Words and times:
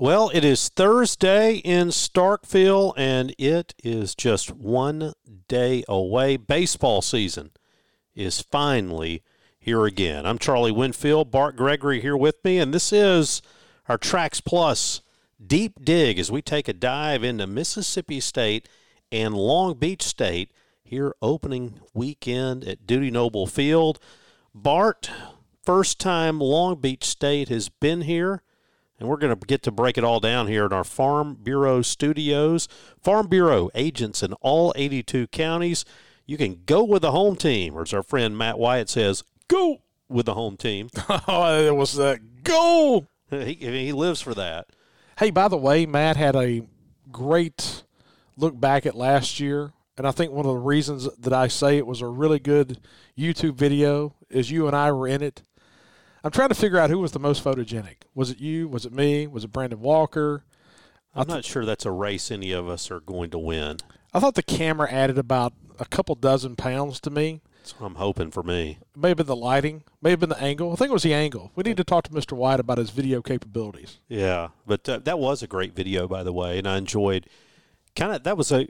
Well, 0.00 0.30
it 0.32 0.46
is 0.46 0.70
Thursday 0.70 1.56
in 1.56 1.88
Starkville, 1.88 2.94
and 2.96 3.34
it 3.36 3.74
is 3.84 4.14
just 4.14 4.50
one 4.50 5.12
day 5.46 5.84
away. 5.86 6.38
Baseball 6.38 7.02
season 7.02 7.50
is 8.14 8.40
finally 8.40 9.22
here 9.58 9.84
again. 9.84 10.24
I'm 10.24 10.38
Charlie 10.38 10.72
Winfield, 10.72 11.30
Bart 11.30 11.54
Gregory 11.54 12.00
here 12.00 12.16
with 12.16 12.42
me, 12.42 12.56
and 12.56 12.72
this 12.72 12.94
is 12.94 13.42
our 13.90 13.98
Trax 13.98 14.42
Plus 14.42 15.02
deep 15.46 15.84
dig 15.84 16.18
as 16.18 16.30
we 16.30 16.40
take 16.40 16.66
a 16.66 16.72
dive 16.72 17.22
into 17.22 17.46
Mississippi 17.46 18.20
State 18.20 18.70
and 19.12 19.34
Long 19.34 19.74
Beach 19.74 20.02
State 20.02 20.50
here 20.82 21.14
opening 21.20 21.78
weekend 21.92 22.64
at 22.64 22.86
Dudy 22.86 23.10
Noble 23.10 23.46
Field. 23.46 23.98
Bart, 24.54 25.10
first 25.62 26.00
time 26.00 26.40
Long 26.40 26.80
Beach 26.80 27.04
State 27.04 27.50
has 27.50 27.68
been 27.68 28.00
here 28.00 28.42
and 29.00 29.08
we're 29.08 29.16
going 29.16 29.36
to 29.36 29.46
get 29.46 29.62
to 29.62 29.70
break 29.70 29.96
it 29.96 30.04
all 30.04 30.20
down 30.20 30.46
here 30.46 30.66
in 30.66 30.72
our 30.74 30.84
Farm 30.84 31.34
Bureau 31.42 31.80
studios. 31.80 32.68
Farm 33.02 33.26
Bureau 33.28 33.70
agents 33.74 34.22
in 34.22 34.34
all 34.34 34.74
82 34.76 35.26
counties. 35.28 35.86
You 36.26 36.36
can 36.36 36.60
go 36.66 36.84
with 36.84 37.02
the 37.02 37.10
home 37.10 37.34
team, 37.34 37.74
or 37.74 37.82
as 37.82 37.94
our 37.94 38.02
friend 38.02 38.36
Matt 38.36 38.58
Wyatt 38.58 38.90
says, 38.90 39.24
go 39.48 39.80
with 40.08 40.26
the 40.26 40.34
home 40.34 40.58
team. 40.58 40.90
oh, 41.08 41.66
it 41.66 41.74
was 41.74 41.94
that 41.94 42.44
go. 42.44 43.08
he, 43.30 43.54
he 43.54 43.92
lives 43.92 44.20
for 44.20 44.34
that. 44.34 44.68
Hey, 45.18 45.30
by 45.30 45.48
the 45.48 45.56
way, 45.56 45.86
Matt 45.86 46.16
had 46.16 46.36
a 46.36 46.62
great 47.10 47.84
look 48.36 48.60
back 48.60 48.84
at 48.84 48.94
last 48.94 49.40
year. 49.40 49.72
And 49.96 50.06
I 50.06 50.12
think 50.12 50.32
one 50.32 50.46
of 50.46 50.52
the 50.52 50.60
reasons 50.60 51.08
that 51.16 51.32
I 51.32 51.48
say 51.48 51.76
it 51.76 51.86
was 51.86 52.00
a 52.00 52.06
really 52.06 52.38
good 52.38 52.78
YouTube 53.18 53.54
video 53.54 54.14
is 54.28 54.50
you 54.50 54.66
and 54.66 54.76
I 54.76 54.92
were 54.92 55.08
in 55.08 55.22
it 55.22 55.42
I'm 56.22 56.30
trying 56.30 56.50
to 56.50 56.54
figure 56.54 56.78
out 56.78 56.90
who 56.90 56.98
was 56.98 57.12
the 57.12 57.18
most 57.18 57.42
photogenic. 57.42 57.96
Was 58.14 58.30
it 58.30 58.38
you? 58.38 58.68
Was 58.68 58.84
it 58.84 58.92
me? 58.92 59.26
Was 59.26 59.44
it 59.44 59.52
Brandon 59.52 59.80
Walker? 59.80 60.44
I'm 61.14 61.26
th- 61.26 61.34
not 61.34 61.44
sure 61.44 61.64
that's 61.64 61.86
a 61.86 61.90
race 61.90 62.30
any 62.30 62.52
of 62.52 62.68
us 62.68 62.90
are 62.90 63.00
going 63.00 63.30
to 63.30 63.38
win. 63.38 63.78
I 64.12 64.20
thought 64.20 64.34
the 64.34 64.42
camera 64.42 64.90
added 64.90 65.18
about 65.18 65.52
a 65.78 65.84
couple 65.86 66.14
dozen 66.14 66.56
pounds 66.56 67.00
to 67.00 67.10
me. 67.10 67.40
That's 67.60 67.78
what 67.78 67.86
I'm 67.86 67.94
hoping 67.96 68.30
for 68.30 68.42
me. 68.42 68.78
Maybe 68.96 69.22
the 69.22 69.36
lighting, 69.36 69.84
maybe 70.00 70.26
the 70.26 70.40
angle. 70.42 70.72
I 70.72 70.76
think 70.76 70.90
it 70.90 70.94
was 70.94 71.02
the 71.02 71.14
angle. 71.14 71.52
We 71.54 71.62
need 71.62 71.76
to 71.76 71.84
talk 71.84 72.04
to 72.04 72.10
Mr. 72.10 72.32
White 72.32 72.60
about 72.60 72.78
his 72.78 72.90
video 72.90 73.22
capabilities. 73.22 73.98
Yeah, 74.08 74.48
but 74.66 74.88
uh, 74.88 74.98
that 75.00 75.18
was 75.18 75.42
a 75.42 75.46
great 75.46 75.74
video, 75.74 76.08
by 76.08 76.22
the 76.22 76.32
way, 76.32 76.58
and 76.58 76.66
I 76.66 76.78
enjoyed. 76.78 77.26
Kind 77.96 78.14
of 78.14 78.22
that 78.24 78.36
was 78.36 78.52
a 78.52 78.68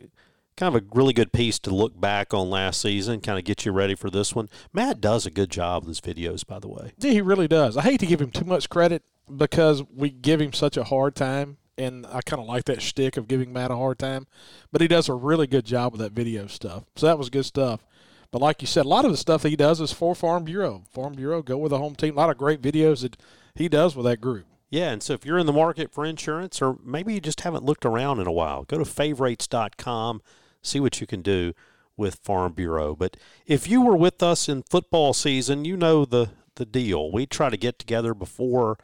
kind 0.57 0.75
of 0.75 0.83
a 0.83 0.87
really 0.95 1.13
good 1.13 1.33
piece 1.33 1.59
to 1.61 1.75
look 1.75 1.99
back 1.99 2.35
on 2.35 2.51
last 2.51 2.81
season, 2.81 3.21
kind 3.21 3.39
of 3.39 3.45
get 3.45 3.65
you 3.65 3.73
ready 3.73 3.95
for 3.95 4.11
this 4.11 4.35
one. 4.35 4.49
Matt 4.73 5.01
does 5.01 5.27
a 5.27 5.31
good 5.31 5.51
job 5.51 5.85
with 5.85 5.89
his 5.89 6.01
videos, 6.01 6.47
by 6.47 6.59
the 6.59 6.69
way. 6.69 6.93
Yeah, 6.99 7.13
he 7.13 7.21
really 7.21 7.49
does. 7.49 7.77
I 7.77 7.83
hate 7.83 8.01
to 8.01 8.07
give 8.07 8.21
him 8.21 8.31
too 8.31 8.45
much 8.45 8.69
credit 8.69 9.03
because 9.35 9.83
we 9.95 10.11
give 10.11 10.41
him 10.41 10.53
such 10.53 10.77
a 10.77 10.85
hard 10.85 11.15
time, 11.15 11.59
and 11.79 12.07
I 12.07 12.21
kind 12.21 12.43
of 12.43 12.49
like 12.49 12.65
that 12.65 12.83
shtick 12.83 13.17
of 13.17 13.29
giving 13.29 13.53
Matt 13.53 13.71
a 13.71 13.77
hard 13.77 13.99
time. 13.99 14.27
But 14.71 14.81
he 14.81 14.89
does 14.89 15.09
a 15.09 15.15
really 15.15 15.47
good 15.47 15.65
job 15.65 15.93
with 15.93 16.01
that 16.01 16.13
video 16.13 16.47
stuff. 16.47 16.85
So 16.97 17.07
that 17.07 17.19
was 17.19 17.31
good 17.31 17.47
stuff. 17.47 17.85
But 18.31 18.43
like 18.43 18.61
you 18.61 18.67
said, 18.67 18.85
a 18.85 18.89
lot 18.89 19.05
of 19.05 19.11
the 19.11 19.17
stuff 19.17 19.43
that 19.43 19.49
he 19.49 19.57
does 19.57 19.81
is 19.81 19.93
for 19.93 20.15
Farm 20.15 20.45
Bureau. 20.45 20.85
Farm 20.91 21.15
Bureau, 21.15 21.43
go 21.43 21.59
with 21.59 21.71
the 21.71 21.79
home 21.79 21.97
team. 21.97 22.15
A 22.15 22.21
lot 22.21 22.31
of 22.31 22.39
great 22.39 22.63
videos 22.63 23.03
that 23.03 23.17
he 23.55 23.69
does 23.69 23.97
with 23.97 24.07
that 24.07 24.21
group. 24.21 24.47
Yeah, 24.69 24.91
and 24.91 25.03
so 25.03 25.15
if 25.15 25.27
you're 25.27 25.39
in 25.39 25.47
the 25.47 25.53
market 25.53 25.93
for 25.93 26.05
insurance, 26.05 26.63
or 26.63 26.77
maybe 26.85 27.15
you 27.15 27.21
just 27.21 27.41
haven't 27.41 27.65
looked 27.65 27.85
around 27.85 28.21
in 28.21 28.29
a 28.29 28.33
while, 28.33 28.63
go 28.65 28.79
to 28.79 28.85
favrates.com 28.85 30.23
see 30.63 30.81
what 30.81 31.01
you 31.01 31.07
can 31.07 31.23
do 31.23 31.53
with 31.97 32.17
Farm 32.17 32.53
Bureau. 32.53 32.95
But 32.97 33.17
if 33.47 33.69
you 33.69 33.83
were 33.83 33.97
with 33.97 34.23
us 34.23 34.49
in 34.49 34.63
football 34.63 35.13
season, 35.13 35.65
you 35.65 35.77
know 35.77 36.05
the 36.05 36.31
the 36.57 36.67
deal. 36.67 37.11
We 37.11 37.27
try 37.27 37.49
to 37.49 37.57
get 37.57 37.79
together 37.79 38.15
before 38.15 38.79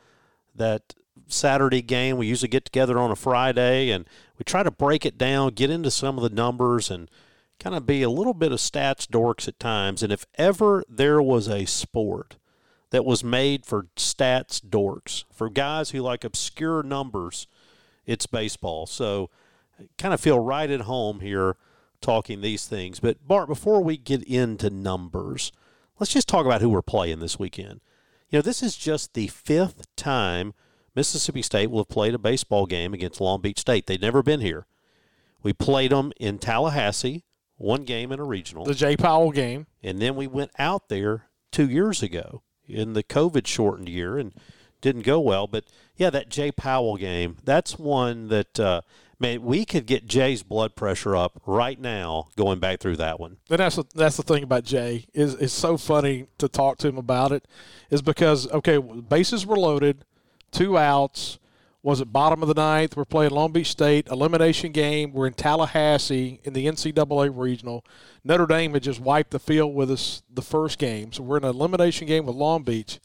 that 0.54 0.94
Saturday 1.28 1.82
game. 1.82 2.16
We 2.16 2.26
usually 2.26 2.48
get 2.48 2.64
together 2.64 2.98
on 2.98 3.10
a 3.10 3.16
Friday 3.16 3.90
and 3.90 4.06
we 4.38 4.44
try 4.44 4.62
to 4.62 4.70
break 4.70 5.04
it 5.04 5.18
down, 5.18 5.54
get 5.54 5.70
into 5.70 5.90
some 5.90 6.16
of 6.16 6.22
the 6.22 6.34
numbers 6.34 6.90
and 6.90 7.10
kind 7.58 7.76
of 7.76 7.86
be 7.86 8.02
a 8.02 8.10
little 8.10 8.34
bit 8.34 8.52
of 8.52 8.58
stats 8.58 9.06
dorks 9.06 9.48
at 9.48 9.58
times. 9.58 10.02
And 10.02 10.12
if 10.12 10.26
ever 10.36 10.84
there 10.88 11.20
was 11.20 11.48
a 11.48 11.64
sport 11.64 12.36
that 12.90 13.04
was 13.04 13.24
made 13.24 13.66
for 13.66 13.88
stats 13.96 14.60
dorks, 14.60 15.24
for 15.32 15.50
guys 15.50 15.90
who 15.90 16.00
like 16.00 16.24
obscure 16.24 16.82
numbers, 16.82 17.46
it's 18.04 18.26
baseball. 18.26 18.86
So 18.86 19.30
kind 19.98 20.14
of 20.14 20.20
feel 20.20 20.38
right 20.38 20.70
at 20.70 20.82
home 20.82 21.20
here 21.20 21.56
talking 22.00 22.40
these 22.40 22.66
things. 22.66 23.00
But 23.00 23.26
Bart, 23.26 23.48
before 23.48 23.82
we 23.82 23.96
get 23.96 24.22
into 24.24 24.70
numbers, 24.70 25.52
let's 25.98 26.12
just 26.12 26.28
talk 26.28 26.46
about 26.46 26.60
who 26.60 26.68
we're 26.68 26.82
playing 26.82 27.20
this 27.20 27.38
weekend. 27.38 27.80
You 28.30 28.38
know, 28.38 28.42
this 28.42 28.62
is 28.62 28.76
just 28.76 29.14
the 29.14 29.28
fifth 29.28 29.86
time 29.96 30.54
Mississippi 30.94 31.42
State 31.42 31.70
will 31.70 31.80
have 31.80 31.88
played 31.88 32.14
a 32.14 32.18
baseball 32.18 32.66
game 32.66 32.94
against 32.94 33.20
Long 33.20 33.40
Beach 33.40 33.60
State. 33.60 33.86
They've 33.86 34.00
never 34.00 34.22
been 34.22 34.40
here. 34.40 34.66
We 35.42 35.52
played 35.52 35.92
them 35.92 36.12
in 36.18 36.38
Tallahassee, 36.38 37.24
one 37.56 37.84
game 37.84 38.10
in 38.10 38.18
a 38.18 38.24
regional. 38.24 38.64
The 38.64 38.74
Jay 38.74 38.96
Powell 38.96 39.30
game. 39.30 39.66
And 39.82 40.00
then 40.00 40.16
we 40.16 40.26
went 40.26 40.50
out 40.58 40.88
there 40.88 41.28
two 41.52 41.68
years 41.68 42.02
ago 42.02 42.42
in 42.66 42.94
the 42.94 43.04
COVID 43.04 43.46
shortened 43.46 43.88
year 43.88 44.18
and 44.18 44.32
didn't 44.80 45.02
go 45.02 45.20
well. 45.20 45.46
But 45.46 45.64
yeah, 45.96 46.10
that 46.10 46.30
Jay 46.30 46.50
Powell 46.50 46.96
game, 46.96 47.36
that's 47.44 47.78
one 47.78 48.28
that 48.28 48.58
uh, 48.58 48.80
man, 49.18 49.42
we 49.42 49.64
could 49.64 49.86
get 49.86 50.06
Jay's 50.06 50.42
blood 50.42 50.74
pressure 50.74 51.16
up 51.16 51.40
right 51.46 51.80
now 51.80 52.28
going 52.36 52.58
back 52.58 52.80
through 52.80 52.96
that 52.96 53.18
one. 53.18 53.38
And 53.48 53.58
that's 53.58 53.76
the, 53.76 53.84
that's 53.94 54.16
the 54.16 54.22
thing 54.22 54.42
about 54.42 54.64
Jay 54.64 55.06
is 55.14 55.34
it's 55.34 55.52
so 55.52 55.76
funny 55.76 56.26
to 56.38 56.48
talk 56.48 56.78
to 56.78 56.88
him 56.88 56.98
about 56.98 57.32
it, 57.32 57.46
is 57.90 58.02
because 58.02 58.50
okay, 58.52 58.78
bases 58.78 59.46
were 59.46 59.56
loaded, 59.56 60.04
two 60.50 60.76
outs. 60.76 61.38
Was 61.82 62.00
it 62.00 62.12
bottom 62.12 62.42
of 62.42 62.48
the 62.48 62.54
ninth? 62.54 62.96
We're 62.96 63.04
playing 63.04 63.30
Long 63.30 63.52
Beach 63.52 63.70
State 63.70 64.08
elimination 64.08 64.72
game. 64.72 65.12
We're 65.12 65.28
in 65.28 65.34
Tallahassee 65.34 66.40
in 66.42 66.52
the 66.52 66.66
NCAA 66.66 67.30
regional. 67.32 67.84
Notre 68.24 68.46
Dame 68.46 68.72
had 68.72 68.82
just 68.82 68.98
wiped 68.98 69.30
the 69.30 69.38
field 69.38 69.72
with 69.72 69.92
us 69.92 70.24
the 70.28 70.42
first 70.42 70.78
game, 70.78 71.12
so 71.12 71.22
we're 71.22 71.36
in 71.36 71.44
an 71.44 71.50
elimination 71.50 72.08
game 72.08 72.26
with 72.26 72.34
Long 72.34 72.64
Beach, 72.64 72.98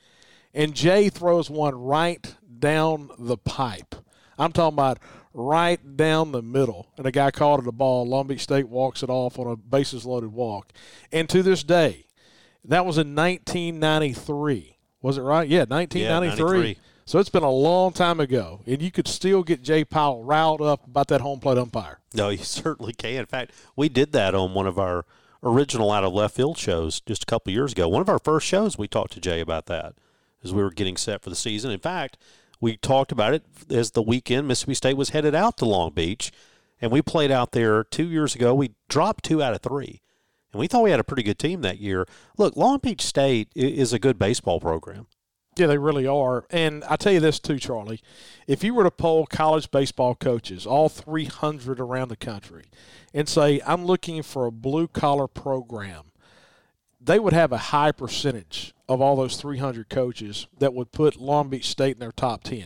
and 0.51 0.73
Jay 0.73 1.09
throws 1.09 1.47
one 1.47 1.75
right 1.75 2.35
down 2.57 3.11
the 3.19 3.37
pipe. 3.37 3.93
I'm 4.39 4.51
talking 4.51 4.73
about 4.73 4.97
right 5.33 5.79
down 5.97 6.31
the 6.31 6.41
middle, 6.41 6.87
and 6.97 7.05
a 7.05 7.11
guy 7.11 7.31
caught 7.31 7.59
it 7.59 7.67
a 7.67 7.71
ball. 7.71 8.05
Long 8.07 8.27
Beach 8.27 8.41
State 8.41 8.67
walks 8.67 9.03
it 9.03 9.09
off 9.09 9.39
on 9.39 9.47
a 9.47 9.55
bases 9.55 10.05
loaded 10.05 10.33
walk. 10.33 10.71
And 11.11 11.29
to 11.29 11.41
this 11.43 11.63
day, 11.63 12.05
that 12.65 12.85
was 12.85 12.97
in 12.97 13.15
1993. 13.15 14.77
Was 15.01 15.17
it 15.17 15.21
right? 15.21 15.47
Yeah, 15.47 15.65
1993. 15.65 16.67
Yeah, 16.67 16.73
so 17.05 17.19
it's 17.19 17.29
been 17.29 17.43
a 17.43 17.51
long 17.51 17.91
time 17.91 18.19
ago, 18.19 18.61
and 18.65 18.81
you 18.81 18.91
could 18.91 19.07
still 19.07 19.43
get 19.43 19.63
Jay 19.63 19.83
Powell 19.83 20.23
riled 20.23 20.61
up 20.61 20.85
about 20.85 21.07
that 21.07 21.21
home 21.21 21.39
plate 21.39 21.57
umpire. 21.57 21.99
No, 22.13 22.29
you 22.29 22.37
certainly 22.43 22.93
can. 22.93 23.21
In 23.21 23.25
fact, 23.25 23.51
we 23.75 23.89
did 23.89 24.11
that 24.13 24.35
on 24.35 24.53
one 24.53 24.67
of 24.67 24.77
our 24.77 25.05
original 25.43 25.91
out 25.91 26.03
of 26.03 26.13
left 26.13 26.35
field 26.35 26.57
shows 26.57 26.99
just 27.01 27.23
a 27.23 27.25
couple 27.25 27.51
years 27.51 27.71
ago. 27.71 27.87
One 27.87 28.01
of 28.01 28.09
our 28.09 28.19
first 28.19 28.45
shows, 28.45 28.77
we 28.77 28.87
talked 28.87 29.13
to 29.13 29.19
Jay 29.19 29.39
about 29.39 29.65
that 29.65 29.95
as 30.43 30.53
we 30.53 30.61
were 30.61 30.71
getting 30.71 30.97
set 30.97 31.21
for 31.21 31.29
the 31.29 31.35
season. 31.35 31.71
In 31.71 31.79
fact, 31.79 32.17
we 32.61 32.77
talked 32.77 33.11
about 33.11 33.33
it 33.33 33.43
as 33.69 33.91
the 33.91 34.01
weekend 34.01 34.47
Mississippi 34.47 34.75
State 34.75 34.97
was 34.97 35.09
headed 35.09 35.35
out 35.35 35.57
to 35.57 35.65
Long 35.65 35.91
Beach, 35.91 36.31
and 36.79 36.91
we 36.91 37.01
played 37.01 37.31
out 37.31 37.51
there 37.51 37.83
two 37.83 38.07
years 38.07 38.35
ago. 38.35 38.53
We 38.53 38.75
dropped 38.87 39.25
two 39.25 39.41
out 39.41 39.53
of 39.53 39.61
three, 39.61 40.01
and 40.53 40.59
we 40.59 40.67
thought 40.67 40.83
we 40.83 40.91
had 40.91 40.99
a 40.99 41.03
pretty 41.03 41.23
good 41.23 41.39
team 41.39 41.61
that 41.61 41.79
year. 41.79 42.05
Look, 42.37 42.55
Long 42.55 42.77
Beach 42.77 43.01
State 43.01 43.49
is 43.55 43.91
a 43.91 43.99
good 43.99 44.19
baseball 44.19 44.59
program. 44.59 45.07
Yeah, 45.57 45.67
they 45.67 45.77
really 45.77 46.07
are. 46.07 46.45
And 46.49 46.83
I 46.85 46.95
tell 46.95 47.11
you 47.11 47.19
this 47.19 47.39
too, 47.39 47.59
Charlie. 47.59 48.01
If 48.47 48.63
you 48.63 48.73
were 48.73 48.83
to 48.83 48.91
poll 48.91 49.25
college 49.25 49.69
baseball 49.69 50.15
coaches, 50.15 50.65
all 50.65 50.87
300 50.87 51.79
around 51.79 52.07
the 52.07 52.15
country, 52.15 52.65
and 53.13 53.27
say, 53.27 53.59
I'm 53.65 53.85
looking 53.85 54.23
for 54.23 54.45
a 54.45 54.51
blue 54.51 54.87
collar 54.87 55.27
program, 55.27 56.10
they 57.03 57.19
would 57.19 57.33
have 57.33 57.51
a 57.51 57.57
high 57.57 57.91
percentage 57.91 58.73
of 58.87 59.01
all 59.01 59.15
those 59.15 59.37
300 59.37 59.89
coaches 59.89 60.47
that 60.59 60.73
would 60.73 60.91
put 60.91 61.15
Long 61.15 61.49
Beach 61.49 61.67
State 61.67 61.95
in 61.95 61.99
their 61.99 62.11
top 62.11 62.43
10. 62.43 62.65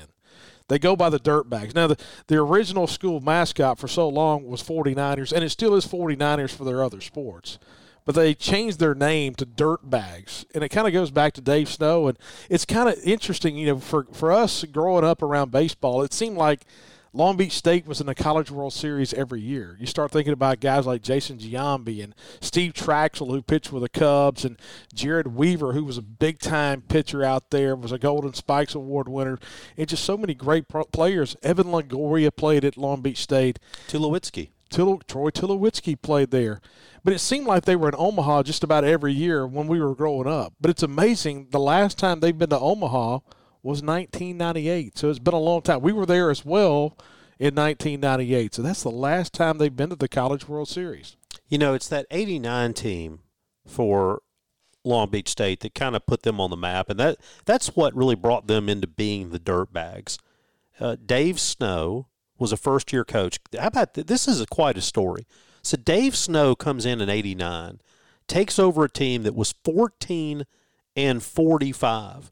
They 0.68 0.80
go 0.80 0.96
by 0.96 1.10
the 1.10 1.20
Dirtbags. 1.20 1.76
Now, 1.76 1.88
the, 1.88 1.98
the 2.28 2.38
original 2.38 2.88
school 2.88 3.20
mascot 3.20 3.78
for 3.78 3.88
so 3.88 4.08
long 4.08 4.46
was 4.46 4.64
49ers, 4.64 5.32
and 5.32 5.44
it 5.44 5.52
still 5.52 5.76
is 5.76 5.86
49ers 5.86 6.50
for 6.50 6.64
their 6.64 6.84
other 6.84 7.02
sports. 7.02 7.60
But 8.04 8.16
they 8.16 8.34
changed 8.34 8.80
their 8.80 8.96
name 8.96 9.36
to 9.36 9.46
Dirtbags, 9.46 10.46
and 10.54 10.64
it 10.64 10.70
kind 10.70 10.88
of 10.88 10.94
goes 10.94 11.12
back 11.12 11.34
to 11.34 11.42
Dave 11.42 11.70
Snow. 11.70 12.08
And 12.08 12.18
it's 12.50 12.66
kind 12.66 12.90
of 12.90 12.98
interesting, 13.04 13.58
you 13.58 13.68
know, 13.68 13.80
for, 13.80 14.06
for 14.12 14.32
us 14.32 14.64
growing 14.64 15.04
up 15.04 15.22
around 15.22 15.52
baseball, 15.52 16.02
it 16.04 16.14
seemed 16.14 16.38
like– 16.38 16.66
Long 17.16 17.38
Beach 17.38 17.54
State 17.54 17.88
was 17.88 18.02
in 18.02 18.08
the 18.08 18.14
College 18.14 18.52
World 18.52 18.74
Series 18.74 19.14
every 19.14 19.40
year. 19.40 19.78
You 19.80 19.86
start 19.86 20.12
thinking 20.12 20.34
about 20.34 20.60
guys 20.60 20.86
like 20.86 21.02
Jason 21.02 21.38
Giambi 21.38 22.04
and 22.04 22.14
Steve 22.42 22.74
Trachsel, 22.74 23.32
who 23.32 23.42
pitched 23.42 23.72
with 23.72 23.84
the 23.84 23.90
Cubs, 23.90 24.44
and 24.44 24.58
Jered 24.94 25.28
Weaver, 25.28 25.72
who 25.72 25.86
was 25.86 25.98
a 25.98 26.02
big 26.02 26.40
time 26.40 26.82
pitcher 26.82 27.24
out 27.24 27.52
there, 27.52 27.74
was 27.74 27.94
a 27.94 27.98
Golden 27.98 28.34
Spikes 28.34 28.76
Award 28.76 29.08
winner, 29.08 29.40
and 29.78 29.88
just 29.88 30.04
so 30.04 30.18
many 30.18 30.34
great 30.34 30.68
pro- 30.68 30.84
players. 30.84 31.38
Evan 31.42 31.68
Longoria 31.68 32.36
played 32.36 32.66
at 32.66 32.76
Long 32.76 33.00
Beach 33.00 33.20
State. 33.20 33.60
Tulowitzki. 33.88 34.50
Troy 34.70 35.30
Tulowitzki 35.30 36.02
played 36.02 36.32
there. 36.32 36.60
But 37.06 37.14
it 37.14 37.20
seemed 37.20 37.48
like 37.48 37.64
they 37.64 37.78
were 37.78 37.88
in 37.88 37.96
Omaha 37.98 38.44
just 38.44 38.62
about 38.62 38.84
every 38.84 39.14
year 39.14 39.48
when 39.48 39.68
we 39.68 39.80
were 39.80 39.96
growing 39.96 40.28
up. 40.28 40.54
But 40.60 40.70
it's 40.70 40.84
amazing 40.84 41.48
the 41.52 41.60
last 41.60 41.98
time 41.98 42.20
they've 42.20 42.38
been 42.38 42.50
to 42.50 42.60
Omaha 42.60 43.20
was 43.66 43.82
1998. 43.82 44.96
So 44.96 45.10
it's 45.10 45.18
been 45.18 45.34
a 45.34 45.40
long 45.40 45.64
time. 45.64 45.82
We 45.82 45.92
were 45.92 46.06
there 46.06 46.30
as 46.30 46.46
well 46.46 46.96
in 47.40 47.56
1998. 47.56 48.54
So 48.54 48.62
that's 48.62 48.84
the 48.84 48.92
last 48.92 49.34
time 49.34 49.58
they've 49.58 49.76
been 49.76 49.90
to 49.90 49.96
the 49.96 50.08
College 50.08 50.48
World 50.48 50.68
Series. 50.68 51.18
You 51.50 51.58
know, 51.58 51.74
it's 51.74 51.88
that 51.90 52.06
89 52.12 52.74
team 52.74 53.20
for 53.66 54.22
Long 54.84 55.10
Beach 55.10 55.30
State 55.30 55.62
that 55.62 55.74
kind 55.74 55.96
of 55.96 56.06
put 56.06 56.22
them 56.22 56.40
on 56.40 56.52
the 56.52 56.58
map, 56.58 56.90
and 56.90 57.00
that 57.00 57.18
that's 57.46 57.76
what 57.76 57.96
really 57.96 58.14
brought 58.14 58.46
them 58.46 58.70
into 58.70 58.86
being 58.86 59.32
the 59.32 59.40
Dirtbags. 59.40 60.20
Uh, 60.80 60.96
Dave 61.04 61.40
Snow 61.40 62.08
was 62.38 62.52
a 62.52 62.58
first 62.58 62.94
year 62.94 63.04
coach. 63.04 63.40
How 63.60 63.68
about 63.68 63.96
th- 63.96 64.06
this? 64.06 64.28
Is 64.28 64.42
a, 64.42 64.46
quite 64.46 64.78
a 64.78 64.82
story. 64.82 65.26
So 65.64 65.76
Dave 65.76 66.16
Snow 66.16 66.56
comes 66.56 66.86
in 66.86 67.02
in 67.02 67.10
'89, 67.10 67.82
takes 68.28 68.60
over 68.60 68.84
a 68.84 68.90
team 68.90 69.24
that 69.24 69.34
was 69.34 69.56
14 69.64 70.46
and 70.96 71.24
45. 71.24 72.32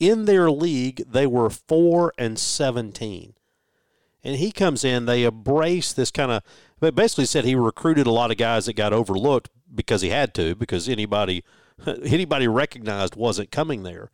In 0.00 0.24
their 0.24 0.50
league, 0.50 1.04
they 1.06 1.26
were 1.26 1.50
four 1.50 2.12
and 2.18 2.38
17 2.38 3.34
and 4.22 4.36
he 4.36 4.52
comes 4.52 4.84
in. 4.84 5.06
They 5.06 5.24
embrace 5.24 5.92
this 5.92 6.10
kind 6.10 6.30
of, 6.30 6.42
but 6.78 6.94
basically 6.94 7.26
said 7.26 7.44
he 7.44 7.54
recruited 7.54 8.06
a 8.06 8.12
lot 8.12 8.30
of 8.30 8.36
guys 8.36 8.66
that 8.66 8.74
got 8.74 8.92
overlooked 8.92 9.48
because 9.74 10.02
he 10.02 10.10
had 10.10 10.34
to, 10.34 10.54
because 10.54 10.88
anybody 10.88 11.44
anybody 12.04 12.46
recognized 12.46 13.16
wasn't 13.16 13.50
coming 13.50 13.82
there, 13.82 14.10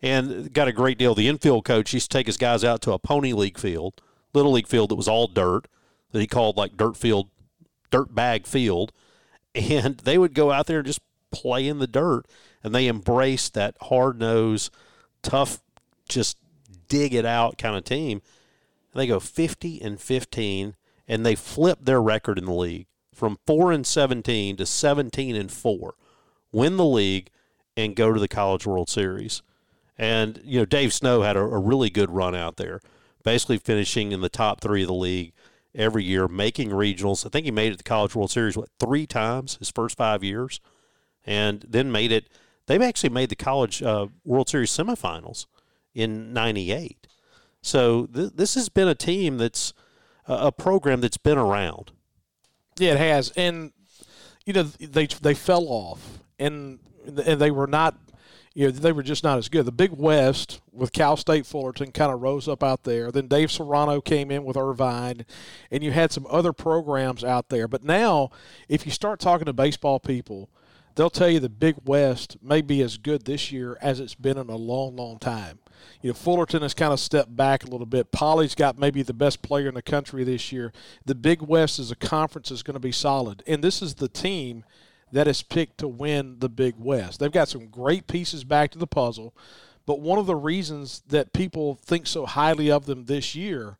and 0.00 0.52
got 0.52 0.68
a 0.68 0.72
great 0.72 0.98
deal. 0.98 1.14
The 1.14 1.28
infield 1.28 1.64
coach 1.64 1.92
used 1.92 2.10
to 2.10 2.18
take 2.18 2.26
his 2.26 2.36
guys 2.36 2.64
out 2.64 2.80
to 2.82 2.92
a 2.92 2.98
pony 2.98 3.32
league 3.32 3.58
field, 3.58 4.00
little 4.32 4.52
league 4.52 4.68
field 4.68 4.90
that 4.90 4.96
was 4.96 5.08
all 5.08 5.26
dirt 5.26 5.68
that 6.12 6.20
he 6.20 6.26
called 6.26 6.56
like 6.56 6.76
dirt 6.76 6.96
field, 6.96 7.28
dirt 7.90 8.14
bag 8.14 8.46
field, 8.46 8.92
and 9.54 9.98
they 10.04 10.18
would 10.18 10.34
go 10.34 10.50
out 10.50 10.66
there 10.66 10.78
and 10.78 10.86
just 10.86 11.00
play 11.30 11.66
in 11.66 11.78
the 11.78 11.86
dirt, 11.86 12.24
and 12.62 12.74
they 12.74 12.88
embraced 12.88 13.54
that 13.54 13.76
hard 13.82 14.18
nose, 14.18 14.70
tough, 15.22 15.60
just 16.08 16.36
dig 16.88 17.14
it 17.14 17.24
out 17.24 17.56
kind 17.58 17.76
of 17.76 17.84
team 17.84 18.20
And 18.92 19.00
they 19.00 19.06
go 19.06 19.18
50 19.18 19.80
and 19.80 20.00
15, 20.00 20.76
and 21.08 21.24
they 21.24 21.34
flip 21.34 21.78
their 21.82 22.02
record 22.02 22.38
in 22.38 22.44
the 22.44 22.52
league 22.52 22.86
from 23.14 23.38
4 23.46 23.72
and 23.72 23.86
17 23.86 24.56
to 24.56 24.66
17 24.66 25.36
and 25.36 25.50
4. 25.50 25.94
Win 26.50 26.76
the 26.76 26.84
league 26.84 27.30
and 27.76 27.96
go 27.96 28.12
to 28.12 28.20
the 28.20 28.28
College 28.28 28.66
World 28.66 28.88
Series. 28.90 29.42
And, 29.96 30.40
you 30.44 30.58
know, 30.58 30.64
Dave 30.64 30.92
Snow 30.92 31.22
had 31.22 31.36
a, 31.36 31.40
a 31.40 31.58
really 31.58 31.90
good 31.90 32.10
run 32.10 32.34
out 32.34 32.56
there, 32.56 32.80
basically 33.22 33.58
finishing 33.58 34.12
in 34.12 34.20
the 34.20 34.28
top 34.28 34.60
three 34.60 34.82
of 34.82 34.88
the 34.88 34.94
league 34.94 35.32
every 35.74 36.04
year, 36.04 36.28
making 36.28 36.70
regionals. 36.70 37.24
I 37.24 37.28
think 37.28 37.44
he 37.44 37.50
made 37.50 37.72
it 37.72 37.78
the 37.78 37.84
College 37.84 38.14
World 38.14 38.30
Series, 38.30 38.56
what, 38.56 38.68
three 38.78 39.06
times 39.06 39.56
his 39.56 39.70
first 39.70 39.96
five 39.96 40.22
years? 40.24 40.60
And 41.24 41.64
then 41.68 41.92
made 41.92 42.12
it. 42.12 42.28
They've 42.66 42.82
actually 42.82 43.10
made 43.10 43.28
the 43.28 43.36
College 43.36 43.82
uh, 43.82 44.06
World 44.24 44.48
Series 44.48 44.70
semifinals 44.70 45.46
in 45.94 46.32
98. 46.32 47.06
So 47.60 48.06
th- 48.06 48.32
this 48.34 48.54
has 48.54 48.68
been 48.68 48.88
a 48.88 48.94
team 48.94 49.38
that's 49.38 49.72
uh, 50.28 50.38
a 50.42 50.52
program 50.52 51.00
that's 51.00 51.16
been 51.16 51.38
around. 51.38 51.92
Yeah, 52.78 52.92
it 52.92 52.98
has, 52.98 53.30
and 53.36 53.72
you 54.46 54.52
know 54.52 54.62
they 54.62 55.06
they 55.06 55.34
fell 55.34 55.66
off, 55.68 56.20
and 56.38 56.78
and 57.06 57.40
they 57.40 57.50
were 57.50 57.66
not. 57.66 57.96
You 58.54 58.66
know, 58.66 58.70
they 58.70 58.92
were 58.92 59.02
just 59.02 59.24
not 59.24 59.38
as 59.38 59.48
good. 59.48 59.64
The 59.64 59.72
Big 59.72 59.92
West 59.92 60.60
with 60.70 60.92
Cal 60.92 61.16
State 61.16 61.46
Fullerton 61.46 61.90
kind 61.90 62.12
of 62.12 62.20
rose 62.20 62.48
up 62.48 62.62
out 62.62 62.84
there. 62.84 63.10
Then 63.10 63.26
Dave 63.26 63.50
Serrano 63.50 64.02
came 64.02 64.30
in 64.30 64.44
with 64.44 64.58
Irvine, 64.58 65.24
and 65.70 65.82
you 65.82 65.90
had 65.90 66.12
some 66.12 66.26
other 66.28 66.52
programs 66.52 67.24
out 67.24 67.48
there. 67.48 67.66
But 67.66 67.82
now, 67.82 68.30
if 68.68 68.84
you 68.84 68.92
start 68.92 69.20
talking 69.20 69.46
to 69.46 69.54
baseball 69.54 70.00
people, 70.00 70.50
they'll 70.94 71.10
tell 71.10 71.28
you 71.28 71.40
the 71.40 71.48
Big 71.48 71.76
West 71.84 72.36
may 72.42 72.60
be 72.60 72.82
as 72.82 72.96
good 72.96 73.24
this 73.24 73.52
year 73.52 73.76
as 73.80 74.00
it's 74.00 74.14
been 74.14 74.38
in 74.38 74.48
a 74.48 74.56
long, 74.56 74.96
long 74.96 75.18
time. 75.18 75.58
You 76.00 76.10
know, 76.10 76.14
Fullerton 76.14 76.62
has 76.62 76.74
kind 76.74 76.92
of 76.92 77.00
stepped 77.00 77.36
back 77.36 77.64
a 77.64 77.68
little 77.68 77.86
bit. 77.86 78.12
Poly's 78.12 78.54
got 78.54 78.78
maybe 78.78 79.02
the 79.02 79.12
best 79.12 79.42
player 79.42 79.68
in 79.68 79.74
the 79.74 79.82
country 79.82 80.24
this 80.24 80.52
year. 80.52 80.72
The 81.04 81.14
Big 81.14 81.42
West 81.42 81.78
as 81.78 81.90
a 81.90 81.96
conference 81.96 82.50
is 82.50 82.62
going 82.62 82.74
to 82.74 82.80
be 82.80 82.92
solid, 82.92 83.42
and 83.46 83.62
this 83.62 83.82
is 83.82 83.94
the 83.94 84.08
team 84.08 84.64
that 85.12 85.28
is 85.28 85.42
picked 85.42 85.78
to 85.78 85.88
win 85.88 86.38
the 86.38 86.48
Big 86.48 86.74
West. 86.78 87.20
They've 87.20 87.30
got 87.30 87.48
some 87.48 87.68
great 87.68 88.06
pieces 88.06 88.44
back 88.44 88.70
to 88.72 88.78
the 88.78 88.86
puzzle, 88.86 89.34
but 89.86 90.00
one 90.00 90.18
of 90.18 90.26
the 90.26 90.36
reasons 90.36 91.02
that 91.08 91.32
people 91.32 91.74
think 91.74 92.06
so 92.06 92.26
highly 92.26 92.70
of 92.70 92.86
them 92.86 93.04
this 93.04 93.34
year 93.34 93.76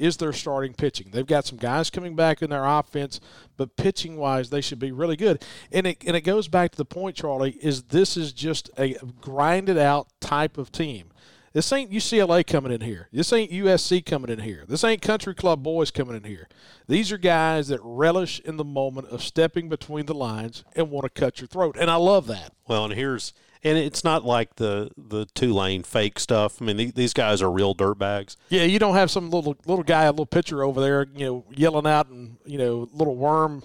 is 0.00 0.16
their 0.16 0.32
starting 0.32 0.72
pitching. 0.72 1.10
They've 1.12 1.26
got 1.26 1.44
some 1.44 1.58
guys 1.58 1.90
coming 1.90 2.16
back 2.16 2.42
in 2.42 2.50
their 2.50 2.64
offense, 2.64 3.20
but 3.56 3.76
pitching 3.76 4.16
wise, 4.16 4.50
they 4.50 4.62
should 4.62 4.78
be 4.78 4.92
really 4.92 5.16
good. 5.16 5.44
And 5.70 5.86
it 5.86 6.02
and 6.06 6.16
it 6.16 6.22
goes 6.22 6.48
back 6.48 6.72
to 6.72 6.78
the 6.78 6.84
point, 6.84 7.16
Charlie, 7.16 7.58
is 7.60 7.84
this 7.84 8.16
is 8.16 8.32
just 8.32 8.70
a 8.78 8.96
grinded 9.20 9.78
out 9.78 10.08
type 10.20 10.56
of 10.56 10.72
team. 10.72 11.09
This 11.52 11.72
ain't 11.72 11.90
UCLA 11.90 12.46
coming 12.46 12.70
in 12.70 12.80
here. 12.80 13.08
This 13.12 13.32
ain't 13.32 13.50
USC 13.50 14.06
coming 14.06 14.30
in 14.30 14.38
here. 14.38 14.64
This 14.68 14.84
ain't 14.84 15.02
country 15.02 15.34
club 15.34 15.62
boys 15.62 15.90
coming 15.90 16.16
in 16.16 16.24
here. 16.24 16.48
These 16.86 17.10
are 17.10 17.18
guys 17.18 17.68
that 17.68 17.80
relish 17.82 18.38
in 18.40 18.56
the 18.56 18.64
moment 18.64 19.08
of 19.08 19.22
stepping 19.22 19.68
between 19.68 20.06
the 20.06 20.14
lines 20.14 20.64
and 20.76 20.90
want 20.90 21.12
to 21.12 21.20
cut 21.20 21.40
your 21.40 21.48
throat. 21.48 21.76
And 21.78 21.90
I 21.90 21.96
love 21.96 22.28
that. 22.28 22.52
Well, 22.68 22.84
and 22.84 22.94
here's 22.94 23.32
and 23.62 23.76
it's 23.76 24.04
not 24.04 24.24
like 24.24 24.56
the 24.56 24.90
the 24.96 25.26
two 25.26 25.52
lane 25.52 25.82
fake 25.82 26.18
stuff. 26.18 26.62
I 26.62 26.64
mean, 26.64 26.92
these 26.94 27.12
guys 27.12 27.42
are 27.42 27.50
real 27.50 27.74
dirtbags. 27.74 28.36
Yeah, 28.48 28.62
you 28.62 28.78
don't 28.78 28.94
have 28.94 29.10
some 29.10 29.30
little 29.30 29.56
little 29.66 29.84
guy, 29.84 30.04
a 30.04 30.10
little 30.10 30.26
pitcher 30.26 30.62
over 30.62 30.80
there, 30.80 31.06
you 31.14 31.26
know, 31.26 31.44
yelling 31.50 31.86
out 31.86 32.08
and 32.08 32.36
you 32.46 32.58
know, 32.58 32.88
little 32.92 33.16
worm 33.16 33.64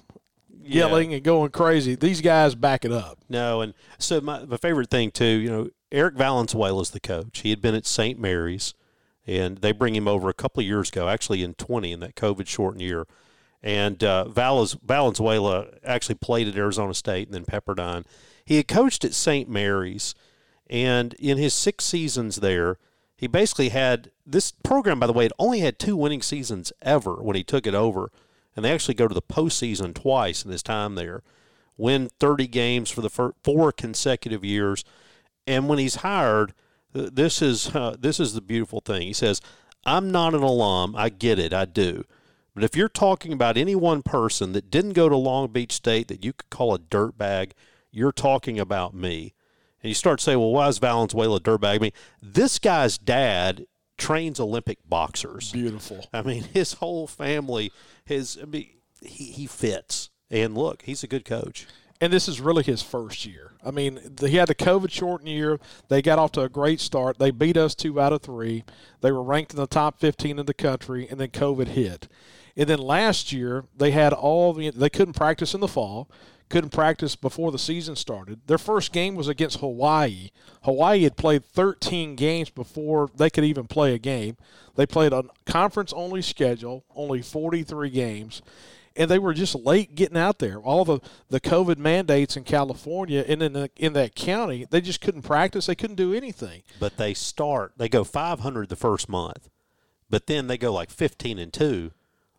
yelling 0.66 1.12
yeah. 1.12 1.18
and 1.18 1.26
going 1.26 1.52
crazy. 1.52 1.96
These 1.96 2.22
guys 2.22 2.56
back 2.56 2.84
it 2.84 2.92
up. 2.92 3.20
No, 3.30 3.62
and 3.62 3.74
so 4.00 4.20
my, 4.22 4.44
my 4.46 4.58
favorite 4.58 4.90
thing 4.90 5.12
too, 5.12 5.26
you 5.26 5.50
know, 5.50 5.70
Eric 5.92 6.16
Valenzuela 6.16 6.82
is 6.82 6.92
the 6.92 7.00
coach. 7.00 7.40
He 7.40 7.52
had 7.52 7.62
been 7.62 7.76
at 7.76 7.86
St. 7.86 8.20
Mary's, 8.20 8.74
and 9.28 9.60
they 9.60 9.72
bring 9.72 9.96
him 9.96 10.08
over 10.08 10.30
a 10.30 10.34
couple 10.34 10.62
of 10.62 10.68
years 10.68 10.90
ago, 10.90 11.08
actually 11.08 11.44
in 11.44 11.54
20 11.54 11.92
in 11.92 12.00
that 12.00 12.16
COVID 12.16 12.48
shortened 12.48 12.82
year. 12.82 13.08
And 13.62 14.04
uh, 14.04 14.28
Valenzuela 14.28 15.68
actually 15.84 16.16
played 16.16 16.48
at 16.48 16.56
Arizona 16.56 16.94
State 16.94 17.28
and 17.28 17.34
then 17.34 17.46
Pepperdine. 17.46 18.06
He 18.44 18.58
had 18.58 18.68
coached 18.68 19.04
at 19.04 19.14
St. 19.14 19.50
Mary's, 19.50 20.14
and 20.68 21.14
in 21.16 21.38
his 21.38 21.54
six 21.54 21.86
seasons 21.86 22.38
there, 22.38 22.78
he 23.18 23.28
basically 23.28 23.70
had 23.70 24.12
this 24.26 24.52
program. 24.52 25.00
By 25.00 25.08
the 25.08 25.14
way, 25.14 25.26
it 25.26 25.32
only 25.40 25.62
had 25.62 25.80
two 25.80 25.96
winning 25.96 26.22
seasons 26.22 26.72
ever 26.82 27.16
when 27.16 27.36
he 27.36 27.44
took 27.44 27.66
it 27.66 27.74
over, 27.74 28.12
and 28.56 28.64
they 28.64 28.72
actually 28.72 28.94
go 28.94 29.08
to 29.08 29.14
the 29.14 29.22
postseason 29.22 29.96
twice 29.96 30.44
in 30.44 30.52
his 30.52 30.62
time 30.62 30.96
there. 30.96 31.24
Win 31.78 32.10
30 32.20 32.48
games 32.48 32.92
for 32.92 33.02
the 33.02 33.34
four 33.44 33.72
consecutive 33.72 34.46
years 34.46 34.84
and 35.48 35.68
when 35.68 35.80
he's 35.80 35.96
hired, 35.96 36.54
this 36.94 37.42
is 37.42 37.76
uh, 37.76 37.96
this 38.00 38.20
is 38.20 38.34
the 38.34 38.42
beautiful 38.42 38.80
thing. 38.80 39.04
He 39.04 39.14
says, 39.14 39.42
"I'm 39.86 40.12
not 40.12 40.34
an 40.34 40.44
alum. 40.44 40.96
I 40.96 41.10
get 41.10 41.40
it. 41.40 41.54
I 41.54 41.66
do." 41.66 42.06
But 42.56 42.64
if 42.64 42.76
you're 42.76 42.88
talking 42.88 43.34
about 43.34 43.58
any 43.58 43.76
one 43.76 44.02
person 44.02 44.54
that 44.54 44.72
didn't 44.72 44.94
go 44.94 45.10
to 45.10 45.18
Long 45.18 45.50
Beach 45.50 45.74
State 45.74 46.08
that 46.08 46.24
you 46.24 46.32
could 46.32 46.50
call 46.50 46.74
a 46.74 46.80
dirtbag, 46.80 47.52
you're 47.92 48.14
talking 48.14 48.58
about 48.58 48.94
me. 48.94 49.34
And 49.84 49.90
you 49.90 49.94
start 49.94 50.20
to 50.20 50.24
say, 50.24 50.38
well, 50.38 50.52
why 50.52 50.70
is 50.70 50.80
Valenzuela 50.80 51.36
a 51.36 51.40
dirtbag? 51.42 51.76
I 51.76 51.80
mean, 51.80 51.92
this 52.22 52.58
guy's 52.58 52.98
dad 52.98 53.66
trains 53.98 54.40
Olympic 54.40 54.80
boxers. 54.88 55.52
Beautiful. 55.52 56.08
I 56.14 56.22
mean, 56.22 56.44
his 56.54 56.74
whole 56.74 57.08
family, 57.08 57.74
his 58.06 58.40
I 58.42 58.46
mean, 58.46 58.70
he, 59.02 59.26
he 59.26 59.48
fits. 59.48 60.10
And 60.32 60.58
look, 60.58 60.84
he's 60.84 61.04
a 61.04 61.08
good 61.08 61.26
coach 61.26 61.68
and 62.02 62.12
this 62.12 62.28
is 62.28 62.42
really 62.42 62.64
his 62.64 62.82
first 62.82 63.26
year. 63.26 63.54
I 63.64 63.72
mean, 63.72 64.00
he 64.20 64.36
had 64.36 64.48
the 64.48 64.56
COVID 64.56 64.92
shortened 64.92 65.30
year. 65.30 65.60
They 65.88 66.02
got 66.02 66.20
off 66.20 66.34
to 66.34 66.42
a 66.42 66.50
great 66.50 66.80
start. 66.80 67.18
They 67.18 67.32
beat 67.32 67.58
us 67.58 67.74
two 67.74 68.00
out 68.00 68.14
of 68.14 68.22
three. 68.22 68.64
They 69.02 69.12
were 69.12 69.24
ranked 69.24 69.54
in 69.54 69.60
the 69.60 69.68
top 69.68 70.00
15 70.00 70.38
in 70.38 70.46
the 70.46 70.54
country, 70.54 71.08
and 71.10 71.20
then 71.20 71.30
COVID 71.30 71.70
hit. 71.70 72.08
And 72.58 72.68
then 72.70 72.80
last 72.80 73.32
year, 73.32 73.66
they 73.76 73.92
had 73.92 74.14
all 74.14 74.54
the, 74.54 74.70
they 74.72 74.90
couldn't 74.90 75.16
practice 75.16 75.54
in 75.54 75.62
the 75.62 75.68
fall, 75.68 76.10
couldn't 76.50 76.70
practice 76.72 77.16
before 77.16 77.52
the 77.52 77.60
season 77.60 77.96
started. 77.96 78.40
Their 78.46 78.58
first 78.58 78.92
game 78.94 79.16
was 79.16 79.28
against 79.28 79.60
Hawaii. 79.60 80.30
Hawaii 80.64 81.04
had 81.04 81.18
played 81.18 81.44
13 81.44 82.16
games 82.16 82.50
before 82.50 83.10
they 83.16 83.30
could 83.30 83.44
even 83.44 83.68
play 83.68 83.94
a 83.94 84.00
game. 84.00 84.38
They 84.76 84.86
played 84.86 85.12
a 85.12 85.24
conference 85.46 85.92
only 85.92 86.22
schedule, 86.22 86.86
only 86.96 87.22
43 87.22 87.90
games 87.90 88.42
and 88.96 89.10
they 89.10 89.20
were 89.20 89.34
just 89.34 89.56
late 89.56 89.96
getting 89.96 90.18
out 90.18 90.40
there. 90.40 90.58
All 90.58 90.86
the, 90.86 91.00
the 91.30 91.42
COVID 91.42 91.78
mandates 91.78 92.38
in 92.38 92.44
California 92.44 93.24
and 93.28 93.42
in 93.42 93.54
the, 93.54 93.70
in 93.76 93.94
that 93.94 94.16
county, 94.16 94.66
they 94.70 94.82
just 94.82 95.02
couldn't 95.02 95.24
practice. 95.24 95.66
They 95.66 95.76
couldn't 95.76 95.98
do 95.98 96.14
anything. 96.14 96.64
But 96.80 96.98
they 96.98 97.14
start. 97.14 97.74
They 97.78 97.90
go 97.90 98.04
500 98.04 98.70
the 98.70 98.76
first 98.76 99.10
month, 99.10 99.50
but 100.10 100.28
then 100.28 100.48
they 100.48 100.58
go 100.58 100.72
like 100.72 100.90
15 100.90 101.40
and 101.40 101.52
two 101.52 101.92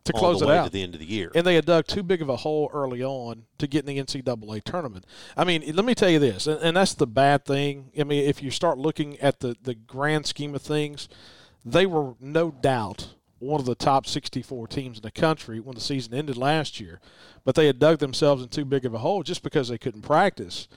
to 0.07 0.13
close 0.13 0.41
it 0.41 0.49
out 0.49 0.65
to 0.65 0.71
the 0.71 0.81
end 0.81 0.93
of 0.93 0.99
the 0.99 1.05
year. 1.05 1.31
And 1.35 1.45
they 1.45 1.55
had 1.55 1.65
dug 1.65 1.85
too 1.87 2.03
big 2.03 2.21
of 2.21 2.29
a 2.29 2.37
hole 2.37 2.69
early 2.73 3.03
on 3.03 3.43
to 3.57 3.67
get 3.67 3.87
in 3.87 3.95
the 3.95 4.01
NCAA 4.01 4.63
tournament. 4.63 5.05
I 5.35 5.43
mean, 5.43 5.63
let 5.75 5.85
me 5.85 5.93
tell 5.95 6.09
you 6.09 6.19
this, 6.19 6.47
and, 6.47 6.61
and 6.61 6.77
that's 6.77 6.93
the 6.93 7.07
bad 7.07 7.45
thing. 7.45 7.91
I 7.99 8.03
mean, 8.03 8.23
if 8.23 8.41
you 8.41 8.51
start 8.51 8.77
looking 8.77 9.19
at 9.19 9.39
the 9.39 9.55
the 9.61 9.75
grand 9.75 10.25
scheme 10.25 10.55
of 10.55 10.61
things, 10.61 11.09
they 11.65 11.85
were 11.85 12.13
no 12.19 12.51
doubt 12.51 13.15
one 13.39 13.59
of 13.59 13.65
the 13.65 13.75
top 13.75 14.07
64 14.07 14.67
teams 14.67 14.97
in 14.97 15.01
the 15.03 15.11
country 15.11 15.59
when 15.59 15.75
the 15.75 15.81
season 15.81 16.13
ended 16.13 16.37
last 16.37 16.79
year, 16.79 16.99
but 17.43 17.55
they 17.55 17.67
had 17.67 17.79
dug 17.79 17.99
themselves 17.99 18.41
in 18.41 18.49
too 18.49 18.65
big 18.65 18.85
of 18.85 18.93
a 18.93 18.99
hole 18.99 19.23
just 19.23 19.43
because 19.43 19.67
they 19.67 19.77
couldn't 19.77 20.01
practice. 20.01 20.67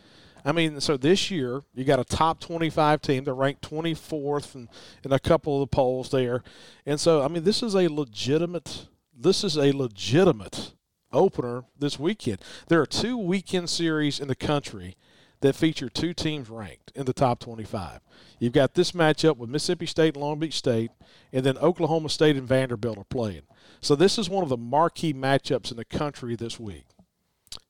I 0.45 0.53
mean, 0.53 0.81
so 0.81 0.97
this 0.97 1.31
year 1.31 1.63
you 1.75 1.85
got 1.85 2.01
a 2.01 2.05
top 2.05 2.41
25 2.41 3.03
team. 3.03 3.25
They're 3.25 3.35
ranked 3.35 3.69
24th 3.69 4.55
in, 4.55 4.69
in 5.05 5.13
a 5.13 5.19
couple 5.19 5.63
of 5.63 5.69
the 5.69 5.75
polls 5.75 6.11
there, 6.11 6.43
and 6.87 6.99
so 6.99 7.23
I 7.23 7.29
mean, 7.29 7.45
this 7.45 7.63
is 7.63 7.75
a 7.75 7.89
legitimate. 7.89 8.87
This 9.17 9.45
is 9.45 9.57
a 9.57 9.73
legitimate 9.73 10.73
opener 11.13 11.65
this 11.79 11.99
weekend. 11.99 12.39
There 12.69 12.81
are 12.81 12.87
two 12.87 13.19
weekend 13.19 13.69
series 13.69 14.21
in 14.21 14.29
the 14.29 14.35
country 14.35 14.97
that 15.41 15.57
feature 15.57 15.89
two 15.89 16.13
teams 16.13 16.51
ranked 16.51 16.93
in 16.95 17.07
the 17.07 17.13
top 17.13 17.41
25. 17.41 18.01
You've 18.39 18.53
got 18.53 18.75
this 18.75 18.93
matchup 18.93 19.37
with 19.37 19.51
Mississippi 19.51 19.87
State 19.87 20.15
and 20.15 20.23
Long 20.23 20.39
Beach 20.39 20.55
State, 20.55 20.91
and 21.33 21.45
then 21.45 21.57
Oklahoma 21.59 22.09
State 22.09 22.37
and 22.37 22.47
Vanderbilt 22.47 22.99
are 22.99 23.05
playing. 23.05 23.43
So 23.81 23.95
this 23.95 24.19
is 24.19 24.29
one 24.29 24.43
of 24.43 24.51
the 24.51 24.57
marquee 24.57 25.15
matchups 25.15 25.71
in 25.71 25.77
the 25.77 25.85
country 25.85 26.37
this 26.37 26.61
week. 26.61 26.87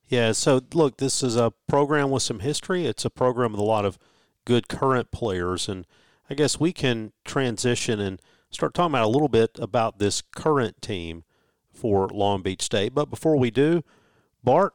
Yeah, 0.07 0.33
so 0.33 0.61
look, 0.73 0.97
this 0.97 1.23
is 1.23 1.37
a 1.37 1.53
program 1.67 2.09
with 2.09 2.23
some 2.23 2.39
history. 2.39 2.85
It's 2.85 3.05
a 3.05 3.09
program 3.09 3.53
with 3.53 3.61
a 3.61 3.65
lot 3.65 3.85
of 3.85 3.97
good 4.43 4.67
current 4.67 5.11
players, 5.11 5.69
and 5.69 5.87
I 6.29 6.33
guess 6.33 6.59
we 6.59 6.73
can 6.73 7.13
transition 7.23 8.01
and 8.01 8.21
start 8.49 8.73
talking 8.73 8.91
about 8.91 9.05
a 9.05 9.09
little 9.09 9.29
bit 9.29 9.57
about 9.59 9.99
this 9.99 10.21
current 10.21 10.81
team 10.81 11.23
for 11.71 12.09
Long 12.09 12.41
Beach 12.41 12.61
State. 12.61 12.93
But 12.93 13.09
before 13.09 13.37
we 13.37 13.51
do, 13.51 13.83
Bart, 14.43 14.73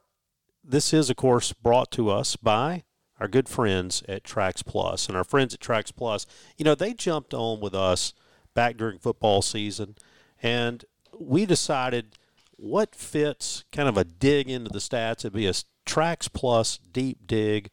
this 0.67 0.93
is, 0.93 1.11
of 1.11 1.17
course, 1.17 1.53
brought 1.53 1.91
to 1.93 2.11
us 2.11 2.37
by 2.37 2.85
our 3.21 3.29
good 3.29 3.49
friends 3.49 4.03
at 4.09 4.25
Trax 4.25 4.65
Plus. 4.65 5.09
And 5.09 5.17
our 5.17 5.25
friends 5.25 5.55
at 5.55 5.61
Trax 5.61 5.95
Plus, 5.95 6.27
you 6.57 6.65
know, 6.65 6.75
they 6.75 6.93
jumped 6.93 7.33
on 7.33 7.61
with 7.61 7.75
us 7.75 8.13
back 8.55 8.77
during 8.77 8.99
football 8.99 9.43
season, 9.43 9.97
and 10.43 10.85
we 11.19 11.47
decided 11.47 12.19
what 12.57 12.95
fits 12.95 13.65
kind 13.71 13.89
of 13.89 13.97
a 13.97 14.05
dig 14.05 14.49
into 14.51 14.71
the 14.71 14.79
stats. 14.79 15.21
It'd 15.21 15.33
be 15.33 15.47
a 15.47 15.53
Trax 15.87 16.33
Plus 16.33 16.79
deep 16.79 17.27
dig. 17.27 17.71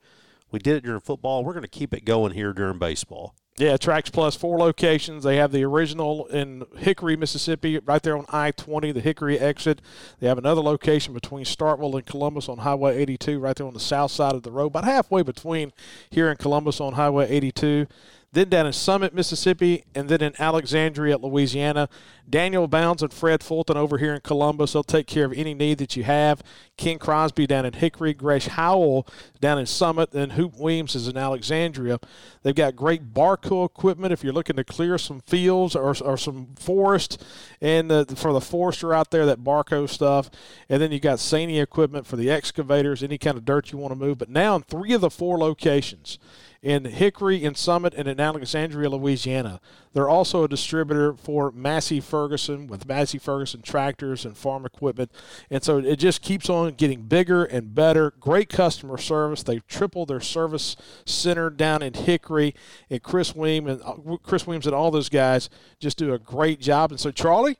We 0.51 0.59
did 0.59 0.75
it 0.75 0.83
during 0.83 0.99
football. 0.99 1.43
We're 1.43 1.53
going 1.53 1.63
to 1.63 1.69
keep 1.69 1.93
it 1.93 2.05
going 2.05 2.33
here 2.33 2.53
during 2.53 2.77
baseball. 2.77 3.35
Yeah, 3.57 3.77
Trax 3.77 4.11
Plus, 4.11 4.35
four 4.35 4.57
locations. 4.57 5.23
They 5.23 5.35
have 5.35 5.51
the 5.51 5.63
original 5.63 6.25
in 6.27 6.65
Hickory, 6.75 7.15
Mississippi, 7.15 7.77
right 7.77 8.01
there 8.01 8.17
on 8.17 8.25
I 8.29 8.49
20, 8.49 8.91
the 8.91 8.99
Hickory 8.99 9.37
exit. 9.37 9.79
They 10.19 10.27
have 10.27 10.39
another 10.39 10.61
location 10.61 11.13
between 11.13 11.45
Starkville 11.45 11.93
and 11.93 12.05
Columbus 12.05 12.49
on 12.49 12.59
Highway 12.59 12.97
82, 12.97 13.39
right 13.39 13.55
there 13.55 13.67
on 13.67 13.75
the 13.75 13.79
south 13.79 14.09
side 14.09 14.33
of 14.33 14.41
the 14.41 14.51
road, 14.51 14.67
about 14.67 14.85
halfway 14.85 15.21
between 15.21 15.71
here 16.09 16.29
and 16.29 16.39
Columbus 16.39 16.81
on 16.81 16.93
Highway 16.93 17.29
82 17.29 17.85
then 18.33 18.49
down 18.49 18.65
in 18.65 18.73
Summit, 18.73 19.13
Mississippi, 19.13 19.85
and 19.93 20.09
then 20.09 20.21
in 20.21 20.33
Alexandria, 20.39 21.17
Louisiana. 21.17 21.87
Daniel 22.27 22.67
Bounds 22.67 23.03
and 23.03 23.13
Fred 23.13 23.43
Fulton 23.43 23.77
over 23.77 23.99
here 23.99 24.15
in 24.15 24.21
Columbus. 24.21 24.73
They'll 24.73 24.83
take 24.83 25.05
care 25.05 25.25
of 25.25 25.33
any 25.33 25.53
need 25.53 25.77
that 25.77 25.95
you 25.95 26.03
have. 26.03 26.41
Ken 26.75 26.97
Crosby 26.97 27.45
down 27.45 27.65
in 27.65 27.73
Hickory, 27.73 28.13
Gresh 28.13 28.47
Howell 28.47 29.07
down 29.39 29.59
in 29.59 29.65
Summit, 29.67 30.13
and 30.13 30.31
Hoop 30.31 30.57
Williams 30.57 30.95
is 30.95 31.07
in 31.07 31.15
Alexandria. 31.15 31.99
They've 32.41 32.55
got 32.55 32.75
great 32.75 33.13
Barko 33.13 33.65
equipment 33.65 34.13
if 34.13 34.23
you're 34.23 34.33
looking 34.33 34.55
to 34.55 34.63
clear 34.63 34.97
some 34.97 35.19
fields 35.21 35.75
or, 35.75 35.95
or 36.01 36.17
some 36.17 36.55
forest, 36.55 37.23
and 37.61 37.91
the, 37.91 38.05
for 38.15 38.33
the 38.33 38.41
forester 38.41 38.93
out 38.93 39.11
there, 39.11 39.27
that 39.27 39.43
Barko 39.43 39.87
stuff. 39.87 40.31
And 40.69 40.81
then 40.81 40.91
you 40.91 40.99
got 40.99 41.19
Sany 41.19 41.61
equipment 41.61 42.07
for 42.07 42.15
the 42.15 42.31
excavators, 42.31 43.03
any 43.03 43.19
kind 43.19 43.37
of 43.37 43.45
dirt 43.45 43.71
you 43.71 43.77
want 43.77 43.91
to 43.91 43.99
move. 43.99 44.17
But 44.17 44.29
now 44.29 44.55
in 44.55 44.63
three 44.63 44.93
of 44.93 45.01
the 45.01 45.11
four 45.11 45.37
locations, 45.37 46.17
in 46.63 46.85
Hickory, 46.85 47.43
and 47.43 47.57
Summit, 47.57 47.93
and 47.93 48.07
in 48.07 48.21
Alexandria, 48.21 48.89
Louisiana. 48.89 49.59
They're 49.91 50.07
also 50.07 50.45
a 50.45 50.47
distributor 50.47 51.13
for 51.13 51.51
Massey 51.51 51.99
Ferguson 51.99 52.67
with 52.67 52.87
Massey 52.87 53.19
Ferguson 53.19 53.61
tractors 53.61 54.23
and 54.23 54.37
farm 54.37 54.65
equipment. 54.65 55.11
And 55.51 55.61
so 55.61 55.79
it 55.79 55.97
just 55.97 56.21
keeps 56.21 56.49
on 56.49 56.75
getting 56.75 57.01
bigger 57.01 57.43
and 57.43 57.75
better. 57.75 58.13
Great 58.17 58.47
customer 58.47 58.97
service. 58.97 59.43
They've 59.43 59.67
tripled 59.67 60.07
their 60.07 60.21
service 60.21 60.77
center 61.05 61.49
down 61.49 61.81
in 61.81 61.93
Hickory. 61.93 62.55
And 62.89 63.03
Chris 63.03 63.35
Weems 63.35 63.69
and 63.69 63.81
uh, 63.83 64.17
Chris 64.23 64.47
Weems 64.47 64.65
and 64.65 64.73
all 64.73 64.89
those 64.89 65.09
guys 65.09 65.49
just 65.81 65.97
do 65.97 66.13
a 66.13 66.17
great 66.17 66.61
job. 66.61 66.91
And 66.91 66.99
so, 66.99 67.11
Charlie, 67.11 67.57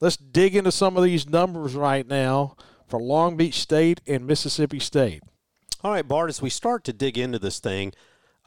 let's 0.00 0.16
dig 0.16 0.56
into 0.56 0.72
some 0.72 0.96
of 0.96 1.04
these 1.04 1.28
numbers 1.28 1.74
right 1.74 2.08
now 2.08 2.56
for 2.86 2.98
Long 2.98 3.36
Beach 3.36 3.60
State 3.60 4.00
and 4.06 4.26
Mississippi 4.26 4.80
State. 4.80 5.22
All 5.84 5.92
right, 5.92 6.08
Bart, 6.08 6.30
as 6.30 6.42
we 6.42 6.50
start 6.50 6.82
to 6.84 6.94
dig 6.94 7.18
into 7.18 7.38
this 7.38 7.60
thing, 7.60 7.92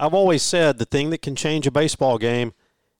I've 0.01 0.15
always 0.15 0.41
said 0.41 0.79
the 0.79 0.85
thing 0.85 1.11
that 1.11 1.21
can 1.21 1.35
change 1.35 1.67
a 1.67 1.71
baseball 1.71 2.17
game 2.17 2.53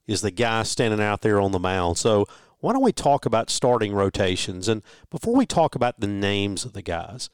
is 0.05 0.21
the 0.21 0.29
guy 0.29 0.61
standing 0.61 1.01
out 1.01 1.21
there 1.21 1.41
on 1.41 1.51
the 1.51 1.57
mound. 1.57 1.97
So 1.97 2.27
why 2.59 2.73
don't 2.73 2.83
we 2.83 2.91
talk 2.91 3.25
about 3.25 3.49
starting 3.49 3.91
rotations? 3.91 4.67
And 4.67 4.83
before 5.09 5.35
we 5.35 5.47
talk 5.47 5.73
about 5.73 5.99
the 5.99 6.05
names 6.05 6.63
of 6.63 6.73
the 6.73 6.83
guys, 6.83 7.31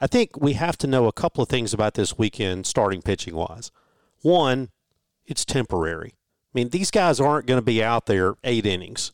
I 0.00 0.06
think 0.06 0.40
we 0.40 0.52
have 0.52 0.78
to 0.78 0.86
know 0.86 1.08
a 1.08 1.12
couple 1.12 1.42
of 1.42 1.48
things 1.48 1.74
about 1.74 1.94
this 1.94 2.16
weekend 2.16 2.64
starting 2.64 3.02
pitching 3.02 3.34
wise. 3.34 3.72
One, 4.20 4.70
it's 5.26 5.44
temporary. 5.44 6.14
I 6.14 6.50
mean, 6.54 6.68
these 6.68 6.92
guys 6.92 7.18
aren't 7.18 7.46
going 7.46 7.58
to 7.58 7.64
be 7.64 7.82
out 7.82 8.06
there 8.06 8.36
eight 8.44 8.66
innings. 8.66 9.10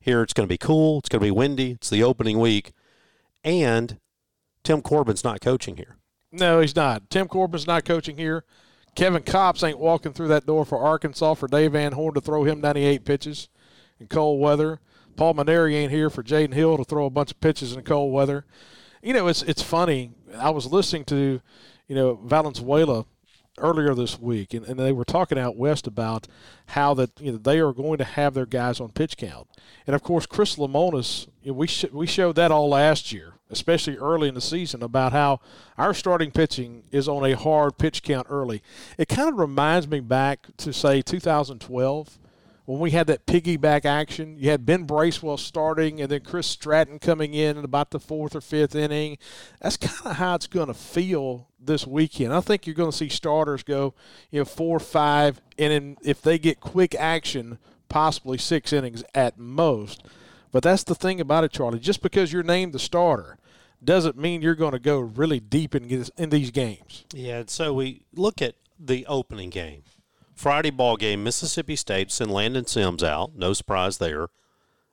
Here 0.00 0.20
it's 0.22 0.32
going 0.32 0.48
to 0.48 0.52
be 0.52 0.58
cool, 0.58 0.98
it's 0.98 1.08
going 1.08 1.20
to 1.20 1.26
be 1.26 1.30
windy, 1.30 1.72
it's 1.72 1.90
the 1.90 2.02
opening 2.02 2.40
week, 2.40 2.72
and 3.44 3.98
Tim 4.64 4.82
Corbin's 4.82 5.22
not 5.22 5.40
coaching 5.40 5.76
here. 5.76 5.96
No, 6.32 6.60
he's 6.60 6.74
not. 6.74 7.08
Tim 7.08 7.28
Corbin's 7.28 7.66
not 7.66 7.84
coaching 7.84 8.16
here. 8.16 8.44
Kevin 8.98 9.22
Kopps 9.22 9.62
ain't 9.62 9.78
walking 9.78 10.12
through 10.12 10.26
that 10.26 10.44
door 10.44 10.64
for 10.64 10.80
Arkansas 10.80 11.34
for 11.34 11.46
Dave 11.46 11.70
Van 11.70 11.92
Horn 11.92 12.14
to 12.14 12.20
throw 12.20 12.42
him 12.42 12.60
98 12.60 13.04
pitches 13.04 13.48
in 14.00 14.08
cold 14.08 14.40
weather. 14.40 14.80
Paul 15.14 15.34
Mainieri 15.34 15.74
ain't 15.74 15.92
here 15.92 16.10
for 16.10 16.24
Jaden 16.24 16.52
Hill 16.52 16.76
to 16.76 16.82
throw 16.82 17.06
a 17.06 17.10
bunch 17.10 17.30
of 17.30 17.40
pitches 17.40 17.74
in 17.74 17.82
cold 17.84 18.12
weather. 18.12 18.44
You 19.00 19.14
know, 19.14 19.28
it's 19.28 19.44
it's 19.44 19.62
funny. 19.62 20.10
I 20.36 20.50
was 20.50 20.66
listening 20.66 21.04
to, 21.04 21.40
you 21.86 21.94
know, 21.94 22.16
Valenzuela 22.24 23.04
earlier 23.58 23.94
this 23.94 24.18
week, 24.18 24.52
and, 24.52 24.66
and 24.66 24.80
they 24.80 24.90
were 24.90 25.04
talking 25.04 25.38
out 25.38 25.56
west 25.56 25.86
about 25.86 26.26
how 26.66 26.92
that 26.94 27.12
you 27.20 27.30
know 27.30 27.38
they 27.38 27.60
are 27.60 27.72
going 27.72 27.98
to 27.98 28.04
have 28.04 28.34
their 28.34 28.46
guys 28.46 28.80
on 28.80 28.90
pitch 28.90 29.16
count, 29.16 29.46
and 29.86 29.94
of 29.94 30.02
course 30.02 30.26
Chris 30.26 30.56
Lemonis, 30.56 31.28
you 31.40 31.52
know, 31.52 31.56
we 31.56 31.68
sh- 31.68 31.92
we 31.92 32.08
showed 32.08 32.34
that 32.34 32.50
all 32.50 32.68
last 32.68 33.12
year, 33.12 33.34
especially 33.50 33.96
early 33.96 34.28
in 34.28 34.34
the 34.34 34.40
season, 34.40 34.82
about 34.82 35.12
how 35.12 35.40
our 35.76 35.94
starting 35.94 36.30
pitching 36.30 36.84
is 36.90 37.08
on 37.08 37.24
a 37.24 37.36
hard 37.36 37.78
pitch 37.78 38.02
count 38.02 38.26
early. 38.30 38.62
It 38.96 39.08
kind 39.08 39.28
of 39.28 39.38
reminds 39.38 39.88
me 39.88 40.00
back 40.00 40.46
to 40.58 40.72
say 40.72 41.02
2012 41.02 42.18
when 42.68 42.80
we 42.80 42.90
had 42.90 43.06
that 43.06 43.24
piggyback 43.24 43.86
action, 43.86 44.36
you 44.36 44.50
had 44.50 44.66
Ben 44.66 44.84
Bracewell 44.84 45.38
starting 45.38 46.02
and 46.02 46.10
then 46.10 46.20
Chris 46.20 46.46
Stratton 46.46 46.98
coming 46.98 47.32
in 47.32 47.56
in 47.56 47.64
about 47.64 47.92
the 47.92 47.98
fourth 47.98 48.36
or 48.36 48.42
fifth 48.42 48.74
inning. 48.74 49.16
That's 49.62 49.78
kind 49.78 50.04
of 50.04 50.16
how 50.16 50.34
it's 50.34 50.46
going 50.46 50.66
to 50.66 50.74
feel 50.74 51.48
this 51.58 51.86
weekend. 51.86 52.34
I 52.34 52.42
think 52.42 52.66
you're 52.66 52.74
going 52.74 52.90
to 52.90 52.96
see 52.96 53.08
starters 53.08 53.62
go, 53.62 53.94
you 54.30 54.40
know, 54.40 54.44
four, 54.44 54.76
or 54.76 54.80
five, 54.80 55.40
and 55.58 55.72
then 55.72 55.96
if 56.02 56.20
they 56.20 56.38
get 56.38 56.60
quick 56.60 56.94
action, 56.94 57.56
possibly 57.88 58.36
six 58.36 58.70
innings 58.70 59.02
at 59.14 59.38
most. 59.38 60.04
But 60.52 60.62
that's 60.62 60.84
the 60.84 60.94
thing 60.94 61.22
about 61.22 61.44
it, 61.44 61.52
Charlie. 61.52 61.78
Just 61.78 62.02
because 62.02 62.34
you're 62.34 62.42
named 62.42 62.74
the 62.74 62.78
starter 62.78 63.37
doesn't 63.82 64.16
mean 64.16 64.42
you're 64.42 64.54
going 64.54 64.72
to 64.72 64.78
go 64.78 64.98
really 64.98 65.40
deep 65.40 65.74
in, 65.74 66.06
in 66.16 66.30
these 66.30 66.50
games. 66.50 67.04
Yeah, 67.12 67.44
so 67.46 67.72
we 67.72 68.02
look 68.14 68.42
at 68.42 68.54
the 68.78 69.06
opening 69.06 69.50
game. 69.50 69.82
Friday 70.34 70.70
ball 70.70 70.96
game, 70.96 71.24
Mississippi 71.24 71.76
State 71.76 72.12
send 72.12 72.30
Landon 72.30 72.66
Sims 72.66 73.02
out. 73.02 73.34
No 73.34 73.52
surprise 73.52 73.98
there. 73.98 74.28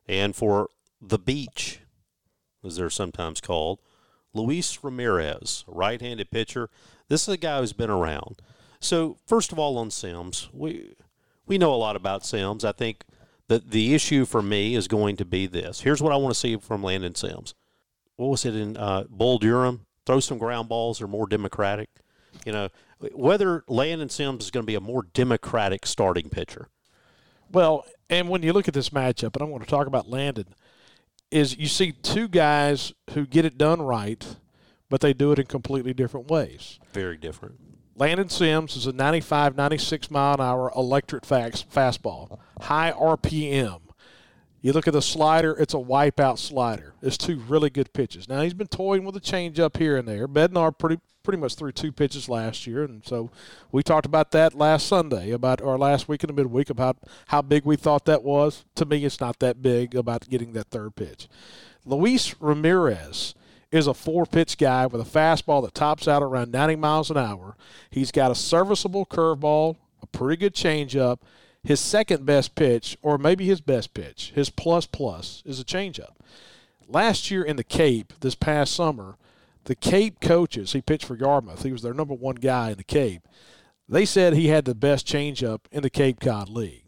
And 0.08 0.36
for 0.36 0.70
the 1.02 1.20
beach, 1.20 1.82
as 2.64 2.78
they're 2.78 2.90
sometimes 2.90 3.42
called, 3.42 3.80
Luis 4.34 4.84
Ramirez, 4.84 5.64
right 5.68 6.02
handed 6.02 6.32
pitcher. 6.32 6.70
This 7.08 7.28
is 7.28 7.34
a 7.34 7.38
guy 7.38 7.60
who's 7.60 7.74
been 7.74 7.90
around. 7.90 8.42
So, 8.80 9.18
first 9.26 9.52
of 9.52 9.60
all, 9.60 9.78
on 9.78 9.92
Sims, 9.92 10.50
we, 10.52 10.94
we 11.46 11.58
know 11.58 11.74
a 11.74 11.78
lot 11.78 11.96
about 11.96 12.26
Sims. 12.26 12.66
I 12.66 12.72
think 12.72 13.04
that 13.48 13.72
the 13.72 13.94
issue 13.94 14.26
for 14.26 14.42
me 14.42 14.76
is 14.76 14.88
going 14.88 15.16
to 15.18 15.26
be 15.26 15.48
this. 15.48 15.82
Here's 15.82 16.02
what 16.02 16.12
I 16.12 16.18
want 16.18 16.34
to 16.34 16.40
see 16.40 16.58
from 16.58 16.84
Landon 16.84 17.16
Sims. 17.16 17.54
What 18.18 18.28
was 18.28 18.46
it 18.46 18.56
in 18.56 18.78
uh, 18.78 19.06
Bull 19.10 19.38
Durham? 19.38 19.86
Throw 20.06 20.20
some 20.20 20.38
ground 20.38 20.70
balls 20.70 21.02
or 21.02 21.08
more 21.08 21.28
democratic. 21.28 21.90
You 22.46 22.52
know, 22.52 22.70
whether 23.14 23.64
Landon 23.68 24.10
Sims 24.10 24.46
is 24.46 24.52
going 24.52 24.64
to 24.64 24.68
be 24.68 24.76
a 24.76 24.82
more 24.82 25.04
democratic 25.14 25.86
starting 25.86 26.30
pitcher. 26.30 26.68
Well, 27.52 27.86
and 28.10 28.30
when 28.30 28.44
you 28.44 28.54
look 28.54 28.68
at 28.68 28.74
this 28.74 28.90
matchup, 28.90 29.36
and 29.36 29.42
I 29.42 29.46
want 29.46 29.64
to 29.64 29.70
talk 29.70 29.88
about 29.88 30.10
Landon, 30.10 30.48
is 31.32 31.58
you 31.58 31.68
see 31.68 31.92
two 31.92 32.28
guys 32.28 32.94
who 33.12 33.26
get 33.26 33.46
it 33.46 33.58
done 33.58 33.82
right, 33.82 34.38
but 34.90 35.02
they 35.02 35.14
do 35.14 35.32
it 35.32 35.40
in 35.40 35.46
completely 35.46 35.94
different 35.94 36.30
ways. 36.30 36.80
Very 36.94 37.18
different. 37.18 37.60
Landon 37.98 38.30
Sims 38.30 38.76
is 38.76 38.88
a 38.88 38.92
95, 38.92 39.56
96 39.56 40.12
mile 40.12 40.36
an 40.36 40.42
hour 40.42 40.72
electric 40.76 41.24
fastball, 41.24 42.40
high 42.62 42.92
RPM. 42.92 43.80
You 44.62 44.74
look 44.74 44.88
at 44.88 44.94
the 44.94 45.02
slider, 45.02 45.54
it's 45.54 45.74
a 45.74 45.78
wipeout 45.78 46.40
slider. 46.40 46.96
It's 47.02 47.18
two 47.18 47.38
really 47.38 47.70
good 47.70 47.94
pitches. 47.94 48.28
Now, 48.28 48.42
he's 48.42 48.54
been 48.54 48.68
toying 48.68 49.06
with 49.06 49.16
a 49.16 49.22
changeup 49.22 49.78
here 49.78 49.96
and 49.98 50.08
there. 50.08 50.28
Bednar 50.28 50.78
pretty 50.78 51.00
pretty 51.26 51.40
much 51.40 51.56
threw 51.56 51.72
two 51.72 51.92
pitches 51.92 52.30
last 52.30 52.68
year, 52.68 52.84
and 52.84 53.04
so 53.04 53.32
we 53.72 53.82
talked 53.82 54.06
about 54.06 54.30
that 54.32 54.54
last 54.54 54.86
Sunday 54.88 55.32
about 55.32 55.60
or 55.60 55.78
last 55.78 56.08
week 56.08 56.24
in 56.24 56.28
the 56.28 56.34
midweek 56.34 56.70
about 56.70 56.98
how 57.28 57.42
big 57.42 57.66
we 57.66 57.76
thought 57.76 58.06
that 58.06 58.24
was. 58.24 58.64
To 58.76 58.86
me, 58.86 59.04
it's 59.04 59.20
not 59.20 59.40
that 59.40 59.62
big 59.62 59.96
about 59.96 60.30
getting 60.30 60.54
that 60.54 60.70
third 60.70 60.96
pitch. 60.96 61.28
Luis 61.84 62.36
Ramirez 62.40 63.34
is 63.72 63.88
a 63.88 63.94
four 63.94 64.26
pitch 64.26 64.58
guy 64.58 64.86
with 64.86 65.02
a 65.02 65.20
fastball 65.20 65.64
that 65.64 65.74
tops 65.74 66.08
out 66.08 66.24
around 66.24 66.52
90 66.52 66.76
miles 66.78 67.12
an 67.12 67.18
hour. 67.18 67.58
He's 67.90 68.12
got 68.12 68.32
a 68.32 68.36
serviceable 68.36 69.06
curveball, 69.06 69.78
a 70.02 70.08
pretty 70.08 70.40
good 70.40 70.54
changeup. 70.54 71.18
His 71.66 71.80
second 71.80 72.28
best 72.28 72.54
pitch, 72.54 72.96
or 73.02 73.18
maybe 73.18 73.46
his 73.46 73.60
best 73.60 73.96
pitch, 73.96 74.32
his 74.36 74.52
plus 74.52 74.86
plus, 74.86 75.42
is 75.46 75.60
a 75.60 75.66
changeup. 75.66 76.14
Last 76.88 77.32
year 77.32 77.44
in 77.44 77.56
the 77.56 77.64
Cape, 77.64 78.14
this 78.20 78.36
past 78.36 78.74
summer, 78.76 79.18
the 79.64 79.74
Cape 79.74 80.22
coaches, 80.22 80.74
he 80.74 80.82
pitched 80.82 81.06
for 81.06 81.18
Yarmouth. 81.18 81.64
He 81.64 81.72
was 81.72 81.82
their 81.82 81.96
number 81.96 82.14
one 82.14 82.36
guy 82.36 82.70
in 82.70 82.78
the 82.78 82.84
Cape. 82.84 83.28
They 83.90 84.06
said 84.06 84.34
he 84.34 84.50
had 84.50 84.66
the 84.66 84.76
best 84.76 85.08
changeup 85.08 85.62
in 85.72 85.82
the 85.82 85.90
Cape 85.90 86.20
Cod 86.20 86.50
League. 86.50 86.84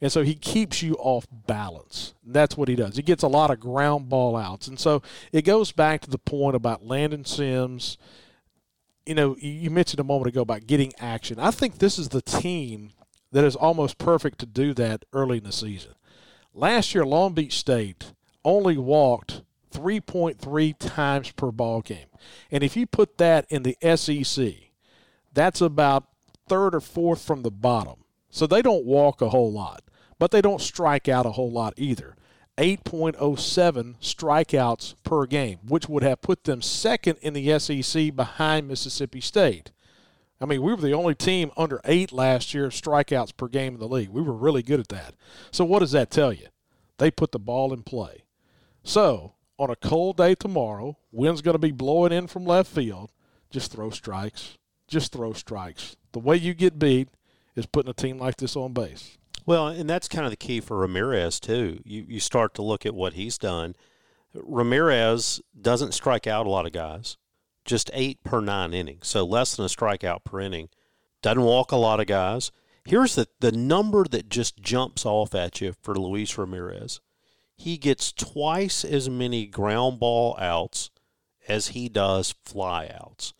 And 0.00 0.12
so 0.12 0.22
he 0.22 0.34
keeps 0.34 0.82
you 0.82 0.94
off 0.96 1.26
balance. 1.46 2.12
That's 2.24 2.56
what 2.56 2.68
he 2.68 2.76
does. 2.76 2.96
He 2.96 3.02
gets 3.02 3.22
a 3.22 3.28
lot 3.28 3.50
of 3.50 3.58
ground 3.58 4.10
ball 4.10 4.36
outs. 4.36 4.68
And 4.68 4.78
so 4.78 5.02
it 5.32 5.46
goes 5.46 5.72
back 5.72 6.02
to 6.02 6.10
the 6.10 6.18
point 6.18 6.54
about 6.54 6.86
Landon 6.86 7.24
Sims. 7.24 7.96
You 9.06 9.14
know, 9.14 9.36
you 9.40 9.70
mentioned 9.70 10.00
a 10.00 10.04
moment 10.04 10.28
ago 10.28 10.42
about 10.42 10.66
getting 10.66 10.92
action. 11.00 11.40
I 11.40 11.50
think 11.50 11.78
this 11.78 11.98
is 11.98 12.10
the 12.10 12.22
team 12.22 12.90
that 13.32 13.44
is 13.44 13.56
almost 13.56 13.98
perfect 13.98 14.38
to 14.40 14.46
do 14.46 14.74
that 14.74 15.04
early 15.12 15.38
in 15.38 15.44
the 15.44 15.52
season. 15.52 15.92
Last 16.54 16.94
year, 16.94 17.04
Long 17.04 17.34
Beach 17.34 17.58
State 17.58 18.12
only 18.44 18.76
walked 18.76 19.42
3.3 19.72 20.74
times 20.78 21.30
per 21.32 21.50
ball 21.50 21.82
game. 21.82 22.06
And 22.50 22.64
if 22.64 22.76
you 22.76 22.86
put 22.86 23.18
that 23.18 23.46
in 23.50 23.62
the 23.62 23.76
SEC, 23.96 24.54
that's 25.32 25.60
about 25.60 26.08
third 26.48 26.74
or 26.74 26.80
fourth 26.80 27.22
from 27.22 27.42
the 27.42 27.50
bottom. 27.50 28.04
So 28.30 28.46
they 28.46 28.62
don't 28.62 28.84
walk 28.84 29.20
a 29.20 29.28
whole 29.28 29.52
lot 29.52 29.82
but 30.18 30.30
they 30.30 30.42
don't 30.42 30.60
strike 30.60 31.08
out 31.08 31.26
a 31.26 31.32
whole 31.32 31.50
lot 31.50 31.74
either. 31.76 32.16
8.07 32.56 34.00
strikeouts 34.00 34.94
per 35.04 35.26
game, 35.26 35.58
which 35.66 35.88
would 35.88 36.02
have 36.02 36.20
put 36.20 36.42
them 36.44 36.60
second 36.60 37.18
in 37.22 37.32
the 37.32 37.58
SEC 37.58 38.14
behind 38.16 38.66
Mississippi 38.66 39.20
State. 39.20 39.70
I 40.40 40.46
mean, 40.46 40.62
we 40.62 40.72
were 40.72 40.80
the 40.80 40.92
only 40.92 41.14
team 41.14 41.50
under 41.56 41.80
eight 41.84 42.12
last 42.12 42.54
year 42.54 42.68
strikeouts 42.68 43.36
per 43.36 43.48
game 43.48 43.74
in 43.74 43.80
the 43.80 43.88
league. 43.88 44.10
We 44.10 44.22
were 44.22 44.32
really 44.32 44.62
good 44.62 44.80
at 44.80 44.88
that. 44.88 45.14
So, 45.50 45.64
what 45.64 45.80
does 45.80 45.92
that 45.92 46.10
tell 46.10 46.32
you? 46.32 46.46
They 46.98 47.10
put 47.10 47.32
the 47.32 47.38
ball 47.38 47.72
in 47.72 47.82
play. 47.82 48.24
So, 48.84 49.34
on 49.58 49.70
a 49.70 49.76
cold 49.76 50.16
day 50.16 50.34
tomorrow, 50.34 50.96
wind's 51.10 51.42
going 51.42 51.54
to 51.54 51.58
be 51.58 51.72
blowing 51.72 52.12
in 52.12 52.28
from 52.28 52.44
left 52.44 52.70
field. 52.70 53.10
Just 53.50 53.72
throw 53.72 53.90
strikes. 53.90 54.58
Just 54.86 55.12
throw 55.12 55.32
strikes. 55.32 55.96
The 56.12 56.20
way 56.20 56.36
you 56.36 56.54
get 56.54 56.78
beat 56.78 57.08
is 57.56 57.66
putting 57.66 57.90
a 57.90 57.94
team 57.94 58.18
like 58.18 58.36
this 58.36 58.56
on 58.56 58.72
base. 58.72 59.18
Well, 59.44 59.68
and 59.68 59.88
that's 59.88 60.08
kind 60.08 60.24
of 60.24 60.30
the 60.30 60.36
key 60.36 60.60
for 60.60 60.76
Ramirez 60.78 61.40
too. 61.40 61.80
You 61.84 62.04
you 62.06 62.20
start 62.20 62.54
to 62.54 62.62
look 62.62 62.84
at 62.84 62.94
what 62.94 63.14
he's 63.14 63.38
done. 63.38 63.74
Ramirez 64.34 65.40
doesn't 65.58 65.94
strike 65.94 66.26
out 66.26 66.46
a 66.46 66.50
lot 66.50 66.66
of 66.66 66.72
guys, 66.72 67.16
just 67.68 67.90
eight 67.92 68.24
per 68.24 68.40
nine 68.40 68.74
innings, 68.74 69.06
so 69.06 69.24
less 69.24 69.54
than 69.54 69.66
a 69.66 69.68
strikeout 69.68 70.24
per 70.24 70.40
inning. 70.40 70.68
Doesn't 71.22 71.42
walk 71.42 71.70
a 71.70 71.76
lot 71.76 72.00
of 72.00 72.06
guys. 72.06 72.50
Here's 72.84 73.14
the 73.14 73.28
the 73.40 73.52
number 73.52 74.04
that 74.04 74.28
just 74.28 74.58
jumps 74.60 75.04
off 75.04 75.34
at 75.34 75.60
you 75.60 75.74
for 75.82 75.94
Luis 75.94 76.36
Ramirez. 76.38 77.00
He 77.54 77.76
gets 77.76 78.12
twice 78.12 78.84
as 78.84 79.10
many 79.10 79.46
ground 79.46 80.00
ball 80.00 80.36
outs 80.38 80.90
as 81.46 81.68
he 81.68 81.88
does 81.88 82.34
fly 82.44 82.90
outs. 82.92 83.34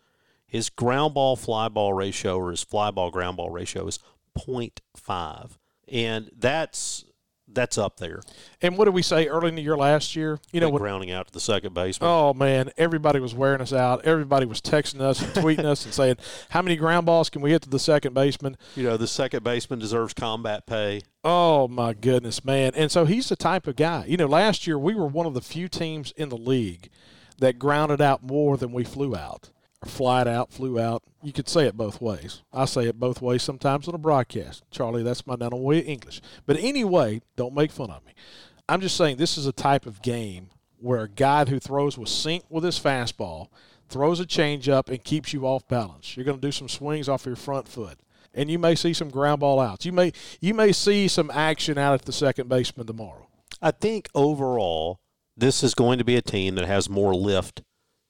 His 0.45 0.69
ground 0.69 1.13
ball 1.13 1.35
fly 1.35 1.67
ball 1.67 1.93
ratio 1.93 2.37
or 2.37 2.51
his 2.51 2.63
fly 2.63 2.91
ball 2.91 3.11
ground 3.11 3.37
ball 3.37 3.49
ratio 3.49 3.87
is 3.87 3.99
0.5 4.37 5.57
and 5.91 6.29
that's 6.37 7.03
that's 7.53 7.77
up 7.77 7.97
there. 7.97 8.21
And 8.61 8.77
what 8.77 8.85
did 8.85 8.93
we 8.93 9.01
say 9.01 9.27
early 9.27 9.49
in 9.49 9.55
the 9.55 9.61
year 9.61 9.77
last 9.77 10.15
year? 10.15 10.39
You 10.51 10.59
know, 10.59 10.71
grounding 10.71 11.11
out 11.11 11.27
to 11.27 11.33
the 11.33 11.39
second 11.39 11.73
baseman. 11.73 12.09
Oh 12.09 12.33
man, 12.33 12.71
everybody 12.77 13.19
was 13.19 13.33
wearing 13.33 13.61
us 13.61 13.73
out. 13.73 14.05
Everybody 14.05 14.45
was 14.45 14.61
texting 14.61 15.01
us 15.01 15.21
and 15.21 15.31
tweeting 15.33 15.65
us 15.65 15.85
and 15.85 15.93
saying, 15.93 16.17
"How 16.49 16.61
many 16.61 16.75
ground 16.75 17.05
balls 17.05 17.29
can 17.29 17.41
we 17.41 17.51
hit 17.51 17.61
to 17.63 17.69
the 17.69 17.79
second 17.79 18.13
baseman?" 18.13 18.57
You 18.75 18.83
know, 18.83 18.97
the 18.97 19.07
second 19.07 19.43
baseman 19.43 19.79
deserves 19.79 20.13
combat 20.13 20.65
pay. 20.65 21.01
Oh 21.23 21.67
my 21.67 21.93
goodness, 21.93 22.45
man! 22.45 22.73
And 22.75 22.91
so 22.91 23.05
he's 23.05 23.29
the 23.29 23.35
type 23.35 23.67
of 23.67 23.75
guy. 23.75 24.05
You 24.07 24.17
know, 24.17 24.27
last 24.27 24.67
year 24.67 24.77
we 24.77 24.95
were 24.95 25.07
one 25.07 25.25
of 25.25 25.33
the 25.33 25.41
few 25.41 25.67
teams 25.67 26.11
in 26.15 26.29
the 26.29 26.37
league 26.37 26.89
that 27.39 27.59
grounded 27.59 28.01
out 28.01 28.23
more 28.23 28.57
than 28.57 28.71
we 28.71 28.83
flew 28.83 29.15
out 29.15 29.49
flight 29.85 30.27
out, 30.27 30.51
flew 30.51 30.79
out. 30.79 31.03
You 31.21 31.33
could 31.33 31.47
say 31.47 31.65
it 31.65 31.77
both 31.77 32.01
ways. 32.01 32.41
I 32.51 32.65
say 32.65 32.85
it 32.85 32.99
both 32.99 33.21
ways 33.21 33.43
sometimes 33.43 33.87
on 33.87 33.95
a 33.95 33.99
broadcast. 33.99 34.63
Charlie, 34.71 35.03
that's 35.03 35.25
my 35.25 35.35
not 35.35 35.57
way 35.57 35.79
of 35.79 35.87
English. 35.87 36.21
But 36.45 36.57
anyway, 36.57 37.21
don't 37.35 37.53
make 37.53 37.71
fun 37.71 37.91
of 37.91 38.05
me. 38.05 38.13
I'm 38.67 38.81
just 38.81 38.97
saying 38.97 39.17
this 39.17 39.37
is 39.37 39.47
a 39.47 39.51
type 39.51 39.85
of 39.85 40.01
game 40.01 40.49
where 40.77 41.01
a 41.01 41.09
guy 41.09 41.45
who 41.45 41.59
throws 41.59 41.97
with 41.97 42.09
sync 42.09 42.43
with 42.49 42.63
his 42.63 42.79
fastball 42.79 43.47
throws 43.89 44.19
a 44.19 44.25
changeup 44.25 44.89
and 44.89 45.03
keeps 45.03 45.33
you 45.33 45.45
off 45.45 45.67
balance. 45.67 46.15
You're 46.15 46.25
going 46.25 46.39
to 46.39 46.47
do 46.47 46.51
some 46.51 46.69
swings 46.69 47.09
off 47.09 47.25
your 47.25 47.35
front 47.35 47.67
foot. 47.67 47.99
And 48.33 48.49
you 48.51 48.59
may 48.59 48.75
see 48.75 48.93
some 48.93 49.09
ground 49.09 49.39
ball 49.39 49.59
outs. 49.59 49.85
You 49.85 49.91
may 49.91 50.13
you 50.39 50.53
may 50.53 50.71
see 50.71 51.07
some 51.07 51.31
action 51.31 51.79
out 51.79 51.95
at 51.95 52.03
the 52.03 52.11
second 52.11 52.47
baseman 52.47 52.85
tomorrow. 52.85 53.27
I 53.59 53.71
think 53.71 54.07
overall 54.13 54.99
this 55.35 55.63
is 55.63 55.73
going 55.73 55.97
to 55.97 56.03
be 56.03 56.15
a 56.15 56.21
team 56.21 56.55
that 56.55 56.67
has 56.67 56.89
more 56.89 57.15
lift 57.15 57.63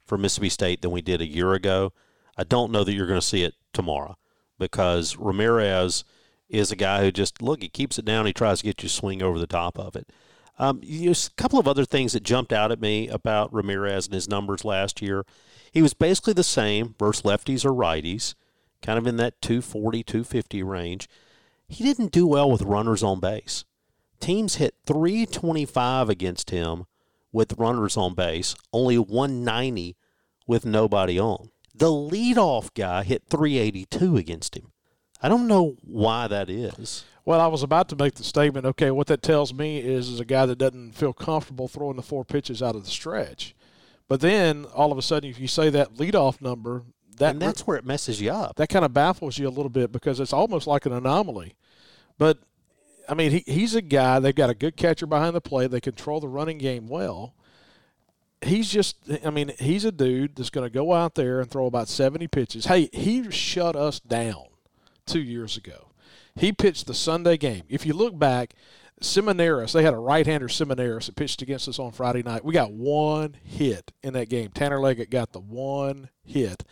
for 0.10 0.18
Mississippi 0.18 0.50
State 0.50 0.82
than 0.82 0.92
we 0.92 1.02
did 1.02 1.22
a 1.22 1.28
year 1.28 1.54
ago. 1.54 1.94
I 2.36 2.44
don't 2.44 2.72
know 2.72 2.84
that 2.84 2.94
you're 2.94 3.08
going 3.08 3.20
to 3.20 3.26
see 3.26 3.44
it 3.44 3.54
tomorrow 3.72 4.18
because 4.58 5.16
Ramirez 5.16 6.04
is 6.50 6.72
a 6.72 6.76
guy 6.76 7.04
who 7.04 7.12
just 7.12 7.42
look 7.42 7.62
he 7.62 7.70
keeps 7.70 8.00
it 8.00 8.06
down. 8.06 8.26
He 8.26 8.34
tries 8.34 8.60
to 8.60 8.66
get 8.66 8.82
you 8.82 8.90
swing 8.90 9.22
over 9.22 9.38
the 9.38 9.48
top 9.48 9.78
of 9.78 9.96
it. 9.96 10.10
Um, 10.58 10.82
a 10.84 11.16
couple 11.38 11.60
of 11.60 11.68
other 11.68 11.86
things 11.86 12.12
that 12.12 12.24
jumped 12.24 12.52
out 12.52 12.72
at 12.72 12.82
me 12.82 13.08
about 13.08 13.54
Ramirez 13.54 14.08
and 14.08 14.14
his 14.14 14.28
numbers 14.28 14.66
last 14.66 15.02
year. 15.02 15.26
He 15.72 15.82
was 15.82 15.94
basically 15.94 16.34
the 16.34 16.44
same 16.44 16.96
versus 17.00 17.24
lefties 17.24 17.64
or 17.64 17.72
righties, 17.72 18.34
kind 18.82 18.98
of 18.98 19.08
in 19.08 19.16
that 19.18 19.42
240, 19.42 20.04
250 20.04 20.64
range. 20.64 21.08
He 21.70 21.84
didn't 21.84 22.12
do 22.12 22.28
well 22.28 22.52
with 22.52 22.64
runners 22.64 23.04
on 23.04 23.22
base. 23.22 23.64
Teams 24.20 24.56
hit 24.56 24.76
325 24.86 26.10
against 26.10 26.50
him 26.50 26.86
with 27.32 27.58
runners 27.58 27.98
on 27.98 28.16
base, 28.16 28.56
only 28.74 28.98
190 28.98 29.96
with 30.48 30.66
nobody 30.66 31.20
on. 31.20 31.50
The 31.76 31.88
leadoff 31.88 32.74
guy 32.74 33.04
hit 33.04 33.24
382 33.30 34.18
against 34.18 34.56
him. 34.56 34.72
I 35.22 35.30
don't 35.30 35.48
know 35.48 35.76
why 35.82 36.28
that 36.28 36.50
is. 36.50 37.06
Well, 37.26 37.40
I 37.40 37.48
was 37.48 37.62
about 37.62 37.90
to 37.90 37.96
make 37.96 38.16
the 38.16 38.24
statement. 38.24 38.66
Okay, 38.66 38.90
what 38.90 39.08
that 39.08 39.22
tells 39.22 39.54
me 39.54 39.80
is 39.80 40.10
is 40.10 40.20
a 40.20 40.26
guy 40.26 40.46
that 40.46 40.58
doesn't 40.58 40.94
feel 40.94 41.14
comfortable 41.14 41.68
throwing 41.68 41.98
the 41.98 42.02
four 42.02 42.26
pitches 42.26 42.64
out 42.64 42.76
of 42.76 42.84
the 42.84 42.90
stretch. 42.90 43.56
But 44.08 44.22
then 44.22 44.66
all 44.74 44.92
of 44.92 44.98
a 44.98 45.02
sudden, 45.04 45.30
if 45.30 45.40
you 45.40 45.48
say 45.48 45.70
that 45.70 45.96
leadoff 45.96 46.42
number, 46.42 46.84
that 47.18 47.34
and 47.34 47.42
that's 47.42 47.68
where 47.68 47.78
it 47.78 47.86
messes 47.86 48.20
you 48.20 48.32
up. 48.32 48.56
That 48.56 48.70
kind 48.70 48.84
of 48.84 48.94
baffles 48.94 49.38
you 49.38 49.48
a 49.48 49.52
little 49.52 49.70
bit 49.70 49.92
because 49.92 50.20
it's 50.20 50.34
almost 50.34 50.66
like 50.66 50.86
an 50.86 50.94
anomaly. 50.94 51.56
But 52.18 52.40
I 53.10 53.16
mean, 53.16 53.32
he, 53.32 53.44
he's 53.48 53.76
a 53.76 53.82
guy. 53.82 54.20
They've 54.20 54.36
got 54.36 54.50
a 54.50 54.56
good 54.56 54.78
catcher 54.78 55.08
behind 55.08 55.36
the 55.36 55.42
plate. 55.42 55.72
They 55.72 55.82
control 55.82 56.20
the 56.20 56.28
running 56.28 56.60
game 56.60 56.88
well. 56.88 57.34
He's 58.42 58.70
just, 58.70 58.98
I 59.26 59.32
mean, 59.32 59.52
he's 59.60 59.84
a 59.84 59.92
dude 59.92 60.36
that's 60.36 60.50
going 60.50 60.66
to 60.66 60.74
go 60.74 60.94
out 60.94 61.16
there 61.16 61.42
and 61.42 61.50
throw 61.50 61.66
about 61.66 61.90
70 61.90 62.28
pitches. 62.28 62.68
Hey, 62.68 62.90
he 62.94 63.30
shut 63.32 63.76
us 63.76 64.00
down 64.00 64.46
two 65.06 65.22
years 65.22 65.58
ago. 65.58 65.90
He 66.36 66.54
pitched 66.54 66.88
the 66.88 66.94
Sunday 66.94 67.36
game. 67.36 67.64
If 67.68 67.86
you 67.86 67.94
look 67.94 68.18
back, 68.18 68.54
Seminaris, 69.02 69.72
they 69.72 69.84
had 69.84 69.94
a 69.94 69.98
right-hander 69.98 70.48
Seminaris 70.48 71.06
that 71.06 71.16
pitched 71.16 71.42
against 71.42 71.68
us 71.70 71.80
on 71.80 71.92
Friday 71.92 72.22
night. 72.22 72.44
We 72.44 72.54
got 72.54 72.72
one 72.72 73.36
hit 73.44 73.92
in 74.04 74.14
that 74.14 74.30
game. 74.30 74.50
Tanner 74.50 74.80
Leggett 74.80 75.10
got 75.10 75.32
the 75.32 75.40
one 75.40 76.10
hit, 76.24 76.64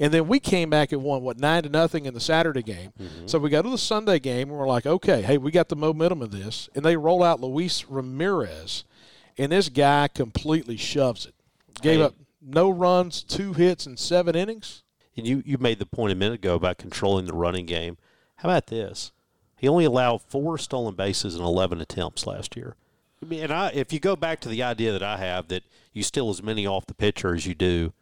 and 0.00 0.12
then 0.12 0.26
we 0.26 0.40
came 0.40 0.70
back 0.70 0.92
and 0.92 1.02
won 1.02 1.22
what 1.22 1.38
nine 1.38 1.62
to 1.64 1.68
nothing 1.68 2.06
in 2.06 2.14
the 2.14 2.20
Saturday 2.20 2.62
game. 2.62 2.92
Mm-hmm. 2.98 3.26
So 3.26 3.38
we 3.38 3.50
go 3.50 3.60
to 3.60 3.68
the 3.68 3.78
Sunday 3.78 4.18
game 4.18 4.48
and 4.48 4.58
we're 4.58 4.66
like, 4.66 4.86
okay, 4.86 5.22
hey, 5.22 5.36
we 5.36 5.50
got 5.50 5.68
the 5.68 5.76
momentum 5.76 6.22
of 6.22 6.30
this, 6.30 6.68
and 6.74 6.84
they 6.84 6.96
roll 6.96 7.22
out 7.22 7.40
Luis 7.40 7.84
Ramirez, 7.84 8.84
and 9.36 9.52
this 9.52 9.68
guy 9.68 10.08
completely 10.08 10.76
shoves 10.76 11.26
it. 11.26 11.34
Gave 11.82 11.98
hey. 11.98 12.04
up 12.04 12.14
no 12.40 12.70
runs, 12.70 13.22
two 13.22 13.52
hits, 13.52 13.86
and 13.86 13.98
seven 13.98 14.34
innings. 14.34 14.82
And 15.16 15.26
you 15.26 15.42
you 15.44 15.58
made 15.58 15.78
the 15.78 15.86
point 15.86 16.12
a 16.12 16.16
minute 16.16 16.36
ago 16.36 16.54
about 16.54 16.78
controlling 16.78 17.26
the 17.26 17.34
running 17.34 17.66
game. 17.66 17.98
How 18.36 18.48
about 18.48 18.66
this? 18.66 19.12
He 19.56 19.68
only 19.68 19.84
allowed 19.84 20.22
four 20.22 20.58
stolen 20.58 20.94
bases 20.94 21.34
in 21.34 21.42
11 21.42 21.80
attempts 21.80 22.26
last 22.26 22.56
year. 22.56 22.76
I 23.22 23.26
mean, 23.26 23.44
and 23.44 23.52
I, 23.52 23.70
if 23.70 23.92
you 23.92 24.00
go 24.00 24.16
back 24.16 24.40
to 24.40 24.48
the 24.48 24.62
idea 24.62 24.92
that 24.92 25.02
I 25.02 25.16
have 25.18 25.48
that 25.48 25.64
you 25.92 26.02
steal 26.02 26.28
as 26.30 26.42
many 26.42 26.66
off 26.66 26.86
the 26.86 26.94
pitcher 26.94 27.34
as 27.34 27.46
you 27.46 27.54
do 27.54 27.92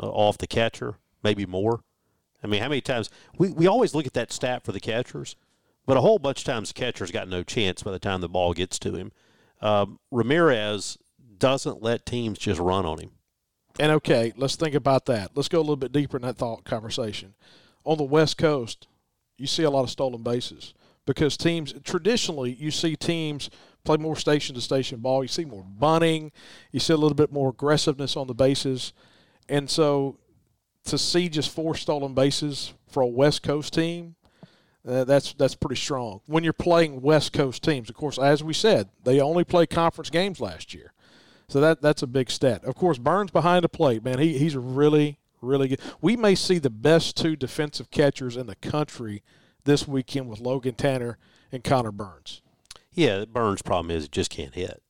uh, 0.00 0.08
off 0.08 0.38
the 0.38 0.46
catcher, 0.46 0.94
maybe 1.22 1.46
more. 1.46 1.80
I 2.42 2.46
mean, 2.46 2.62
how 2.62 2.68
many 2.68 2.80
times 2.80 3.10
we, 3.36 3.50
we 3.50 3.66
always 3.66 3.94
look 3.94 4.06
at 4.06 4.14
that 4.14 4.32
stat 4.32 4.64
for 4.64 4.72
the 4.72 4.80
catchers, 4.80 5.36
but 5.86 5.96
a 5.96 6.00
whole 6.00 6.18
bunch 6.18 6.40
of 6.40 6.44
times 6.44 6.68
the 6.68 6.74
catcher's 6.74 7.10
got 7.10 7.28
no 7.28 7.42
chance 7.42 7.82
by 7.82 7.90
the 7.90 7.98
time 7.98 8.20
the 8.20 8.28
ball 8.28 8.52
gets 8.52 8.78
to 8.80 8.94
him. 8.94 9.12
Um, 9.60 9.98
Ramirez 10.10 10.98
doesn't 11.38 11.82
let 11.82 12.06
teams 12.06 12.38
just 12.38 12.60
run 12.60 12.86
on 12.86 13.00
him. 13.00 13.10
And 13.78 13.92
okay, 13.92 14.32
let's 14.36 14.56
think 14.56 14.74
about 14.74 15.06
that. 15.06 15.32
Let's 15.34 15.48
go 15.48 15.58
a 15.58 15.62
little 15.62 15.76
bit 15.76 15.92
deeper 15.92 16.16
in 16.16 16.22
that 16.22 16.36
thought 16.36 16.64
conversation. 16.64 17.34
On 17.84 17.96
the 17.96 18.04
West 18.04 18.36
Coast, 18.36 18.86
you 19.36 19.46
see 19.46 19.62
a 19.62 19.70
lot 19.70 19.82
of 19.82 19.90
stolen 19.90 20.22
bases 20.22 20.74
because 21.10 21.36
teams 21.36 21.74
traditionally 21.82 22.52
you 22.52 22.70
see 22.70 22.94
teams 22.94 23.50
play 23.82 23.96
more 23.96 24.14
station 24.14 24.54
to 24.54 24.60
station 24.60 25.00
ball. 25.00 25.24
You 25.24 25.28
see 25.28 25.44
more 25.44 25.64
bunting. 25.64 26.30
You 26.70 26.78
see 26.78 26.92
a 26.92 26.96
little 26.96 27.16
bit 27.16 27.32
more 27.32 27.50
aggressiveness 27.50 28.16
on 28.16 28.28
the 28.28 28.34
bases. 28.34 28.92
And 29.48 29.68
so 29.68 30.18
to 30.84 30.96
see 30.96 31.28
just 31.28 31.50
four 31.50 31.74
stolen 31.74 32.14
bases 32.14 32.74
for 32.88 33.02
a 33.02 33.08
West 33.08 33.42
Coast 33.42 33.72
team, 33.72 34.14
uh, 34.86 35.02
that's 35.02 35.32
that's 35.32 35.56
pretty 35.56 35.80
strong. 35.80 36.20
When 36.26 36.44
you're 36.44 36.52
playing 36.52 37.00
West 37.00 37.32
Coast 37.32 37.64
teams, 37.64 37.90
of 37.90 37.96
course, 37.96 38.16
as 38.16 38.44
we 38.44 38.52
said, 38.52 38.88
they 39.02 39.20
only 39.20 39.42
play 39.42 39.66
conference 39.66 40.10
games 40.10 40.40
last 40.40 40.72
year, 40.72 40.92
so 41.48 41.60
that 41.60 41.82
that's 41.82 42.02
a 42.02 42.06
big 42.06 42.30
stat. 42.30 42.64
Of 42.64 42.76
course, 42.76 42.98
Burns 42.98 43.32
behind 43.32 43.64
the 43.64 43.68
plate, 43.68 44.04
man, 44.04 44.20
he 44.20 44.38
he's 44.38 44.56
really 44.56 45.18
really 45.42 45.68
good. 45.68 45.80
We 46.00 46.16
may 46.16 46.36
see 46.36 46.58
the 46.58 46.70
best 46.70 47.16
two 47.16 47.34
defensive 47.34 47.90
catchers 47.90 48.36
in 48.36 48.46
the 48.46 48.54
country 48.56 49.22
this 49.64 49.86
weekend 49.86 50.28
with 50.28 50.40
Logan 50.40 50.74
Tanner 50.74 51.18
and 51.52 51.64
Connor 51.64 51.92
Burns. 51.92 52.42
Yeah, 52.92 53.24
Burns' 53.24 53.62
problem 53.62 53.90
is 53.90 54.04
he 54.04 54.08
just 54.08 54.30
can't 54.30 54.54
hit. 54.54 54.82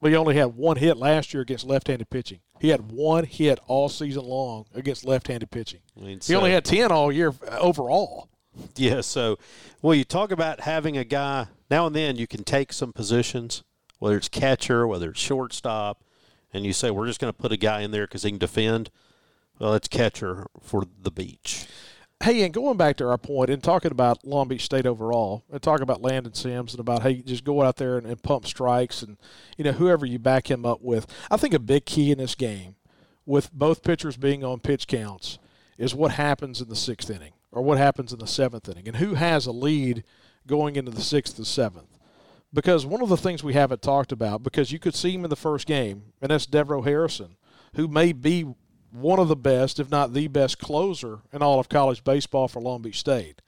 Well, 0.00 0.10
he 0.10 0.16
only 0.16 0.36
had 0.36 0.56
one 0.56 0.76
hit 0.76 0.96
last 0.96 1.34
year 1.34 1.42
against 1.42 1.66
left-handed 1.66 2.08
pitching. 2.10 2.40
He 2.58 2.68
had 2.68 2.90
one 2.90 3.24
hit 3.24 3.58
all 3.66 3.88
season 3.88 4.24
long 4.24 4.66
against 4.74 5.04
left-handed 5.04 5.50
pitching. 5.50 5.80
I 5.96 6.00
mean, 6.00 6.16
he 6.16 6.20
so, 6.20 6.38
only 6.38 6.52
had 6.52 6.64
ten 6.64 6.90
all 6.90 7.12
year 7.12 7.34
uh, 7.46 7.58
overall. 7.58 8.28
Yeah. 8.76 9.02
So, 9.02 9.38
well, 9.82 9.94
you 9.94 10.04
talk 10.04 10.30
about 10.30 10.60
having 10.60 10.96
a 10.96 11.04
guy 11.04 11.46
now 11.70 11.86
and 11.86 11.94
then. 11.94 12.16
You 12.16 12.26
can 12.26 12.44
take 12.44 12.72
some 12.72 12.92
positions, 12.92 13.62
whether 13.98 14.16
it's 14.16 14.28
catcher, 14.28 14.86
whether 14.86 15.10
it's 15.10 15.20
shortstop, 15.20 16.02
and 16.52 16.64
you 16.64 16.72
say 16.72 16.90
we're 16.90 17.06
just 17.06 17.20
going 17.20 17.32
to 17.32 17.38
put 17.38 17.52
a 17.52 17.56
guy 17.56 17.82
in 17.82 17.90
there 17.90 18.06
because 18.06 18.22
he 18.22 18.30
can 18.30 18.38
defend. 18.38 18.90
Well, 19.58 19.74
it's 19.74 19.88
catcher 19.88 20.46
for 20.62 20.84
the 21.00 21.10
beach. 21.10 21.66
Hey, 22.22 22.42
and 22.42 22.52
going 22.52 22.76
back 22.76 22.96
to 22.96 23.08
our 23.08 23.16
point 23.16 23.48
and 23.48 23.62
talking 23.62 23.90
about 23.90 24.26
Long 24.26 24.46
Beach 24.46 24.66
State 24.66 24.84
overall, 24.84 25.42
and 25.50 25.62
talking 25.62 25.82
about 25.82 26.02
Landon 26.02 26.34
Sims 26.34 26.74
and 26.74 26.80
about 26.80 27.00
hey, 27.00 27.22
just 27.22 27.44
go 27.44 27.62
out 27.62 27.76
there 27.76 27.96
and, 27.96 28.06
and 28.06 28.22
pump 28.22 28.46
strikes 28.46 29.00
and 29.00 29.16
you 29.56 29.64
know 29.64 29.72
whoever 29.72 30.04
you 30.04 30.18
back 30.18 30.50
him 30.50 30.66
up 30.66 30.82
with. 30.82 31.06
I 31.30 31.38
think 31.38 31.54
a 31.54 31.58
big 31.58 31.86
key 31.86 32.10
in 32.10 32.18
this 32.18 32.34
game, 32.34 32.76
with 33.24 33.50
both 33.54 33.82
pitchers 33.82 34.18
being 34.18 34.44
on 34.44 34.60
pitch 34.60 34.86
counts, 34.86 35.38
is 35.78 35.94
what 35.94 36.12
happens 36.12 36.60
in 36.60 36.68
the 36.68 36.76
sixth 36.76 37.08
inning 37.08 37.32
or 37.52 37.62
what 37.62 37.78
happens 37.78 38.12
in 38.12 38.18
the 38.18 38.26
seventh 38.26 38.68
inning, 38.68 38.86
and 38.86 38.98
who 38.98 39.14
has 39.14 39.46
a 39.46 39.52
lead 39.52 40.04
going 40.46 40.76
into 40.76 40.90
the 40.90 41.00
sixth 41.00 41.38
and 41.38 41.46
seventh. 41.46 41.98
Because 42.52 42.84
one 42.84 43.00
of 43.00 43.08
the 43.08 43.16
things 43.16 43.42
we 43.42 43.54
haven't 43.54 43.80
talked 43.80 44.12
about, 44.12 44.42
because 44.42 44.72
you 44.72 44.78
could 44.78 44.94
see 44.94 45.14
him 45.14 45.24
in 45.24 45.30
the 45.30 45.36
first 45.36 45.66
game, 45.66 46.12
and 46.20 46.30
that's 46.30 46.44
Devereaux 46.44 46.82
Harrison, 46.82 47.36
who 47.76 47.88
may 47.88 48.12
be 48.12 48.44
one 48.92 49.18
of 49.18 49.28
the 49.28 49.36
best, 49.36 49.78
if 49.78 49.90
not 49.90 50.12
the 50.12 50.28
best 50.28 50.58
closer 50.58 51.20
in 51.32 51.42
all 51.42 51.60
of 51.60 51.68
college 51.68 52.04
baseball 52.04 52.48
for 52.48 52.60
Long 52.60 52.82
Beach 52.82 52.98
State. 52.98 53.42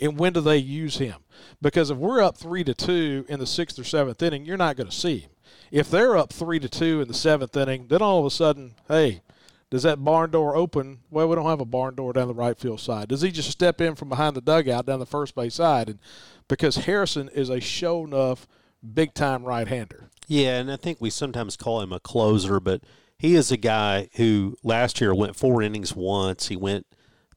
And 0.00 0.18
when 0.18 0.32
do 0.32 0.40
they 0.40 0.58
use 0.58 0.98
him? 0.98 1.16
Because 1.62 1.90
if 1.90 1.96
we're 1.96 2.22
up 2.22 2.36
three 2.36 2.64
to 2.64 2.74
two 2.74 3.24
in 3.28 3.38
the 3.38 3.46
sixth 3.46 3.78
or 3.78 3.84
seventh 3.84 4.22
inning, 4.22 4.44
you're 4.44 4.56
not 4.56 4.76
going 4.76 4.88
to 4.88 4.94
see 4.94 5.20
him. 5.20 5.30
If 5.70 5.90
they're 5.90 6.16
up 6.16 6.32
three 6.32 6.58
to 6.58 6.68
two 6.68 7.00
in 7.00 7.08
the 7.08 7.14
seventh 7.14 7.56
inning, 7.56 7.86
then 7.88 8.02
all 8.02 8.20
of 8.20 8.26
a 8.26 8.30
sudden, 8.30 8.74
hey, 8.88 9.22
does 9.70 9.82
that 9.82 10.04
barn 10.04 10.30
door 10.30 10.54
open? 10.54 11.00
Well, 11.10 11.28
we 11.28 11.34
don't 11.34 11.46
have 11.46 11.60
a 11.60 11.64
barn 11.64 11.96
door 11.96 12.12
down 12.12 12.28
the 12.28 12.34
right 12.34 12.56
field 12.56 12.80
side. 12.80 13.08
Does 13.08 13.22
he 13.22 13.30
just 13.30 13.50
step 13.50 13.80
in 13.80 13.94
from 13.94 14.08
behind 14.08 14.36
the 14.36 14.40
dugout 14.40 14.86
down 14.86 15.00
the 15.00 15.06
first 15.06 15.34
base 15.34 15.54
side? 15.54 15.88
And 15.88 15.98
because 16.46 16.76
Harrison 16.76 17.28
is 17.30 17.48
a 17.48 17.60
show 17.60 18.04
enough 18.04 18.46
big 18.94 19.14
time 19.14 19.44
right 19.44 19.66
hander. 19.66 20.10
Yeah, 20.28 20.58
and 20.58 20.70
I 20.70 20.76
think 20.76 21.00
we 21.00 21.10
sometimes 21.10 21.56
call 21.56 21.80
him 21.80 21.92
a 21.92 22.00
closer, 22.00 22.60
but 22.60 22.82
he 23.18 23.34
is 23.34 23.50
a 23.50 23.56
guy 23.56 24.08
who 24.16 24.56
last 24.62 25.00
year 25.00 25.14
went 25.14 25.36
four 25.36 25.62
innings 25.62 25.94
once. 25.94 26.48
He 26.48 26.56
went 26.56 26.86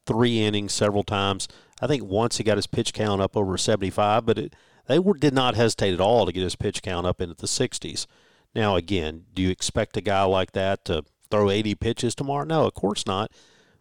three 0.06 0.40
innings 0.40 0.72
several 0.72 1.02
times. 1.02 1.48
I 1.80 1.86
think 1.86 2.04
once 2.04 2.36
he 2.36 2.44
got 2.44 2.58
his 2.58 2.66
pitch 2.66 2.92
count 2.92 3.22
up 3.22 3.36
over 3.36 3.56
75, 3.56 4.26
but 4.26 4.38
it, 4.38 4.56
they 4.86 4.98
were, 4.98 5.14
did 5.14 5.32
not 5.32 5.54
hesitate 5.54 5.94
at 5.94 6.00
all 6.00 6.26
to 6.26 6.32
get 6.32 6.42
his 6.42 6.56
pitch 6.56 6.82
count 6.82 7.06
up 7.06 7.20
into 7.20 7.34
the 7.34 7.46
60s. 7.46 8.06
Now, 8.54 8.76
again, 8.76 9.24
do 9.32 9.42
you 9.42 9.50
expect 9.50 9.96
a 9.96 10.00
guy 10.00 10.24
like 10.24 10.52
that 10.52 10.84
to 10.86 11.04
throw 11.30 11.50
80 11.50 11.76
pitches 11.76 12.14
tomorrow? 12.14 12.44
No, 12.44 12.66
of 12.66 12.74
course 12.74 13.06
not. 13.06 13.30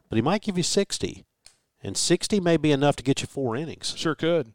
But 0.08 0.16
he 0.16 0.22
might 0.22 0.44
give 0.44 0.58
you 0.58 0.64
60. 0.64 1.26
And 1.82 1.98
60 1.98 2.40
may 2.40 2.58
be 2.58 2.72
enough 2.72 2.96
to 2.98 3.04
get 3.04 3.22
you 3.22 3.28
four 3.28 3.56
innings. 3.56 3.94
Sure 3.98 4.16
could. 4.16 4.54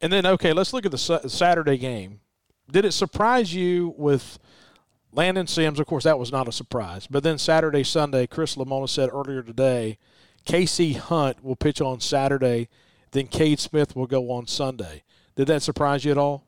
And 0.00 0.12
then, 0.12 0.26
okay, 0.26 0.52
let's 0.52 0.72
look 0.72 0.84
at 0.84 0.92
the 0.92 0.98
Saturday 0.98 1.78
game. 1.78 2.20
Did 2.70 2.84
it 2.84 2.92
surprise 2.92 3.54
you 3.54 3.94
with 3.96 4.38
Landon 5.16 5.46
Sims? 5.46 5.80
Of 5.80 5.86
course, 5.86 6.04
that 6.04 6.18
was 6.18 6.30
not 6.30 6.46
a 6.46 6.52
surprise. 6.52 7.06
But 7.06 7.22
then 7.22 7.38
Saturday, 7.38 7.82
Sunday, 7.82 8.26
Chris 8.26 8.54
Lemonis 8.54 8.90
said 8.90 9.08
earlier 9.10 9.42
today, 9.42 9.98
Casey 10.44 10.92
Hunt 10.92 11.42
will 11.42 11.56
pitch 11.56 11.80
on 11.80 12.00
Saturday, 12.00 12.68
then 13.12 13.26
Cade 13.26 13.58
Smith 13.58 13.96
will 13.96 14.06
go 14.06 14.30
on 14.30 14.46
Sunday. 14.46 15.02
Did 15.34 15.48
that 15.48 15.62
surprise 15.62 16.04
you 16.04 16.12
at 16.12 16.18
all? 16.18 16.44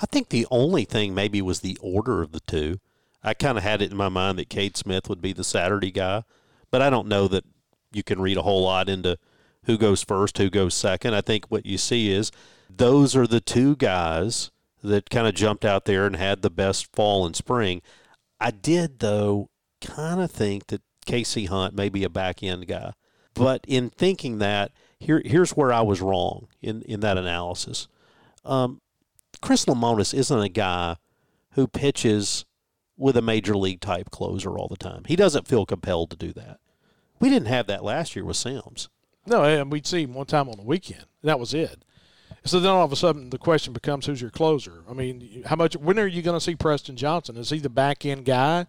I 0.00 0.06
think 0.06 0.30
the 0.30 0.46
only 0.50 0.84
thing 0.84 1.14
maybe 1.14 1.42
was 1.42 1.60
the 1.60 1.76
order 1.80 2.22
of 2.22 2.32
the 2.32 2.40
two. 2.40 2.80
I 3.22 3.34
kind 3.34 3.58
of 3.58 3.64
had 3.64 3.82
it 3.82 3.90
in 3.90 3.96
my 3.96 4.08
mind 4.08 4.38
that 4.38 4.48
Cade 4.48 4.76
Smith 4.76 5.08
would 5.08 5.20
be 5.20 5.32
the 5.32 5.44
Saturday 5.44 5.90
guy, 5.90 6.22
but 6.70 6.80
I 6.80 6.88
don't 6.88 7.08
know 7.08 7.28
that 7.28 7.44
you 7.92 8.02
can 8.02 8.20
read 8.20 8.36
a 8.36 8.42
whole 8.42 8.62
lot 8.62 8.88
into 8.88 9.18
who 9.64 9.76
goes 9.76 10.02
first, 10.02 10.38
who 10.38 10.48
goes 10.50 10.74
second. 10.74 11.14
I 11.14 11.20
think 11.20 11.46
what 11.48 11.66
you 11.66 11.76
see 11.76 12.10
is 12.10 12.30
those 12.70 13.14
are 13.14 13.26
the 13.26 13.40
two 13.40 13.76
guys 13.76 14.50
that 14.82 15.10
kind 15.10 15.26
of 15.26 15.34
jumped 15.34 15.64
out 15.64 15.84
there 15.84 16.06
and 16.06 16.16
had 16.16 16.42
the 16.42 16.50
best 16.50 16.94
fall 16.94 17.26
and 17.26 17.34
spring. 17.34 17.82
I 18.40 18.50
did, 18.50 19.00
though, 19.00 19.48
kind 19.80 20.20
of 20.20 20.30
think 20.30 20.68
that 20.68 20.82
Casey 21.06 21.46
Hunt 21.46 21.74
may 21.74 21.88
be 21.88 22.04
a 22.04 22.10
back 22.10 22.42
end 22.42 22.66
guy. 22.66 22.92
But 23.34 23.64
in 23.68 23.90
thinking 23.90 24.38
that, 24.38 24.72
here, 25.00 25.22
here's 25.24 25.52
where 25.52 25.72
I 25.72 25.80
was 25.80 26.00
wrong 26.00 26.48
in, 26.60 26.82
in 26.82 27.00
that 27.00 27.16
analysis. 27.16 27.88
Um, 28.44 28.80
Chris 29.40 29.64
Lemonis 29.66 30.12
isn't 30.12 30.40
a 30.40 30.48
guy 30.48 30.96
who 31.52 31.66
pitches 31.68 32.44
with 32.96 33.16
a 33.16 33.22
major 33.22 33.56
league 33.56 33.80
type 33.80 34.10
closer 34.10 34.58
all 34.58 34.68
the 34.68 34.76
time. 34.76 35.02
He 35.06 35.16
doesn't 35.16 35.46
feel 35.46 35.66
compelled 35.66 36.10
to 36.10 36.16
do 36.16 36.32
that. 36.32 36.58
We 37.20 37.30
didn't 37.30 37.48
have 37.48 37.66
that 37.68 37.84
last 37.84 38.16
year 38.16 38.24
with 38.24 38.36
Sims. 38.36 38.88
No, 39.26 39.44
and 39.44 39.70
we'd 39.70 39.86
see 39.86 40.02
him 40.02 40.14
one 40.14 40.26
time 40.26 40.48
on 40.48 40.56
the 40.56 40.64
weekend. 40.64 41.04
That 41.22 41.38
was 41.38 41.54
it. 41.54 41.84
So 42.44 42.60
then 42.60 42.70
all 42.70 42.84
of 42.84 42.92
a 42.92 42.96
sudden 42.96 43.30
the 43.30 43.38
question 43.38 43.72
becomes 43.72 44.06
who's 44.06 44.20
your 44.20 44.30
closer? 44.30 44.82
I 44.88 44.94
mean, 44.94 45.42
how 45.46 45.56
much 45.56 45.76
when 45.76 45.98
are 45.98 46.06
you 46.06 46.22
going 46.22 46.36
to 46.36 46.44
see 46.44 46.54
Preston 46.54 46.96
Johnson? 46.96 47.36
Is 47.36 47.50
he 47.50 47.58
the 47.58 47.68
back 47.68 48.06
end 48.06 48.24
guy 48.24 48.66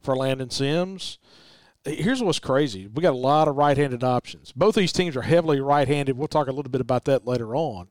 for 0.00 0.16
Landon 0.16 0.50
Sims? 0.50 1.18
Eh, 1.84 1.96
here's 1.96 2.22
what's 2.22 2.38
crazy. 2.38 2.86
We 2.86 3.02
got 3.02 3.12
a 3.12 3.16
lot 3.16 3.48
of 3.48 3.56
right-handed 3.56 4.04
options. 4.04 4.52
Both 4.52 4.74
these 4.74 4.92
teams 4.92 5.16
are 5.16 5.22
heavily 5.22 5.60
right-handed. 5.60 6.16
We'll 6.16 6.28
talk 6.28 6.48
a 6.48 6.52
little 6.52 6.70
bit 6.70 6.80
about 6.80 7.04
that 7.06 7.26
later 7.26 7.54
on. 7.54 7.88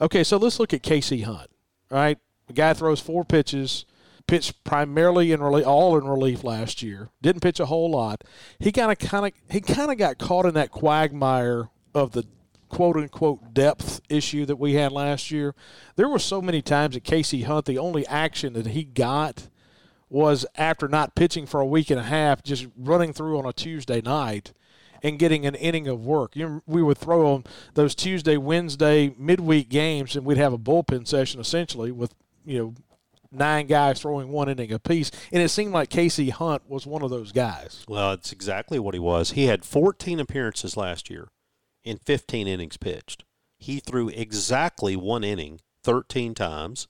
Okay, 0.00 0.22
so 0.22 0.36
let's 0.36 0.60
look 0.60 0.72
at 0.72 0.82
Casey 0.82 1.22
Hunt. 1.22 1.50
Right, 1.90 2.18
the 2.46 2.52
guy 2.52 2.74
throws 2.74 3.00
four 3.00 3.24
pitches, 3.24 3.86
pitched 4.26 4.62
primarily 4.62 5.32
in 5.32 5.42
relief, 5.42 5.66
all 5.66 5.96
in 5.96 6.04
relief 6.04 6.44
last 6.44 6.82
year. 6.82 7.08
Didn't 7.22 7.40
pitch 7.40 7.60
a 7.60 7.66
whole 7.66 7.90
lot. 7.90 8.24
He 8.58 8.70
kind 8.70 8.92
of, 8.92 8.98
kind 8.98 9.26
of, 9.26 9.32
he 9.50 9.62
kind 9.62 9.90
of 9.90 9.96
got 9.96 10.18
caught 10.18 10.44
in 10.44 10.52
that 10.54 10.70
quagmire 10.70 11.70
of 11.94 12.12
the 12.12 12.26
quote 12.68 12.96
unquote 12.96 13.54
depth 13.54 14.00
issue 14.08 14.44
that 14.46 14.56
we 14.56 14.74
had 14.74 14.92
last 14.92 15.30
year. 15.30 15.54
There 15.96 16.08
were 16.08 16.18
so 16.18 16.40
many 16.40 16.62
times 16.62 16.94
that 16.94 17.04
Casey 17.04 17.42
Hunt, 17.42 17.66
the 17.66 17.78
only 17.78 18.06
action 18.06 18.52
that 18.54 18.68
he 18.68 18.84
got 18.84 19.48
was 20.10 20.46
after 20.56 20.88
not 20.88 21.14
pitching 21.14 21.46
for 21.46 21.60
a 21.60 21.66
week 21.66 21.90
and 21.90 22.00
a 22.00 22.04
half, 22.04 22.42
just 22.42 22.66
running 22.76 23.12
through 23.12 23.38
on 23.38 23.46
a 23.46 23.52
Tuesday 23.52 24.00
night 24.00 24.52
and 25.02 25.18
getting 25.18 25.46
an 25.46 25.54
inning 25.54 25.86
of 25.86 26.04
work. 26.04 26.34
You 26.34 26.48
know, 26.48 26.62
we 26.66 26.82
would 26.82 26.98
throw 26.98 27.34
on 27.34 27.44
those 27.74 27.94
Tuesday, 27.94 28.36
Wednesday 28.36 29.14
midweek 29.18 29.68
games, 29.68 30.16
and 30.16 30.24
we'd 30.24 30.38
have 30.38 30.52
a 30.52 30.58
bullpen 30.58 31.06
session 31.06 31.40
essentially 31.40 31.92
with 31.92 32.14
you 32.44 32.58
know 32.58 32.74
nine 33.30 33.66
guys 33.66 34.00
throwing 34.00 34.28
one 34.28 34.48
inning 34.48 34.72
apiece, 34.72 35.10
and 35.32 35.42
it 35.42 35.50
seemed 35.50 35.72
like 35.72 35.90
Casey 35.90 36.30
Hunt 36.30 36.62
was 36.68 36.86
one 36.86 37.02
of 37.02 37.10
those 37.10 37.32
guys. 37.32 37.84
Well, 37.86 38.12
it's 38.12 38.32
exactly 38.32 38.78
what 38.78 38.94
he 38.94 39.00
was. 39.00 39.32
He 39.32 39.46
had 39.46 39.64
14 39.64 40.20
appearances 40.20 40.76
last 40.76 41.10
year 41.10 41.28
in 41.84 41.98
15 41.98 42.46
innings 42.46 42.76
pitched. 42.76 43.24
He 43.56 43.80
threw 43.80 44.08
exactly 44.08 44.96
one 44.96 45.24
inning 45.24 45.60
13 45.82 46.34
times, 46.34 46.88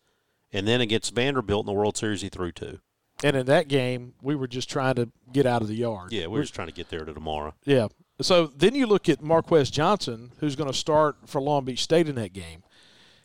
and 0.52 0.66
then 0.66 0.80
against 0.80 1.14
Vanderbilt 1.14 1.64
in 1.64 1.66
the 1.66 1.78
World 1.78 1.96
Series, 1.96 2.22
he 2.22 2.28
threw 2.28 2.52
two. 2.52 2.80
And 3.22 3.36
in 3.36 3.46
that 3.46 3.68
game, 3.68 4.14
we 4.22 4.36
were 4.36 4.46
just 4.46 4.70
trying 4.70 4.94
to 4.94 5.10
get 5.32 5.46
out 5.46 5.62
of 5.62 5.68
the 5.68 5.74
yard. 5.74 6.12
Yeah, 6.12 6.26
we 6.26 6.38
were 6.38 6.42
just 6.42 6.54
trying 6.54 6.68
to 6.68 6.74
get 6.74 6.88
there 6.88 7.04
to 7.04 7.12
tomorrow. 7.12 7.54
Yeah. 7.64 7.88
So 8.20 8.46
then 8.46 8.74
you 8.74 8.86
look 8.86 9.08
at 9.08 9.22
Marquez 9.22 9.70
Johnson, 9.70 10.32
who's 10.38 10.56
going 10.56 10.70
to 10.70 10.76
start 10.76 11.16
for 11.26 11.40
Long 11.40 11.64
Beach 11.64 11.82
State 11.82 12.08
in 12.08 12.14
that 12.16 12.32
game. 12.32 12.62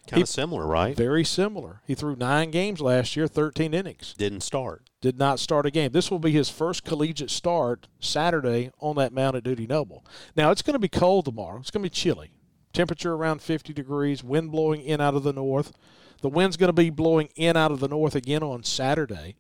Kind 0.07 0.21
of 0.21 0.29
similar, 0.29 0.67
right? 0.67 0.95
Very 0.97 1.23
similar. 1.23 1.81
He 1.85 1.95
threw 1.95 2.15
nine 2.15 2.51
games 2.51 2.81
last 2.81 3.15
year, 3.15 3.27
13 3.27 3.73
innings. 3.73 4.13
Didn't 4.17 4.41
start. 4.41 4.82
Did 5.03 5.19
not 5.19 5.37
start 5.37 5.65
a 5.65 5.69
game. 5.69 5.91
This 5.91 6.09
will 6.09 6.17
be 6.17 6.31
his 6.31 6.49
first 6.49 6.85
collegiate 6.85 7.29
start 7.29 7.89
Saturday 7.99 8.71
on 8.79 8.95
that 8.95 9.11
mound 9.11 9.35
at 9.35 9.43
Dudy 9.43 9.67
Noble. 9.67 10.05
Now, 10.33 10.49
it's 10.49 10.61
going 10.61 10.75
to 10.75 10.79
be 10.79 10.87
cold 10.87 11.25
tomorrow. 11.25 11.59
It's 11.59 11.71
going 11.71 11.83
to 11.83 11.89
be 11.89 11.93
chilly. 11.93 12.31
Temperature 12.71 13.13
around 13.13 13.41
50 13.41 13.73
degrees, 13.73 14.23
wind 14.23 14.53
blowing 14.53 14.79
in 14.79 15.01
out 15.01 15.13
of 15.13 15.23
the 15.23 15.33
north. 15.33 15.73
The 16.21 16.29
wind's 16.29 16.55
going 16.55 16.69
to 16.69 16.73
be 16.73 16.89
blowing 16.89 17.27
in 17.35 17.57
out 17.57 17.69
of 17.69 17.81
the 17.81 17.89
north 17.89 18.15
again 18.15 18.43
on 18.43 18.63
Saturday 18.63 19.35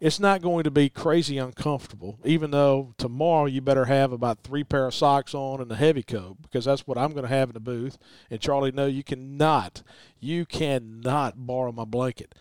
it's 0.00 0.20
not 0.20 0.42
going 0.42 0.62
to 0.62 0.70
be 0.70 0.88
crazy 0.88 1.38
uncomfortable, 1.38 2.20
even 2.24 2.52
though 2.52 2.94
tomorrow 2.98 3.46
you 3.46 3.60
better 3.60 3.86
have 3.86 4.12
about 4.12 4.44
three 4.44 4.62
pair 4.62 4.86
of 4.86 4.94
socks 4.94 5.34
on 5.34 5.60
and 5.60 5.72
a 5.72 5.76
heavy 5.76 6.04
coat 6.04 6.36
because 6.42 6.66
that's 6.66 6.86
what 6.86 6.96
I'm 6.96 7.12
going 7.12 7.24
to 7.24 7.28
have 7.28 7.50
in 7.50 7.54
the 7.54 7.60
booth. 7.60 7.98
And 8.30 8.40
Charlie, 8.40 8.70
no, 8.70 8.86
you 8.86 9.02
cannot, 9.02 9.82
you 10.20 10.46
cannot 10.46 11.46
borrow 11.46 11.72
my 11.72 11.84
blanket. 11.84 12.34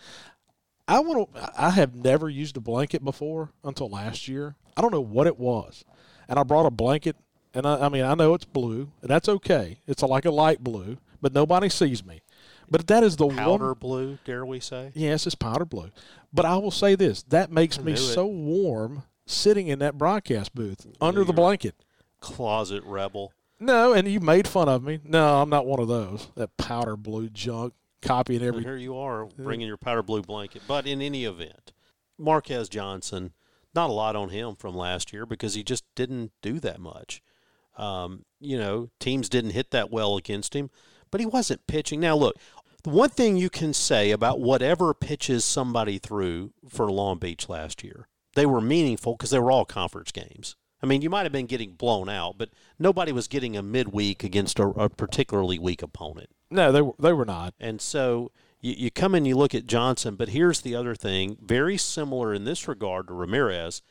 I 0.87 0.99
want 0.99 1.33
to. 1.33 1.51
I 1.61 1.71
have 1.71 1.95
never 1.95 2.29
used 2.29 2.57
a 2.57 2.61
blanket 2.61 3.03
before 3.03 3.49
until 3.63 3.89
last 3.89 4.27
year. 4.27 4.55
I 4.75 4.81
don't 4.81 4.93
know 4.93 5.01
what 5.01 5.27
it 5.27 5.37
was, 5.37 5.83
and 6.27 6.39
I 6.39 6.43
brought 6.43 6.65
a 6.65 6.71
blanket, 6.71 7.15
and 7.53 7.65
I, 7.65 7.85
I 7.85 7.89
mean 7.89 8.03
I 8.03 8.13
know 8.13 8.33
it's 8.33 8.45
blue, 8.45 8.91
and 9.01 9.09
that's 9.09 9.27
okay. 9.27 9.79
It's 9.87 10.01
a, 10.01 10.07
like 10.07 10.25
a 10.25 10.31
light 10.31 10.63
blue, 10.63 10.97
but 11.21 11.33
nobody 11.33 11.69
sees 11.69 12.05
me. 12.05 12.21
But 12.69 12.87
that 12.87 13.03
is 13.03 13.15
the 13.15 13.27
Powder 13.27 13.67
one. 13.67 13.79
blue, 13.79 14.17
dare 14.25 14.45
we 14.45 14.59
say? 14.59 14.91
Yes, 14.93 15.25
it's 15.25 15.35
powder 15.35 15.65
blue. 15.65 15.89
But 16.33 16.45
I 16.45 16.57
will 16.57 16.71
say 16.71 16.95
this: 16.95 17.23
that 17.23 17.51
makes 17.51 17.79
me 17.79 17.93
it. 17.93 17.97
so 17.97 18.25
warm 18.25 19.03
sitting 19.25 19.67
in 19.67 19.79
that 19.79 19.97
broadcast 19.97 20.55
booth 20.55 20.85
under 21.01 21.23
the 21.23 21.33
blanket. 21.33 21.75
Closet 22.19 22.83
rebel. 22.83 23.33
No, 23.59 23.93
and 23.93 24.07
you 24.07 24.19
made 24.19 24.47
fun 24.47 24.69
of 24.69 24.83
me. 24.83 24.99
No, 25.03 25.41
I'm 25.41 25.49
not 25.49 25.65
one 25.65 25.79
of 25.79 25.87
those. 25.87 26.29
That 26.35 26.55
powder 26.57 26.95
blue 26.95 27.29
junk, 27.29 27.73
copying 28.01 28.41
And 28.41 28.49
every. 28.49 28.63
here 28.63 28.77
you 28.77 28.97
are 28.97 29.25
bringing 29.25 29.67
your 29.67 29.77
powder 29.77 30.03
blue 30.03 30.21
blanket. 30.21 30.63
But 30.67 30.85
in 30.85 31.01
any 31.01 31.25
event, 31.25 31.73
Marquez 32.17 32.69
Johnson, 32.69 33.33
not 33.73 33.89
a 33.89 33.93
lot 33.93 34.15
on 34.15 34.29
him 34.29 34.55
from 34.55 34.75
last 34.75 35.13
year 35.13 35.25
because 35.25 35.53
he 35.53 35.63
just 35.63 35.83
didn't 35.95 36.31
do 36.41 36.59
that 36.59 36.79
much. 36.79 37.21
Um, 37.77 38.25
you 38.39 38.57
know, 38.57 38.89
teams 38.99 39.29
didn't 39.29 39.51
hit 39.51 39.71
that 39.71 39.91
well 39.91 40.17
against 40.17 40.55
him, 40.55 40.69
but 41.11 41.19
he 41.19 41.25
wasn't 41.25 41.67
pitching. 41.67 41.99
Now, 41.99 42.15
look, 42.15 42.35
the 42.83 42.89
one 42.89 43.09
thing 43.09 43.37
you 43.37 43.49
can 43.49 43.73
say 43.73 44.11
about 44.11 44.39
whatever 44.39 44.93
pitches 44.93 45.45
somebody 45.45 45.99
threw 45.99 46.53
for 46.67 46.91
Long 46.91 47.19
Beach 47.19 47.49
last 47.49 47.83
year, 47.83 48.07
they 48.35 48.45
were 48.45 48.61
meaningful 48.61 49.13
because 49.13 49.29
they 49.29 49.39
were 49.39 49.51
all 49.51 49.65
conference 49.65 50.11
games. 50.11 50.55
I 50.81 50.85
mean, 50.85 51.01
you 51.01 51.09
might 51.09 51.23
have 51.23 51.31
been 51.31 51.47
getting 51.47 51.73
blown 51.73 52.07
out, 52.07 52.37
but 52.37 52.49
nobody 52.77 53.11
was 53.11 53.27
getting 53.27 53.57
a 53.57 53.63
midweek 53.63 54.23
against 54.23 54.59
a, 54.59 54.67
a 54.67 54.89
particularly 54.89 55.57
weak 55.57 55.81
opponent. 55.81 56.29
No, 56.49 56.71
they. 56.71 56.81
They 56.99 57.13
were 57.13 57.25
not. 57.25 57.53
And 57.59 57.81
so 57.81 58.31
you, 58.61 58.73
you 58.77 58.91
come 58.91 59.15
and 59.15 59.27
you 59.27 59.35
look 59.35 59.55
at 59.55 59.67
Johnson, 59.67 60.15
but 60.15 60.29
here's 60.29 60.61
the 60.61 60.75
other 60.75 60.95
thing 60.95 61.37
very 61.41 61.77
similar 61.77 62.33
in 62.33 62.45
this 62.45 62.67
regard 62.67 63.07
to 63.07 63.13
Ramirez. 63.13 63.81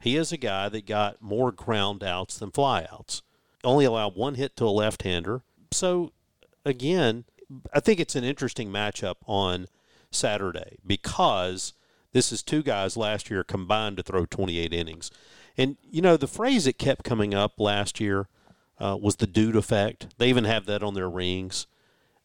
He 0.00 0.16
is 0.16 0.32
a 0.32 0.36
guy 0.36 0.68
that 0.68 0.86
got 0.86 1.22
more 1.22 1.50
ground 1.52 2.04
outs 2.04 2.38
than 2.38 2.50
flyouts, 2.50 3.22
only 3.64 3.84
allowed 3.84 4.14
one 4.14 4.34
hit 4.34 4.56
to 4.56 4.64
a 4.64 4.68
left 4.70 5.02
hander. 5.02 5.42
So, 5.72 6.12
again, 6.64 7.24
I 7.72 7.80
think 7.80 7.98
it's 8.00 8.16
an 8.16 8.24
interesting 8.24 8.70
matchup 8.70 9.16
on 9.26 9.66
Saturday 10.10 10.78
because 10.86 11.72
this 12.12 12.30
is 12.30 12.42
two 12.42 12.62
guys 12.62 12.96
last 12.96 13.30
year 13.30 13.42
combined 13.42 13.96
to 13.96 14.02
throw 14.02 14.26
28 14.26 14.72
innings. 14.72 15.10
And, 15.56 15.76
you 15.82 16.02
know, 16.02 16.16
the 16.16 16.26
phrase 16.26 16.66
that 16.66 16.78
kept 16.78 17.04
coming 17.04 17.32
up 17.32 17.58
last 17.58 17.98
year 18.00 18.28
uh, 18.78 18.98
was 19.00 19.16
the 19.16 19.26
dude 19.26 19.56
effect. 19.56 20.08
They 20.18 20.28
even 20.28 20.44
have 20.44 20.66
that 20.66 20.82
on 20.82 20.94
their 20.94 21.08
rings. 21.08 21.66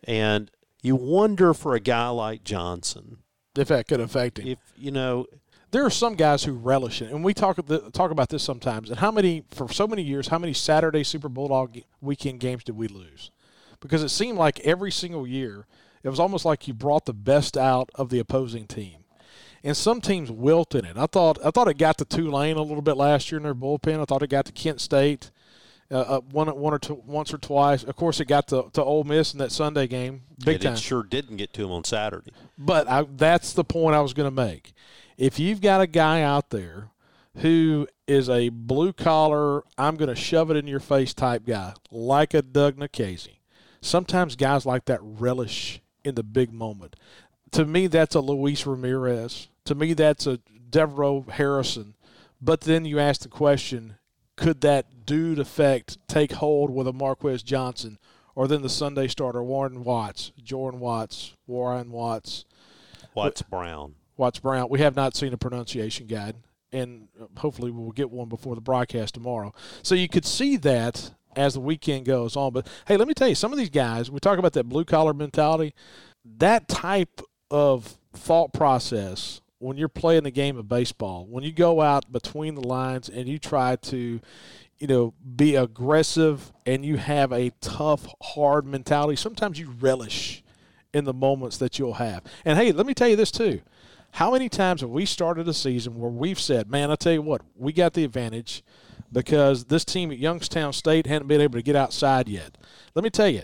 And 0.03 0.49
you 0.81 0.95
wonder 0.95 1.53
for 1.53 1.75
a 1.75 1.79
guy 1.79 2.09
like 2.09 2.43
Johnson, 2.43 3.17
If 3.55 3.67
that 3.67 3.87
could 3.87 3.99
affect 3.99 4.39
him. 4.39 4.47
if, 4.47 4.59
you 4.75 4.91
know, 4.91 5.27
there 5.71 5.85
are 5.85 5.91
some 5.91 6.15
guys 6.15 6.43
who 6.43 6.53
relish 6.53 7.01
it, 7.01 7.11
and 7.11 7.23
we 7.23 7.33
talk 7.33 7.57
talk 7.93 8.11
about 8.11 8.29
this 8.29 8.43
sometimes. 8.43 8.89
And 8.89 8.99
how 8.99 9.11
many 9.11 9.43
for 9.51 9.71
so 9.71 9.87
many 9.87 10.01
years? 10.01 10.27
How 10.27 10.37
many 10.37 10.53
Saturday 10.53 11.03
Super 11.03 11.29
Bulldog 11.29 11.77
weekend 12.01 12.39
games 12.39 12.63
did 12.63 12.75
we 12.75 12.87
lose? 12.87 13.31
Because 13.79 14.03
it 14.03 14.09
seemed 14.09 14.37
like 14.37 14.59
every 14.61 14.91
single 14.91 15.25
year, 15.25 15.65
it 16.03 16.09
was 16.09 16.19
almost 16.19 16.45
like 16.45 16.67
you 16.67 16.73
brought 16.73 17.05
the 17.05 17.13
best 17.13 17.57
out 17.57 17.89
of 17.95 18.09
the 18.09 18.19
opposing 18.19 18.67
team. 18.67 19.05
And 19.63 19.77
some 19.77 20.01
teams 20.01 20.31
wilt 20.31 20.75
in 20.75 20.85
it. 20.85 20.97
I 20.97 21.05
thought 21.05 21.37
I 21.45 21.51
thought 21.51 21.67
it 21.67 21.77
got 21.77 21.97
to 21.99 22.05
Tulane 22.05 22.57
a 22.57 22.63
little 22.63 22.81
bit 22.81 22.97
last 22.97 23.31
year 23.31 23.37
in 23.37 23.43
their 23.43 23.55
bullpen. 23.55 24.01
I 24.01 24.05
thought 24.05 24.23
it 24.23 24.29
got 24.29 24.45
to 24.45 24.51
Kent 24.51 24.81
State. 24.81 25.31
Uh, 25.91 25.95
uh, 25.97 26.21
one, 26.31 26.47
one 26.57 26.73
or 26.73 26.79
two, 26.79 27.01
once 27.05 27.33
or 27.33 27.37
twice. 27.37 27.83
Of 27.83 27.97
course, 27.97 28.21
it 28.21 28.25
got 28.25 28.47
to, 28.47 28.69
to 28.73 28.83
Ole 28.83 29.03
Miss 29.03 29.33
in 29.33 29.39
that 29.39 29.51
Sunday 29.51 29.87
game, 29.87 30.21
big 30.39 30.55
and 30.55 30.63
time. 30.63 30.73
it 30.73 30.79
sure 30.79 31.03
didn't 31.03 31.35
get 31.35 31.53
to 31.53 31.65
him 31.65 31.71
on 31.71 31.83
Saturday. 31.83 32.31
But 32.57 32.87
I, 32.87 33.05
that's 33.17 33.51
the 33.51 33.65
point 33.65 33.95
I 33.95 33.99
was 33.99 34.13
going 34.13 34.27
to 34.27 34.35
make. 34.35 34.71
If 35.17 35.37
you've 35.37 35.59
got 35.59 35.81
a 35.81 35.87
guy 35.87 36.21
out 36.21 36.49
there 36.49 36.91
who 37.37 37.87
is 38.07 38.29
a 38.29 38.49
blue 38.49 38.93
collar, 38.93 39.63
I'm 39.77 39.97
going 39.97 40.07
to 40.07 40.15
shove 40.15 40.49
it 40.49 40.57
in 40.57 40.65
your 40.65 40.79
face 40.79 41.13
type 41.13 41.45
guy, 41.45 41.73
like 41.91 42.33
a 42.33 42.41
Doug 42.41 42.77
Nikhazy, 42.77 43.39
sometimes 43.81 44.37
guys 44.37 44.65
like 44.65 44.85
that 44.85 44.99
relish 45.01 45.81
in 46.03 46.15
the 46.15 46.23
big 46.23 46.53
moment. 46.53 46.95
To 47.51 47.65
me, 47.65 47.87
that's 47.87 48.15
a 48.15 48.21
Luis 48.21 48.65
Ramirez. 48.65 49.49
To 49.65 49.75
me, 49.75 49.93
that's 49.93 50.25
a 50.25 50.39
Devereaux 50.69 51.25
Harrison. 51.29 51.95
But 52.41 52.61
then 52.61 52.85
you 52.85 52.97
ask 52.97 53.21
the 53.21 53.27
question 53.27 53.97
could 54.41 54.61
that 54.61 55.05
dude 55.05 55.37
effect 55.37 55.99
take 56.07 56.31
hold 56.31 56.71
with 56.71 56.87
a 56.87 56.93
Marquez 56.93 57.43
Johnson 57.43 57.99
or 58.33 58.47
then 58.47 58.63
the 58.63 58.69
Sunday 58.69 59.07
starter, 59.07 59.43
Warren 59.43 59.83
Watts, 59.83 60.31
Jordan 60.41 60.79
Watts, 60.79 61.35
Warren 61.45 61.91
Watts? 61.91 62.45
Watts 63.13 63.43
Brown. 63.43 63.93
Watts 64.17 64.39
Brown. 64.39 64.67
We 64.69 64.79
have 64.79 64.95
not 64.95 65.15
seen 65.15 65.31
a 65.31 65.37
pronunciation 65.37 66.07
guide, 66.07 66.37
and 66.71 67.07
hopefully 67.37 67.69
we'll 67.69 67.91
get 67.91 68.09
one 68.09 68.29
before 68.29 68.55
the 68.55 68.61
broadcast 68.61 69.13
tomorrow. 69.13 69.53
So 69.83 69.93
you 69.93 70.09
could 70.09 70.25
see 70.25 70.57
that 70.57 71.11
as 71.35 71.53
the 71.53 71.59
weekend 71.59 72.05
goes 72.05 72.35
on. 72.35 72.51
But 72.51 72.67
hey, 72.87 72.97
let 72.97 73.07
me 73.07 73.13
tell 73.13 73.27
you, 73.27 73.35
some 73.35 73.51
of 73.51 73.59
these 73.59 73.69
guys, 73.69 74.09
we 74.09 74.19
talk 74.19 74.39
about 74.39 74.53
that 74.53 74.67
blue 74.67 74.85
collar 74.85 75.13
mentality, 75.13 75.75
that 76.25 76.67
type 76.67 77.21
of 77.51 77.99
thought 78.13 78.53
process 78.53 79.41
when 79.61 79.77
you're 79.77 79.87
playing 79.87 80.23
the 80.23 80.31
game 80.31 80.57
of 80.57 80.67
baseball, 80.67 81.25
when 81.29 81.43
you 81.43 81.51
go 81.51 81.81
out 81.81 82.11
between 82.11 82.55
the 82.55 82.67
lines 82.67 83.09
and 83.09 83.27
you 83.27 83.37
try 83.37 83.75
to, 83.75 84.19
you 84.79 84.87
know, 84.87 85.13
be 85.35 85.55
aggressive 85.55 86.51
and 86.65 86.83
you 86.83 86.97
have 86.97 87.31
a 87.31 87.51
tough, 87.61 88.07
hard 88.23 88.65
mentality, 88.65 89.15
sometimes 89.15 89.59
you 89.59 89.69
relish 89.79 90.43
in 90.93 91.05
the 91.05 91.13
moments 91.13 91.57
that 91.57 91.77
you'll 91.77 91.93
have. 91.93 92.23
And 92.43 92.57
hey, 92.57 92.71
let 92.71 92.87
me 92.87 92.95
tell 92.95 93.07
you 93.07 93.15
this 93.15 93.31
too. 93.31 93.61
How 94.13 94.31
many 94.31 94.49
times 94.49 94.81
have 94.81 94.89
we 94.89 95.05
started 95.05 95.47
a 95.47 95.53
season 95.53 95.99
where 95.99 96.11
we've 96.11 96.39
said, 96.39 96.69
man, 96.69 96.89
I 96.89 96.95
tell 96.95 97.13
you 97.13 97.21
what, 97.21 97.41
we 97.55 97.71
got 97.71 97.93
the 97.93 98.03
advantage 98.03 98.63
because 99.13 99.65
this 99.65 99.85
team 99.85 100.11
at 100.11 100.17
Youngstown 100.17 100.73
State 100.73 101.05
hadn't 101.05 101.27
been 101.27 101.39
able 101.39 101.59
to 101.59 101.63
get 101.63 101.75
outside 101.75 102.27
yet. 102.27 102.57
Let 102.95 103.03
me 103.03 103.09
tell 103.11 103.29
you, 103.29 103.43